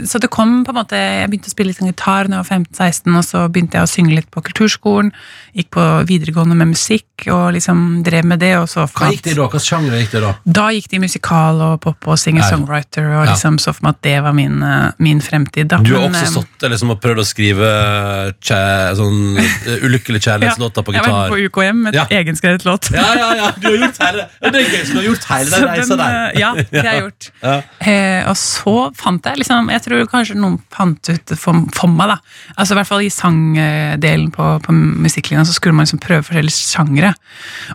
[0.08, 2.46] så det kom på en måte Jeg begynte å spille litt sånn gitar da jeg
[2.46, 5.12] var 15-16, og så begynte jeg å synge litt på kulturskolen.
[5.56, 8.50] Gikk på videregående med musikk og liksom drev med det.
[8.60, 9.46] og så Hva gikk det da?
[9.48, 10.32] Hvilken sjanger gikk det da?
[10.58, 14.02] da gikk det i musikal og pop og singer-songwriter, og liksom så for meg at
[14.04, 15.70] det var min, eh, min fremtid.
[15.72, 15.78] da.
[15.80, 17.70] Du har også eh, stått der liksom, og prøvd å skrive
[18.44, 18.60] kjæ,
[19.00, 19.22] sånn
[19.88, 21.08] ulykkelige kjærlighetslåter ja, på gitar?
[21.08, 22.06] Jeg var på UKM med Ja.
[22.20, 22.92] egenskrevet låt.
[22.92, 25.50] Ja, ja, ja, du har gjort hele Det er gøy, så du har gjort hele
[25.56, 26.20] den reisa der.
[26.36, 27.30] eh, Ja, det har jeg gjort.
[27.46, 27.56] Ja.
[27.80, 32.12] Eh, og så fant jeg liksom Jeg tror kanskje noen fant ut for, for meg,
[32.12, 32.20] da.
[32.60, 36.70] Altså I hvert fall i sangdelen på, på musikklinja så skulle man liksom prøve forskjellige
[36.74, 37.14] sjangere.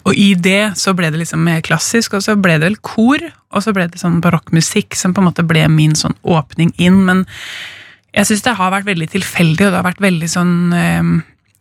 [0.05, 3.23] Og i det så ble det liksom mer klassisk, og så ble det vel kor,
[3.51, 7.03] og så ble det sånn barokkmusikk som på en måte ble min sånn åpning inn.
[7.09, 7.27] Men
[8.17, 11.15] jeg syns det har vært veldig tilfeldig, og det har vært veldig sånn eh,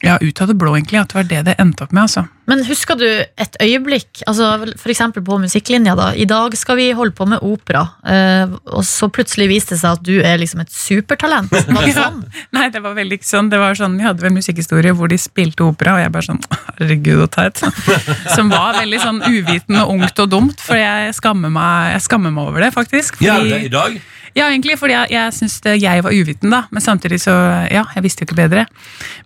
[0.06, 2.08] ja, ut av det blå, egentlig, at det var det det endte opp med.
[2.08, 2.26] altså.
[2.50, 4.52] Men husker du et øyeblikk, altså
[4.90, 9.10] eksempel på musikklinja da, i dag skal vi holde på med opera, eh, og så
[9.14, 11.54] plutselig viste det seg at du er liksom et supertalent.
[11.54, 12.22] Var det sånn?
[12.56, 13.52] Nei, det var veldig ikke sånn.
[13.54, 16.44] Det var sånn, Vi hadde vel musikkhistorie hvor de spilte opera, og jeg bare sånn
[16.80, 17.64] Herregud, så teit.
[18.36, 22.34] Som var veldig sånn uviten og ungt og dumt, for jeg skammer meg, jeg skammer
[22.34, 23.20] meg over det, faktisk.
[23.20, 24.00] Fordi, ja, det i dag?
[24.38, 26.64] Ja, egentlig, fordi jeg, jeg syns jeg var uviten, da.
[26.74, 27.34] Men samtidig så
[27.70, 28.66] Ja, jeg visste jo ikke bedre.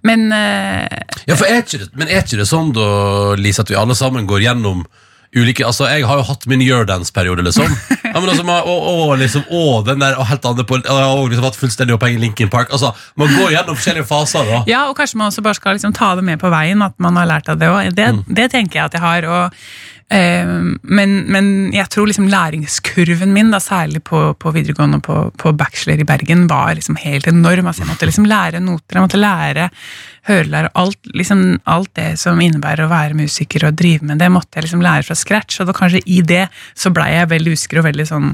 [0.07, 0.88] Men eh,
[1.28, 2.88] Ja, for er ikke det, Men er ikke det sånn, da,
[3.39, 4.86] Lise, at vi alle sammen går gjennom
[5.34, 7.70] ulike Altså, jeg har jo hatt min Eurodance-periode, liksom.
[8.14, 11.24] Ja, men altså, man, og, og, liksom, og den der, og helt andre på, og
[11.32, 12.70] liksom hatt fullstendig oppheng i Linkin Park.
[12.70, 14.59] Altså, man går gjennom forskjellige faser, da.
[14.70, 17.18] Ja, og kanskje man også bare skal liksom ta det med på veien, at man
[17.18, 17.89] har lært av det òg.
[17.97, 19.26] Det, det tenker jeg at jeg har.
[19.26, 19.57] og
[20.14, 25.53] men, men jeg tror liksom læringskurven min, da, særlig på, på videregående og på, på
[25.57, 27.70] bachelor i Bergen, var liksom helt enorm.
[27.70, 29.70] Altså, jeg måtte liksom lære noter, jeg måtte lære
[30.29, 30.71] hørelære.
[30.79, 34.67] Alt, liksom, alt det som innebærer å være musiker og drive med det, måtte jeg
[34.67, 35.62] liksom lære fra scratch.
[35.62, 36.46] Og da kanskje i det
[36.78, 38.33] så blei jeg veldig usikker og veldig sånn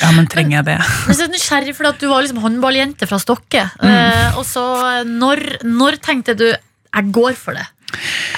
[0.00, 0.78] Ja, men trenger jeg det?
[1.04, 3.66] Men så er nysgjerrig, for at du var liksom håndballjente fra Stokke.
[3.82, 3.90] Mm.
[3.92, 4.64] Eh, og så
[5.04, 7.66] når, når tenkte du jeg går for det?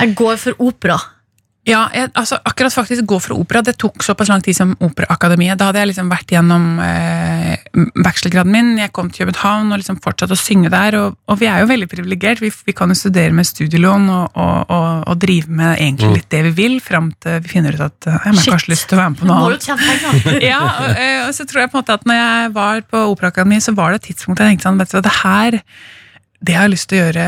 [0.01, 0.99] Jeg går for opera.
[1.65, 5.57] Ja, jeg, altså akkurat faktisk gå for opera, det tok såpass lang tid som Operaakademiet.
[5.57, 7.55] Da hadde jeg liksom vært gjennom eh,
[8.05, 10.99] bachelorgraden min, jeg kom til København og liksom fortsatte å synge der.
[11.01, 14.37] Og, og vi er jo veldig privilegert, vi, vi kan jo studere med studielån og,
[14.37, 17.87] og, og, og drive med egentlig litt det vi vil, fram til vi finner ut
[17.87, 19.71] at eh, jeg har kanskje lyst til å være med på noe annet.
[20.51, 23.07] ja, og, eh, og så tror jeg på en måte at når jeg var på
[23.15, 25.59] Operaakademiet, så var det et tidspunkt jeg tenkte sånn, vet du hva, det her,
[26.45, 27.27] det har jeg lyst til å gjøre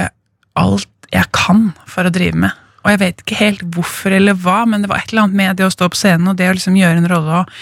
[0.60, 2.65] alt jeg kan for å drive med.
[2.86, 5.58] Og jeg vet ikke helt hvorfor eller hva, men det var et eller annet med
[5.58, 7.54] det å stå på scenen og det å liksom gjøre en rolle og,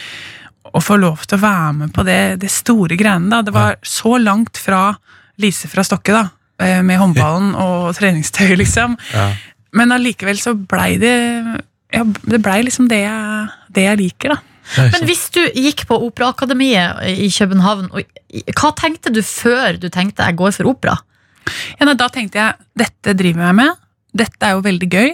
[0.68, 3.30] og få lov til å være med på det, det store greiene.
[3.32, 3.40] da.
[3.46, 4.90] Det var så langt fra
[5.40, 6.26] Lise fra Stokke, da,
[6.60, 8.98] eh, med håndballen og treningstøy, liksom.
[9.74, 11.14] Men allikevel så blei det
[11.94, 14.42] ja, Det blei liksom det jeg, det jeg liker, da.
[14.92, 18.20] Men hvis du gikk på Operaakademiet i København, og,
[18.56, 20.96] hva tenkte du før du tenkte jeg går for opera?
[21.78, 23.80] Ja, nei, da tenkte jeg dette driver jeg med,
[24.14, 25.12] dette er jo veldig gøy.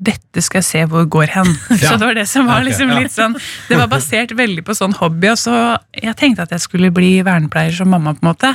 [0.00, 1.50] Dette skal jeg se hvor det går hen.
[1.82, 3.00] Så det var det som var liksom ja.
[3.02, 3.34] litt sånn
[3.68, 5.56] Det var basert veldig på sånn hobby, og så
[5.92, 8.54] jeg tenkte at jeg skulle bli vernepleier som mamma, på en måte.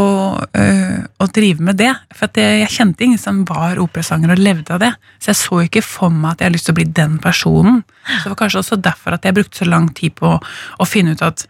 [0.00, 1.92] Og, øh, og drive med det.
[2.10, 4.92] For at jeg, kjente ingen som var operasanger og levde av det.
[5.22, 7.82] Så jeg så ikke for meg at jeg hadde lyst til å bli den personen.
[8.08, 11.14] Så det var kanskje også derfor at jeg brukte så lang tid på å finne
[11.14, 11.46] ut at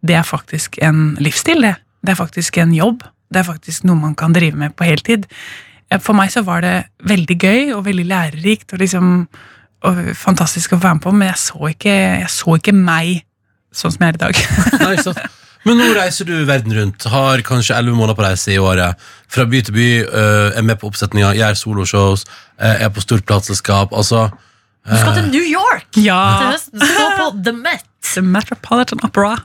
[0.00, 1.76] det er faktisk en livsstil, det.
[2.00, 3.04] Det er faktisk en jobb.
[3.28, 5.28] Det er faktisk noe man kan drive med på heltid.
[5.98, 9.08] For meg så var det veldig gøy og veldig lærerikt og liksom
[9.88, 13.22] og fantastisk å være med på, men jeg så ikke, jeg så ikke meg
[13.72, 14.40] sånn som jeg er i dag.
[14.82, 15.38] Nei, ikke sant?
[15.64, 19.00] Men nå reiser du verden rundt, har kanskje elleve måneder på reise i året.
[19.28, 22.24] Fra by til by, øh, er med på oppsetninger, gjør soloshows,
[22.60, 23.92] øh, er på stort plateselskap.
[23.96, 24.28] Altså,
[24.88, 26.20] Du skal til New York Ja!
[26.40, 26.80] til høsten.
[26.80, 27.84] Stå på The Met.
[28.22, 29.36] Metropolitan Opera.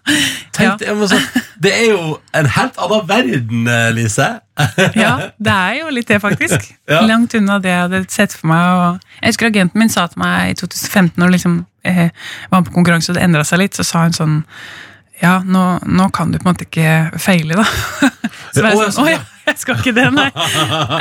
[0.56, 4.40] tenk, men så- det er jo en helt annen verden, Lise.
[4.96, 6.72] Ja, det er jo litt det, faktisk.
[6.90, 7.02] Ja.
[7.02, 9.00] Langt unna det jeg hadde sett for meg.
[9.22, 12.10] Jeg husker agenten min sa til meg i 2015, når liksom, eh,
[12.52, 14.44] var på konkurranse og det endra seg litt, så sa hun sånn
[15.22, 17.64] Ja, nå, nå kan du på en måte ikke feile, da.
[18.54, 19.20] Så var jeg sånn, sånn, å ja.
[19.50, 20.28] jeg skal ikke det, nei.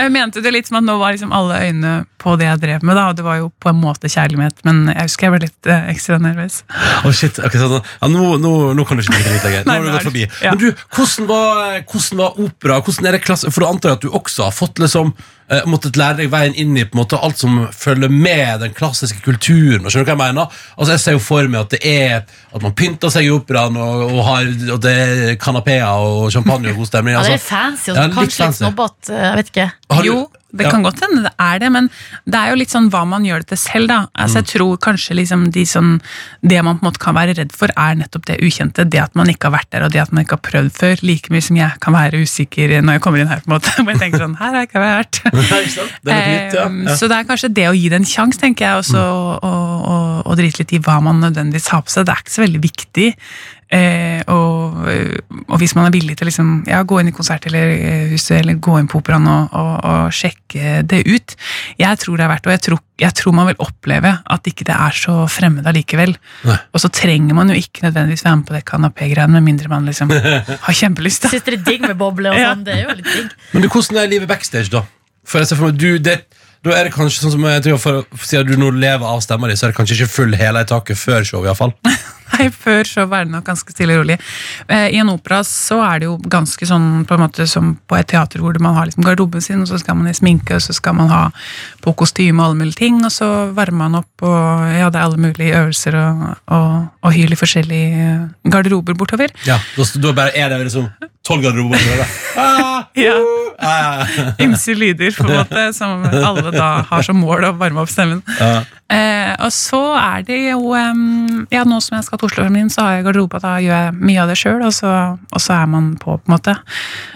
[0.01, 2.85] Jeg mente det litt som at nå var liksom alle øyne på det jeg drev
[2.87, 5.43] med, da, og det var jo på en måte kjærlighet, men jeg husker jeg ble
[5.45, 6.63] litt eh, ekstra nervøs.
[7.05, 9.65] Oh shit, ok, sånn, ja, nå, nå, nå kan du ikke drikke litt lenger.
[9.69, 10.27] Nå har du gått forbi.
[10.45, 10.55] ja.
[10.55, 12.81] Men du, hvordan var, hvordan var opera?
[12.85, 13.53] Hvordan er det klasse?
[13.53, 15.13] For du antar at du også har fått liksom
[15.51, 18.73] eh, måttet lære deg veien inn i på en måte alt som følger med den
[18.77, 19.85] klassiske kulturen.
[19.85, 20.61] og Skjønner du hva jeg mener?
[20.79, 22.17] Altså Jeg ser jo for meg at det er
[22.55, 26.71] At man pynter seg i operaen, og, og, har, og det er kanapeer og champagne
[26.71, 27.15] og god stemning.
[27.17, 29.13] Ja, det er Altså, fancy og Ja, kanskje litt snobbete.
[29.21, 29.71] Jeg vet ikke.
[29.91, 30.19] har du- Jo,
[30.59, 31.89] det kan godt hende det er det, men
[32.31, 33.99] det er jo litt sånn hva man gjør det til selv, da.
[34.15, 35.97] Altså, jeg tror kanskje liksom de som,
[36.41, 38.85] Det man på en måte kan være redd for, er nettopp det ukjente.
[38.91, 41.05] Det at man ikke har vært der, og det at man ikke har prøvd før.
[41.05, 43.73] Like mye som jeg kan være usikker når jeg kommer inn her, på en måte.
[43.83, 45.21] Hvor jeg tenker sånn Her har jeg ikke vært.
[46.05, 46.67] Det litt ja.
[46.85, 46.95] Ja.
[46.99, 50.23] Så det er kanskje det å gi det en sjanse, tenker jeg, også, og, og,
[50.29, 52.07] og drite litt i hva man nødvendigvis har på seg.
[52.07, 53.09] Det er ikke så veldig viktig.
[53.73, 54.75] Eh, og,
[55.49, 58.03] og hvis man er villig til å liksom, ja, gå inn i konsert eller eh,
[58.13, 61.35] huset, eller gå inn på operaen og, og, og sjekke det ut
[61.81, 64.51] Jeg tror det er verdt det, og jeg tror, jeg tror man vil oppleve at
[64.53, 66.13] ikke det er så fremmed allikevel.
[66.45, 69.89] Og så trenger man jo ikke nødvendigvis være med på det kanapé-greiene, med mindre man
[69.89, 70.13] liksom
[70.69, 71.25] har kjempelyst.
[71.27, 71.33] Da.
[71.35, 72.53] Syns det er digg med boble og Ja.
[72.53, 72.65] sånn.
[72.69, 73.35] Det er jo litt digg.
[73.57, 74.85] Men du, hvordan er livet backstage, da?
[75.25, 76.19] For jeg ser for meg, du, det,
[76.65, 79.49] da er det kanskje sånn som jeg tror for, Siden du nå lever av stemma
[79.51, 81.75] di, så er det kanskje ikke full hele i taket før show, iallfall.
[82.35, 84.17] Nei, før så var det nok ganske stille og rolig.
[84.69, 87.99] Eh, I en opera så er det jo ganske sånn på en måte som på
[87.99, 90.65] et teater hvor man har liksom garderoben sin, og så skal man i sminke, og
[90.65, 91.23] så skal man ha
[91.85, 95.07] på kostyme og alle mulige ting, og så varmer man opp, og ja, det er
[95.07, 96.25] alle mulige øvelser og,
[96.59, 96.69] og,
[97.05, 98.13] og hyl i forskjellige
[98.51, 99.35] garderober bortover.
[99.47, 100.89] Ja, da, er det liksom
[101.25, 101.79] tolv garderober.
[101.79, 103.15] bortover, er, Ah, Ja.
[103.59, 104.07] ah.
[104.43, 108.23] Ymse lyder, på en måte, som alle da har som mål å varme opp stemmen.
[108.41, 108.65] Ja.
[108.93, 112.69] Eh, og så er det jo em, Ja, nå som jeg skal til Oslo, min,
[112.71, 115.55] så har jeg garderobe, da gjør jeg mye av det sjøl, og, så- og så
[115.63, 116.55] er man på, på en måte.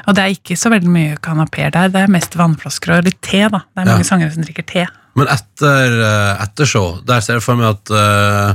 [0.06, 3.20] Og det er ikke så veldig mye kanapeer der, det er mest vannflasker og litt
[3.20, 3.58] te, da.
[3.76, 4.08] Det er mange Ja.
[4.08, 4.86] sangere som drikker te.
[5.14, 8.54] Men etter, eh, etter show, der ser jeg for meg at uh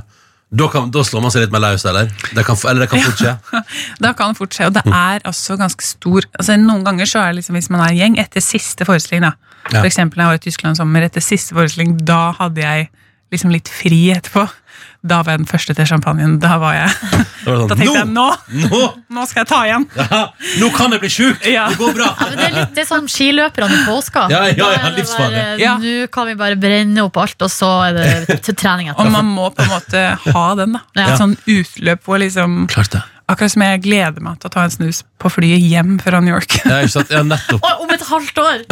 [0.54, 2.12] da, kan, da slår man seg litt mer løs, eller?
[2.38, 3.32] Det kan, eller det kan fort skje.
[4.20, 7.32] Kan det fort skje, og det er også ganske stor altså Noen ganger så er
[7.32, 9.32] det liksom hvis man er en gjeng etter siste forestilling, da.
[9.72, 9.80] Ja.
[9.80, 12.90] For eksempel jeg var i Tyskland sommer, etter siste forestilling, da hadde jeg
[13.34, 14.48] liksom litt fri etterpå.
[15.04, 16.38] Da var jeg den første til champagnen.
[16.40, 16.90] Da var jeg
[17.44, 18.28] Da var det Da sånn, tenkte jeg nå,
[18.72, 18.82] nå,
[19.18, 19.86] nå skal jeg ta igjen!
[20.00, 20.22] ja,
[20.62, 21.48] nå kan jeg bli sjuk!
[21.50, 21.66] Ja.
[21.74, 22.10] Det går bra!
[22.20, 24.26] Ja, men det er litt det er som skiløperne i påska.
[24.32, 25.44] Ja, ja, ja, livsfarlig.
[25.62, 25.74] Ja.
[25.84, 29.28] Nå kan vi bare brenne opp alt, og så er det til trening Og man
[29.36, 30.78] må på en måte ha den.
[30.80, 31.10] da Ja.
[31.14, 33.04] Et sånn utløp hvor liksom Klart det.
[33.32, 36.34] Akkurat som jeg gleder meg til å ta en snus på flyet hjem fra New
[36.36, 36.58] York.
[36.68, 37.12] Ja, ikke sant?
[37.14, 37.64] Ja, nettopp.
[37.64, 38.66] Og om et halvt år!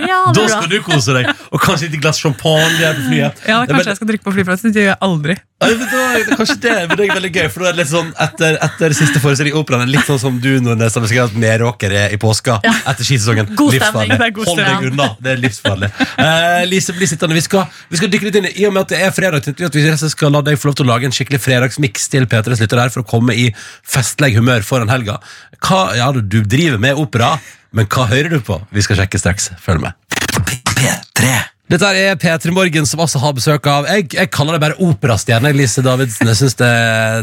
[0.00, 3.42] Ja, Da skal du kose deg, og kanskje et glass champagne på flyet.
[3.44, 4.72] Ja, Kanskje jeg skal drikke på flyplassen.
[4.72, 5.36] Det gjør jeg aldri.
[5.60, 7.82] Ja, men da, er kanskje det, men det er veldig gøy, for da er det
[7.82, 11.04] litt sånn etter, etter siste forestilling i operaen, er litt sånn som du Nordnes, har
[11.04, 13.50] beskrevet Meråker er i påska etter skisesongen.
[13.58, 15.90] God stemning, det er god Hold deg unna, det er livsfarlig.
[16.16, 17.36] Uh, Lise, bli sittende.
[17.36, 19.68] Vi skal, vi skal dykke litt inn i, og med at det er fredag, tenkte
[19.68, 22.64] at vi skal la deg få lov til å lage en skikkelig fredagsmiks til P3s
[22.64, 23.50] lyttere her for å komme i
[23.84, 25.20] festlig humør foran helga.
[25.60, 27.34] Hva, ja, du, du driver med opera,
[27.76, 28.62] men hva hører du på?
[28.72, 29.52] Vi skal sjekke straks.
[29.60, 30.20] Følg med.
[30.40, 34.78] P3 Dette er P3 Morgen, som også har besøk av Jeg, jeg kaller det bare
[34.82, 35.52] operastjerne.
[35.54, 36.70] Lise Davidsen, jeg synes det,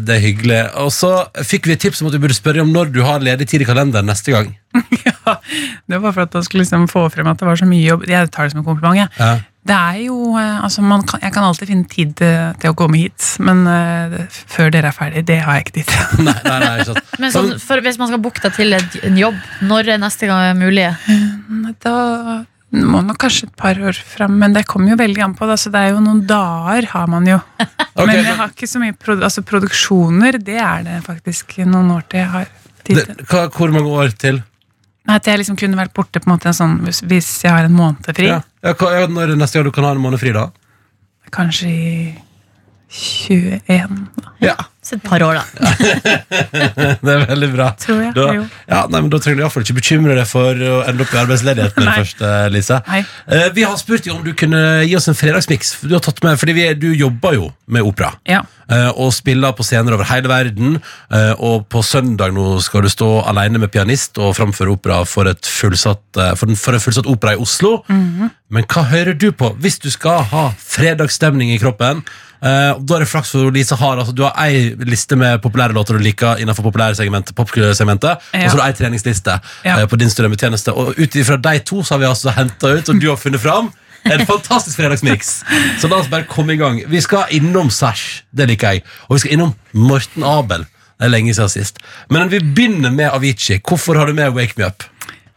[0.07, 0.61] det er hyggelig.
[0.79, 1.11] Og så
[1.43, 3.65] fikk vi et tips om at du burde spørre om når du har ledig tid
[3.65, 4.55] i kalenderen neste gang.
[5.27, 5.33] Ja,
[5.91, 8.05] det var for at jeg skulle liksom få frem at det var så mye jobb.
[8.07, 8.95] Jeg tar det som en kompliment.
[8.95, 9.11] jeg.
[9.19, 9.33] Ja.
[9.67, 12.77] Det er jo, eh, altså man kan, Jeg kan alltid finne tid til, til å
[12.79, 14.15] komme hit, men uh,
[14.47, 16.23] før dere er ferdig, det har jeg ikke tid til.
[16.29, 17.15] Nei, nei, nei, ikke sant.
[17.19, 20.55] Men sånn, for, hvis man skal booke deg til en jobb, når er neste gang
[20.61, 20.87] mulig?
[21.83, 21.97] Da
[22.75, 25.47] må nok kanskje et par år fram, men det kommer jo veldig an på.
[25.47, 27.37] det, så det er jo noen dager har man jo.
[27.63, 30.39] okay, men jeg har ikke så mye produ altså, produksjoner.
[30.43, 32.51] Det er det faktisk noen år til jeg har
[32.83, 33.25] tid det, til.
[33.31, 34.41] hva, hvor mange år til?
[35.07, 37.75] At jeg liksom kunne vært borte på en måte sånn, hvis, hvis jeg har en
[37.77, 38.27] måned fri.
[38.33, 38.41] Ja.
[38.65, 40.49] Ja, hva, ja, når er neste gang du kan ha en måned fri, da?
[41.31, 41.91] Kanskje i
[42.89, 44.07] 21,
[44.39, 45.71] Ja, Så et par år, da.
[47.03, 47.65] Det er veldig bra.
[47.75, 48.13] tror jeg.
[48.15, 48.27] Da,
[48.69, 51.19] ja, nei, men da trenger du iallfall ikke bekymre deg for å ende opp i
[51.19, 52.77] arbeidsledighet med det første, Lise.
[52.87, 53.01] Nei.
[53.27, 55.73] Eh, vi har spurt deg om du kunne gi oss en fredagsmiks.
[55.83, 58.13] Du har tatt med, fordi vi, du jobber jo med opera.
[58.29, 58.45] Ja.
[58.67, 60.79] Uh, og spiller på scener over hele verden.
[61.11, 65.27] Uh, og på søndag nå skal du stå alene med pianist og framføre opera for,
[65.27, 67.77] et fullsatt, eh, for, en, for en fullsatt opera i Oslo.
[67.87, 72.03] Men hva hører du på hvis du skal ha fredagsstemning i kroppen?
[72.37, 75.73] Eh, da er det flaks for Lisa har altså, Du har ei liste med populære
[75.73, 78.45] låter du liker innenfor populære segmentet, ja.
[78.45, 79.79] og så har du ei treningsliste Ja.
[79.81, 80.73] uh, på din strømmetjeneste.
[80.73, 83.41] Og ut ifra de to så har vi altså henta ut, og du har funnet
[83.41, 83.71] fram,
[84.05, 85.43] en fantastisk fredagsmiks.
[85.81, 86.81] Så la oss bare komme i gang.
[86.87, 88.83] Vi skal innom Sash, det liker jeg.
[89.09, 90.65] Og vi skal innom Morten Abel.
[90.97, 91.81] Det er lenge siden sist.
[92.09, 93.59] Men vi begynner med Avicii.
[93.67, 94.83] Hvorfor har du med Wake Me Up?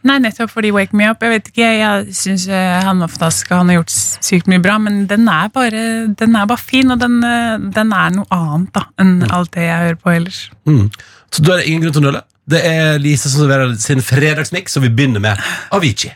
[0.07, 1.21] Nei, nettopp fordi Wake Me Up.
[1.21, 4.77] Jeg vet ikke, jeg syns han var fantastisk, og han har gjort sykt mye bra,
[4.81, 5.83] men den er bare,
[6.17, 9.67] den er bare fin, og den, eh, den er noe annet da, enn alt det
[9.67, 10.41] jeg hører på ellers.
[10.69, 10.87] Mm.
[11.31, 12.23] Så da er det ingen grunn til å nøle.
[12.51, 15.37] Det er Lise som serverer sin fredagsmiks, og vi begynner med
[15.71, 16.15] Avicii.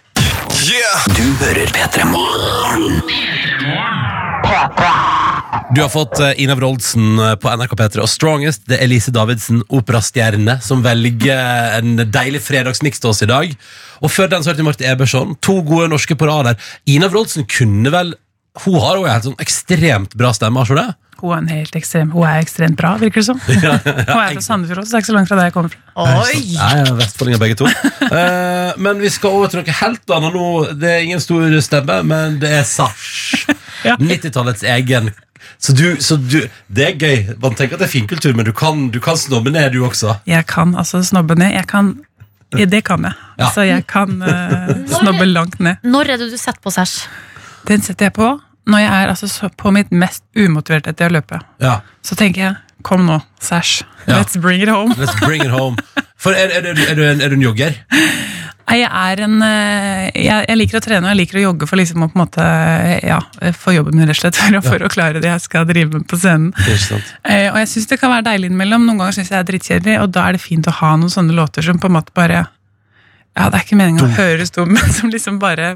[1.16, 3.02] Du hører P3 Morgen
[5.76, 8.66] Du har fått eh, Ina Wroldsen eh, på NRK P3 og Strongest.
[8.70, 13.56] Det er Lise Davidsen, operastjerne, som velger en deilig fredagsmiks til oss i dag.
[14.04, 15.36] Og før den så hørte vi Marte Eberson.
[15.46, 16.70] To gode norske på rad der.
[16.92, 18.16] Ina Wroldsen kunne vel
[18.64, 20.92] Hun har jo en helt sånn ekstremt bra stemme, har hun det?
[21.20, 23.40] Hun er, en helt ekstrem, hun er ekstremt bra, virker det som.
[23.48, 25.74] Hun er fra Sandefjord også, så det er ikke så langt fra der jeg kommer
[25.74, 25.82] fra.
[25.96, 26.40] Oi!
[26.56, 27.68] Nei, ja, Vestfoldinger begge to.
[27.68, 30.50] uh, men vi skal over til noe helt annet nå.
[30.80, 33.46] Det er ingen stor stemme, men det er Sash.
[33.86, 33.96] Ja.
[34.02, 35.12] 90-tallets egen.
[35.62, 36.40] Så, du, så du,
[36.74, 37.36] det er gøy.
[37.44, 40.18] Man tenker at det er finkultur, men du kan, du kan snobbe ned, du også.
[40.30, 41.54] Jeg kan altså snobbe ned.
[41.54, 41.92] Jeg kan,
[42.58, 43.14] ja, det kan jeg.
[43.40, 43.52] Ja.
[43.54, 45.84] Så jeg kan uh, snobbe langt ned.
[45.86, 47.06] Når er det du setter på sæsj?
[47.70, 48.34] Den setter jeg på
[48.66, 51.38] når jeg er altså, på mitt mest umotiverte etter å løpe.
[51.62, 51.76] Ja.
[52.02, 52.56] Så tenker jeg,
[52.86, 53.84] kom nå, sæsj.
[54.08, 54.20] Ja.
[54.22, 54.96] Let's bring it home.
[54.98, 55.78] Let's bring it home.
[56.18, 57.78] For er, er, du- er, du, en, er du en jogger?
[58.66, 61.68] Nei, Jeg er en eh, jeg, jeg liker å trene og jeg liker å jogge
[61.70, 62.46] for liksom å på en måte
[63.06, 63.20] ja,
[63.54, 64.40] få jobben min, rett og slett.
[64.42, 66.50] For, å- for å klare det jeg skal drive med på scenen.
[66.66, 67.12] Ikke sant?
[67.30, 68.88] Eh, og jeg syns det kan være deilig innimellom.
[68.90, 71.38] Noen ganger syns jeg er drittkjedelig, og da er det fint å ha noen sånne
[71.38, 72.42] låter som på en måte bare
[73.36, 75.76] Ja, det er ikke meningen å høres dum, men som liksom bare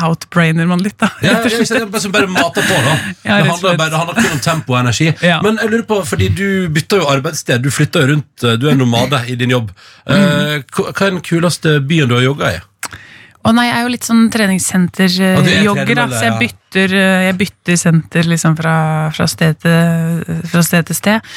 [0.00, 1.10] outbrainer man litt, da.
[1.24, 2.94] Ja, jeg, jeg, jeg, bare mater på, da.
[3.26, 5.10] Ja, det, handler bare, det handler kun om tempo og energi.
[5.30, 5.40] Ja.
[5.44, 8.78] Men jeg lurer på, fordi du bytter jo arbeidssted, du flytter jo rundt, du er
[8.78, 9.70] nomade i din jobb.
[10.08, 10.64] Mm.
[10.74, 12.60] hva hva er den kuleste byen du har jogga i?
[13.40, 17.22] Og nei, jeg er jo litt sånn er treningssenterjogger, da, tredemølle, så jeg bytter, eh,
[17.24, 18.74] jeg bytter senter liksom fra,
[19.16, 21.30] fra, sted til, fra sted til sted.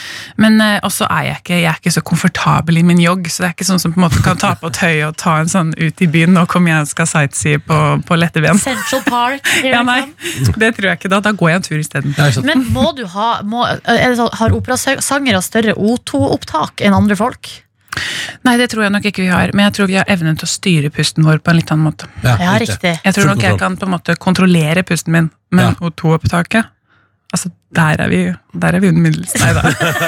[0.43, 3.45] Men eh, også er jeg ikke, jeg er ikke så komfortabel i min jogg, så
[3.45, 5.51] det er ikke sånn som på en måte kan ta på tøy og ta en
[5.53, 8.59] sånn ut i byen, nå kommer jeg og skal sightsee på, på lette ben.
[8.59, 9.51] Central Park.
[9.63, 10.01] Ja, nei,
[10.59, 11.21] det tror jeg ikke da.
[11.23, 12.15] Da går jeg en tur isteden.
[12.17, 12.43] Ja.
[12.45, 17.49] Men må du ha må, er det sånn, Har operasangere større O2-opptak enn andre folk?
[18.43, 20.47] Nei, det tror jeg nok ikke vi har, men jeg tror vi har evnen til
[20.47, 22.09] å styre pusten vår på en litt annen måte.
[22.25, 22.95] Ja, riktig.
[23.03, 25.89] Jeg tror nok jeg kan på en måte kontrollere pusten min, men Ja.
[25.89, 26.65] O2-opptaket
[27.33, 28.17] Altså, der er vi,
[28.61, 29.31] der er vi under middels.
[29.41, 29.61] Nei da.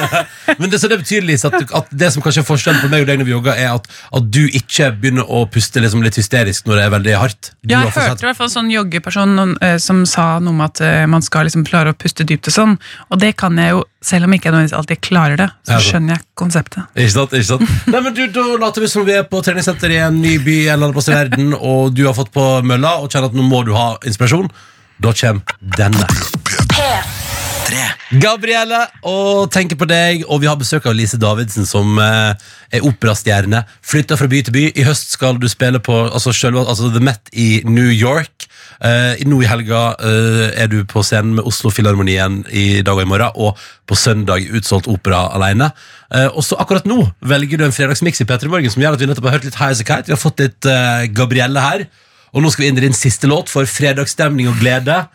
[0.60, 2.90] Men det, så det betyr Lisa, at, du- at det som kanskje er forskjellen på
[2.92, 3.88] meg og deg når vi jogger, er at,
[4.20, 7.50] at du ikke begynner å puste liksom litt hysterisk når det er veldig hardt.
[7.66, 10.62] Du Ja, jeg hørte i hvert fall sånn joggeperson noen, eh, som sa noe om
[10.68, 12.78] at eh, man skal liksom klare å puste dypt og sånn,
[13.10, 15.82] og det kan jeg jo, selv om ikke jeg nødvendigvis alltid klarer det, så Ja,
[15.82, 15.90] så.
[15.90, 16.86] skjønner jeg konseptet.
[16.94, 17.34] Ikke sant?
[17.42, 17.76] ikke sant?
[17.96, 20.60] Nei, men du, Da later vi som vi er på treningssenter i en ny by
[20.68, 23.42] en eller annen plass i verden, og du har fått på mølla og kjenner at
[23.42, 24.54] nå må du ha inspirasjon.
[25.02, 26.06] Da kommer denne.
[28.22, 32.34] Gabrielle, og tenker på deg, og vi har besøk av Lise Davidsen, som eh,
[32.74, 33.64] er operastjerne.
[33.86, 34.66] Flytta fra by til by.
[34.78, 38.48] I høst skal du spille på altså, selv, altså The Met i New York.
[38.84, 43.06] Eh, nå i helga eh, er du på scenen med Oslo Filharmonien i dag og
[43.06, 45.72] i morgen, og på søndag utsolgt opera alene.
[46.14, 49.02] Eh, og så akkurat nå velger du en fredagsmiks i P3 Morgen som gjør at
[49.02, 50.10] vi nettopp har hørt litt High As A Kite.
[50.10, 51.86] Vi har fått litt eh, Gabrielle her,
[52.36, 55.06] og nå skal vi inn i din siste låt for fredagsstemning og glede.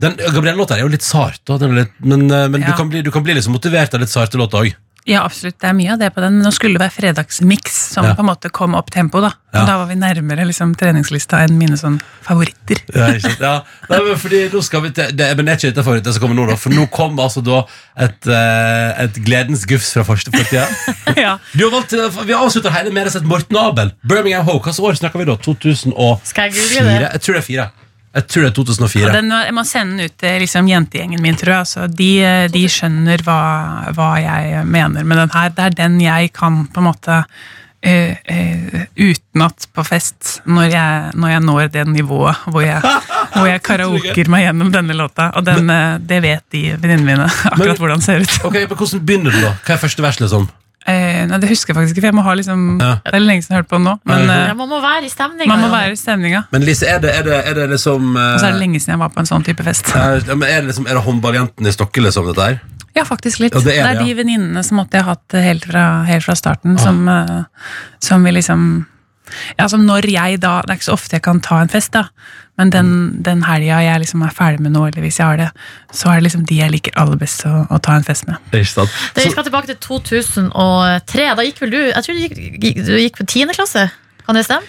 [0.00, 2.68] Den Gabrielle-låta er jo litt sart, da, den er litt, men, men Ja.
[2.70, 4.76] du, kan bli, du kan bli liksom motivert av litt sarte låter òg.
[5.08, 6.34] Ja, absolutt, det er mye av det på den.
[6.44, 8.10] Nå skulle det være fredagsmix som Ja.
[8.12, 9.30] på en måte kom opp tempo, da.
[9.54, 9.62] Ja.
[9.64, 11.96] Da var vi nærmere liksom, treningslista enn mine sånn
[12.26, 12.82] favoritter.
[12.92, 13.40] Ja, ikke sant?
[13.40, 13.54] Ja.
[13.88, 16.20] Nei, men fordi nå skal vi til det, Men det er ikke dette favorittet som
[16.26, 16.56] kommer nå, da.
[16.60, 17.62] For nå kom altså da
[17.96, 20.68] et, eh, et gledens gufs fra første partida.
[21.16, 21.38] ja.
[21.56, 23.94] Du har valgt, eh, vi avslutter hele med et Morten Abel.
[24.04, 24.58] Birmingham Ho.
[24.60, 25.36] Hvilket år snakker vi da?
[25.40, 26.20] 2004?
[26.28, 27.12] Skal jeg google det?
[27.16, 27.70] Jeg tror det er fire.
[28.16, 29.12] Jeg tror det er 2004.
[29.18, 31.66] Den, jeg må sende den ut til liksom, jentegjengen min, tror jeg.
[31.66, 33.38] Altså, de, eh, de skjønner hva,
[33.96, 35.54] hva jeg mener med den her.
[35.54, 37.22] Det er den jeg kan på en måte
[37.78, 42.80] Uh, uh, utenat på fest, når jeg, når jeg når det nivået hvor jeg,
[43.36, 45.28] hvor jeg karaoker meg gjennom denne låta.
[45.38, 48.34] Og den, eh, det vet de venninnene mine akkurat hvordan det ser ut.
[48.50, 49.52] Ok, men Hvordan begynner du, da?
[49.62, 50.18] Hva er første vers?
[50.18, 50.48] liksom?
[50.88, 52.94] Eh, nei, Det husker jeg faktisk ikke, for jeg må ha liksom, Ja.
[53.04, 53.94] det er lenge siden jeg har hørt på den nå.
[54.08, 55.48] Men Ja, eh, man må være i stemninga.
[55.52, 56.40] man må være i stemninga.
[56.52, 58.80] Men Lise, er det, er det, er det liksom eh, Og så er det lenge
[58.80, 59.92] siden jeg var på en sånn type fest.
[59.94, 62.60] eh, ja, men er det liksom, er det håndballjentene i Stokke, liksom, dette her?
[62.96, 63.52] Ja, faktisk litt.
[63.54, 64.06] Ja, det det, er er det, ja.
[64.08, 66.82] de venninnene som måtte jeg ha hatt helt fra, helt fra starten, Ah.
[66.82, 67.44] som, eh,
[68.00, 68.86] som vi liksom
[69.58, 71.92] ja, som når jeg da, Det er ikke så ofte jeg kan ta en fest,
[71.92, 72.06] da,
[72.58, 72.88] men den,
[73.22, 75.48] den helga jeg liksom er ferdig med nå, eller hvis jeg har det,
[75.94, 78.36] så er det liksom de jeg liker aller best å, å ta en fest med.
[78.50, 78.90] Ikke sant?
[79.14, 81.28] Det, vi skal tilbake til 2003.
[81.38, 82.36] Da gikk vel du Jeg tror du gikk,
[82.66, 83.88] gikk- du gikk på tiende klasse.
[84.26, 84.66] Kan det stemme?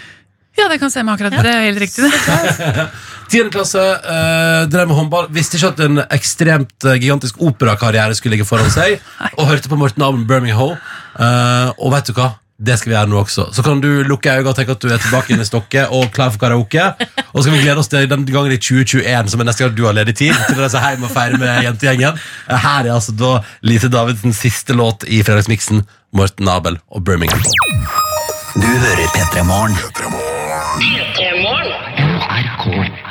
[0.60, 1.32] Ja, det kan stemme akkurat.
[1.40, 2.04] Det er helt riktig.
[2.10, 2.86] det.
[3.30, 5.28] Tiende klasse, eh, drev med håndball.
[5.32, 8.98] Visste ikke at en ekstremt eh, gigantisk operakarriere skulle ligge foran seg.
[9.38, 10.74] Og hørte på Morten Abel Birmingham.
[11.20, 12.32] Eh, og vet du hva?
[12.60, 13.46] Det skal vi gjøre nå også.
[13.56, 16.10] Så kan du lukke øynene og tenke at du er tilbake inne i stokket og
[16.12, 16.90] klar for karaoke.
[17.32, 19.78] Og så kan vi glede oss til den gangen i 2021, som er neste gang
[19.78, 20.36] du har ledig tid.
[20.50, 22.20] Til å reise hjem og feire med jentegjengen.
[22.50, 23.32] Her er altså da
[23.64, 25.86] Lise Davidsens siste låt i fredagsmiksen.
[26.12, 27.44] Morten Abel og Birmingham
[28.56, 29.78] Du hører P3 Morgen.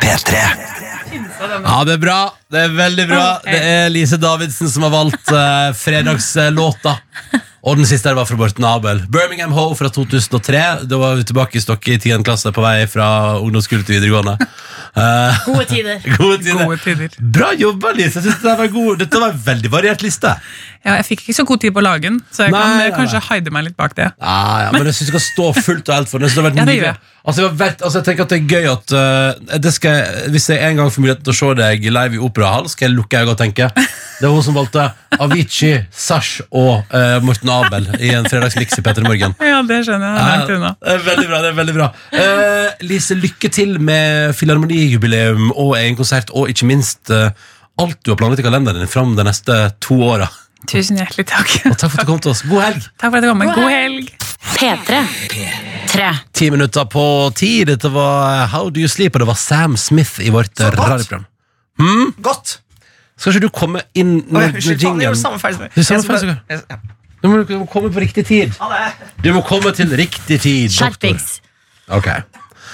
[0.03, 0.88] P3.
[1.39, 2.19] Ja, det er bra.
[2.51, 3.27] Det er veldig bra.
[3.45, 6.97] Det er Lise Davidsen som har valgt eh, fredagslåta.
[7.69, 9.03] Og den siste her var fra Borten Abel.
[9.13, 10.63] Birmingham Ho fra 2003.
[10.89, 12.23] Da var vi tilbake i Stokke i 10.
[12.27, 13.09] klasse på vei fra
[13.43, 14.39] ungdomsskole til videregående.
[14.95, 16.01] Eh, Gode tider.
[16.21, 16.65] gode tider.
[16.65, 17.19] Gode tider.
[17.19, 18.19] Bra jobba, Lise.
[18.21, 18.97] Jeg synes Dette var, god.
[19.03, 20.35] Dette var en veldig variert liste.
[20.87, 22.77] Ja, jeg fikk ikke så god tid på å lage den, så jeg Nei, kan
[22.79, 24.11] nei, kanskje heide hide meg litt bak det.
[24.15, 26.29] Ja, ja, men jeg synes du skal stå fullt og helt for den.
[26.29, 27.01] Jeg det har vært Ja, det gjør jeg.
[27.29, 30.63] Altså, vært, altså, jeg tenker at det er gøy at uh, det skal, Hvis jeg
[30.65, 33.35] en gang får muligheten til å se deg live i Operahall, skal jeg lukke øynene
[33.35, 34.87] og tenke Det var hun som valgte
[35.19, 39.35] Avicii, Sash og uh, Morten Abel i en fredagsmiks i Petter morgen.
[39.43, 40.25] Ja, det skjønner jeg.
[40.31, 40.73] Langt unna.
[40.79, 41.43] det er veldig bra.
[41.43, 44.33] det er veldig bra Uh, Lise, lykke til med
[44.79, 47.31] filharmonijubileum og egen konsert, og ikke minst uh,
[47.79, 50.29] alt du har planlagt i kalenderen din fram de neste to åra.
[50.69, 51.51] Tusen hjertelig takk.
[51.71, 52.43] Og takk for at du kom til oss.
[52.49, 52.87] God helg!
[52.99, 53.45] Takk for at du kom.
[53.55, 54.13] God helg.
[54.59, 55.03] P3.
[55.89, 56.09] Tre.
[56.35, 57.05] Ti minutter på
[57.39, 57.53] ti.
[57.69, 61.27] Dette var How Do You Sleep, og det var Sam Smith i vårt radioprogram.
[61.79, 62.15] Hmm?
[62.23, 62.59] Godt!
[63.19, 65.03] Skal ikke du komme inn med jeg jinglen?
[65.03, 66.79] gjorde samme feil er samme ja.
[67.19, 68.55] Du må, du komme på riktig tid.
[69.25, 70.69] Du må komme til riktig tid.
[70.71, 70.93] doktor.
[70.93, 71.41] Skjerpings.
[71.91, 72.13] Ok.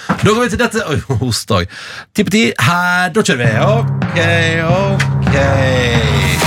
[0.09, 1.71] Da går vi til dette Oi, host òg.
[2.15, 2.45] Ti på ti.
[2.61, 3.51] Her, da kjører vi.
[3.69, 4.19] Ok,
[5.25, 6.45] ok.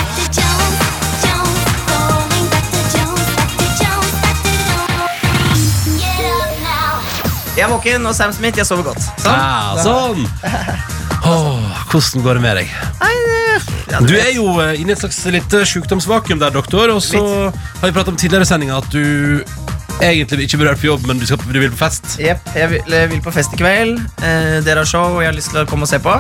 [7.58, 9.02] Jeg er våken, og Sam Smith, jeg sover godt.
[9.18, 9.34] Sånn.
[9.34, 10.28] Ja, sånn.
[11.26, 12.74] Åh, hvordan går det med deg?
[13.88, 16.94] Ja, Du er jo eh, inne i et slags litt sykdomsvakuum der, doktor.
[16.94, 19.42] Og så har vi pratet om tidligere i sendinga at du
[20.02, 22.18] egentlig ikke berørt på jobb, men du, skal, du vil på fest.
[22.22, 23.98] Jepp, jeg vil, jeg vil på fest i kveld.
[24.22, 26.14] Eh, dere har show, og jeg har lyst til å komme og se på.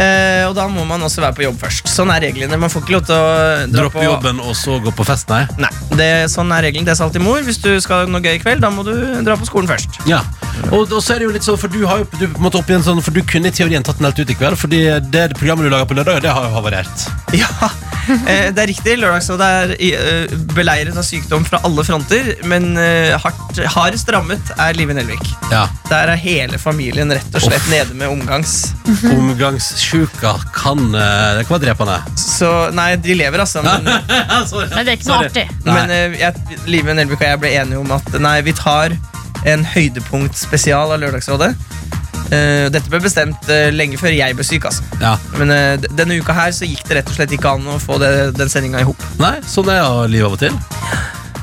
[0.00, 1.90] Eh, og da må man også være på jobb først.
[1.92, 2.58] Sånn er reglene.
[2.60, 3.30] Man får ikke lov til å
[3.68, 5.42] dra Droppe på jobben og så gå på fest, nei?
[5.60, 6.88] Nei, det, sånn er reglene.
[6.88, 7.42] Det sa alltid mor.
[7.44, 8.94] Hvis du skal noe gøy i kveld, da må du
[9.26, 10.00] dra på skolen først.
[10.08, 10.24] Ja.
[10.68, 12.44] Og, og så er det jo litt sånn, for du har jo du, på en
[12.44, 14.36] måte opp i en sånn, for du kunne i teorien tatt den helt ut i
[14.36, 14.82] kveld, fordi
[15.12, 17.06] det programmet du lager på lørdag, det har jo havarert.
[17.36, 17.48] Ja,
[18.28, 18.96] eh, det er riktig.
[19.00, 24.76] Lørdagsrådet er eh, beleiret av sykdom fra alle fronter, men eh, hardt, hardest rammet er
[24.78, 25.32] Live Nelvik.
[25.52, 25.66] Ja.
[25.90, 28.70] Der er hele familien rett og slett nede med omgangs.
[29.90, 31.96] Omgangssjuka kan eh, Det kan være drepende.
[32.16, 33.62] Så nei, de lever, altså.
[33.64, 33.86] Men,
[34.50, 34.68] Sorry.
[34.74, 35.28] Men det er ikke noe Sorry.
[35.28, 35.46] artig.
[35.66, 38.94] Men eh, jeg, Live Nelvik og jeg ble enige om at nei, vi tar
[39.50, 41.50] en høydepunktspesial av Lørdagsrådet.
[42.30, 44.68] Eh, dette ble bestemt eh, lenge før jeg ble syk.
[44.70, 44.84] altså.
[45.02, 45.16] Ja.
[45.40, 47.78] Men eh, d- denne uka her så gikk det rett og slett ikke an å
[47.82, 49.00] få det, den sendinga i hop.
[49.22, 50.60] Nei, sånn er jo livet av og til.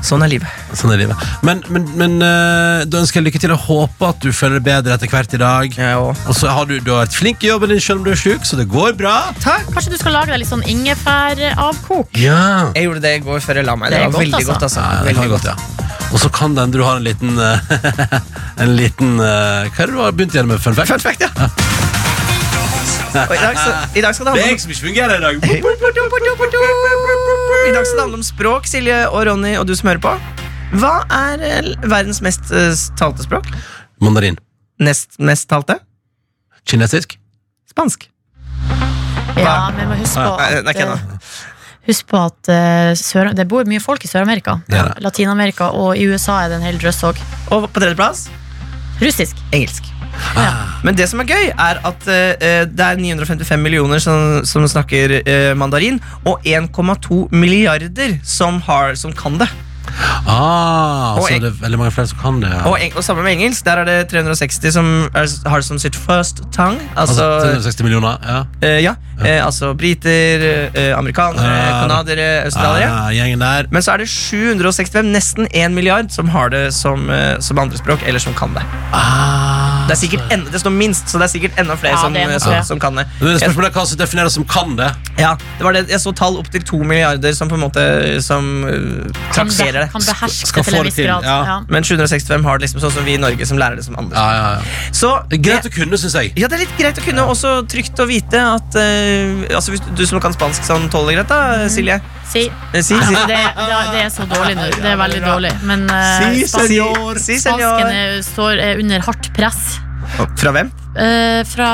[0.04, 0.48] Sånn er livet.
[0.78, 1.16] Sånn er livet.
[1.44, 4.66] Men, men, men eh, da ønsker jeg lykke til og håper at du føler deg
[4.68, 5.74] bedre etter hvert i dag.
[5.78, 6.22] Jeg òg.
[6.30, 8.20] Og så har du, du har vært flink i jobben din selv om du er
[8.20, 9.16] syk, så det går bra.
[9.42, 9.66] Takk.
[9.74, 12.14] Kanskje du skal lage deg litt sånn ingefæravkok?
[12.22, 12.70] Ja.
[12.78, 13.90] Jeg gjorde det i går før jeg la meg.
[13.92, 14.52] Det Det, er var godt, veldig altså.
[14.52, 14.62] godt.
[14.68, 14.80] altså.
[14.80, 15.56] Ja, det veldig kan godt, ja.
[16.08, 17.58] Og så kan det hende du har en liten eh,
[18.64, 20.56] En liten eh, Hva er det du har begynt igjen med?
[20.64, 20.88] Fun fact?
[20.94, 21.28] Fun fact, ja.
[23.08, 25.14] Og i, dag, så, I dag skal det Det er handle jeg som ikke fungerer
[25.16, 25.34] i dag.
[25.36, 25.42] om
[27.66, 30.12] I dag skal det handle om språk, Silje og Ronny og du som hører på.
[30.78, 32.70] Hva er eh, verdens mest eh,
[33.00, 33.48] talte språk?
[34.04, 34.38] Mandarin.
[34.80, 35.78] Nest mest talte?
[36.68, 37.16] Kinesisk.
[37.70, 38.08] Spansk.
[39.38, 41.28] Ja, men vi må huske på Nei, det er at, ikke eh,
[41.88, 44.58] Husk på at eh, Sør det bor mye folk i Sør-Amerika.
[44.68, 45.04] Det er det.
[45.06, 47.22] Latin-Amerika og i USA er det en hel drøss òg.
[47.54, 48.26] Og på tredjeplass
[49.02, 49.38] Russisk.
[49.52, 49.86] engelsk.
[50.84, 55.18] Men det som er gøy, er at eh, det er 955 millioner som, som snakker
[55.24, 59.48] eh, mandarin, og 1,2 milliarder som, har, som kan det.
[60.28, 62.50] Ah, Og så eng- det er veldig mange flere som kan det.
[62.52, 62.62] Ja.
[62.68, 65.78] Og, eng- og sammen med engelsk, der er det 360 som er, har det som
[65.80, 66.78] sitt first tongue.
[66.96, 68.18] altså, Altså, 360 millioner.
[68.28, 68.40] Ja.
[68.68, 73.36] eh, ja, eh, altså briter, eh, amerikanere, Ah, canadiere, australiere.
[73.38, 73.66] Der.
[73.70, 78.00] Men så er det 765, nesten 1 milliard, som har det som, eh, som andrespråk,
[78.06, 78.62] eller som kan det.
[78.92, 82.00] Ah, Det er sikkert enda, det står minst, så det er sikkert enda flere Ja,
[82.02, 82.64] som, det er nok som, det.
[82.66, 83.06] som kan det.
[83.20, 84.88] Men det spørsmålet er hva som defineres som kan det.
[85.18, 85.88] ja, det var det.
[85.88, 89.80] Jeg så tall opp til 2 milliarder som på en måte Som uh, Kan, trakserer
[89.86, 90.12] det kan det.
[90.12, 91.24] beherske Skal til få en det viss til, grad.
[91.24, 91.38] ja.
[91.48, 91.56] Ja.
[91.68, 94.12] Men 765 har det liksom sånn som vi i Norge, som lærer det som andre.
[94.16, 94.92] Ja, ja, ja.
[94.92, 96.32] Så Det er greit å kunne, syns jeg.
[96.36, 99.07] Ja, det er litt greit å kunne, også trygt å vite at eh,
[99.54, 101.98] Altså hvis du, du som kan spansk sånn tåler greit, da, Silje.
[102.28, 102.44] Si.
[102.74, 104.68] si, Si, Altså, det, det, det er så dårlig nå.
[104.76, 105.52] Det er veldig dårlig.
[105.68, 109.78] Men uh, Si, spansk, Si, spansken er, står, er under hardt press.
[110.38, 110.70] Fra hvem?
[110.98, 111.66] Eh, fra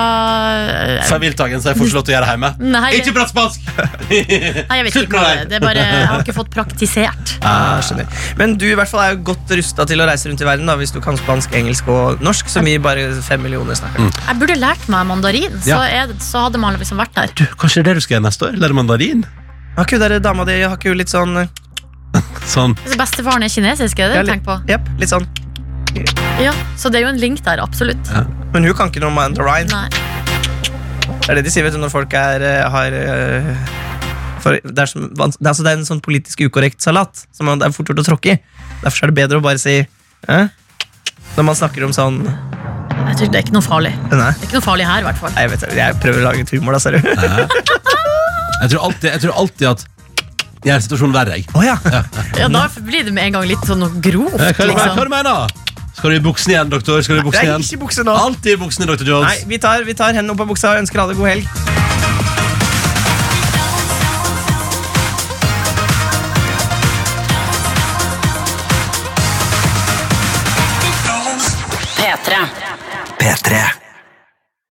[0.98, 2.50] eh, Feiltagen, så jeg får ikke lov til å gjøre det hjemme.
[2.74, 3.68] Nei, Ikke prat spansk!
[4.10, 5.46] nei, jeg vet Slutt ikke hva det er.
[5.48, 7.34] Det er bare, jeg har ikke fått praktisert.
[7.44, 8.08] Ah, skjønner.
[8.40, 10.68] Men du i hvert fall er jo godt rusta til å reise rundt i verden
[10.68, 14.08] da, hvis du kan spansk, engelsk og norsk, som vi bare fem millioner snakker.
[14.16, 16.04] Jeg burde lært meg mandarin, så, Ja.
[16.06, 17.34] er, så hadde man liksom vært der.
[17.36, 18.56] Du, Kanskje det er det du skal gjøre neste år?
[18.64, 19.26] Lære mandarin?
[19.76, 21.52] Har ikke hun der dama di har ikke hun litt sånn eh,
[22.54, 22.76] Sånn.
[22.88, 24.60] Så Bestefaren er kinesisk, er det det du tenker på?
[24.72, 25.28] Jepp, litt sånn.
[26.42, 28.10] Ja, Så det er jo en link der, absolutt.
[28.54, 29.68] Men hun kan ikke noe mandarin.
[29.70, 29.88] Nei.
[31.24, 33.54] Det er det de sier vet du, når folk er, eh, har eh,
[34.44, 37.46] for, det, er som, det, er, altså, det er en sånn politisk ukorrekt salat som
[37.48, 38.40] man- det er fort gjort å tråkke i.
[38.82, 39.78] Derfor er det bedre å bare si
[40.28, 40.48] eh?
[41.36, 43.94] Når man snakker om sånn Jeg tror det er ikke noe farlig.
[44.10, 45.32] Nei, Det er ikke noe farlig her, i hvert fall.
[45.36, 47.00] jeg, vet, jeg prøver å lage et humor, da, ser du.
[47.04, 49.84] Jeg tror alltid, jeg tror alltid at
[50.64, 51.36] gjør situasjonen verre.
[51.36, 51.44] jeg.
[51.54, 51.76] Oh, ja.
[52.38, 54.36] Ja, Da blir det med en gang litt sånn grovt.
[54.38, 55.02] Hva, hva, hva Liksom.
[55.04, 55.63] du mener
[55.94, 57.00] Skal du i buksen igjen, doktor?
[57.02, 57.62] Skal du i buksen er igjen?
[57.62, 58.16] ikke bukse nå.
[58.26, 59.30] Alltid i buksene, doktor Jones.
[59.30, 61.46] Nei, vi tar, vi tar hendene opp av buksa og ønsker alle god helg.
[71.94, 72.44] P3.
[73.18, 73.83] P3.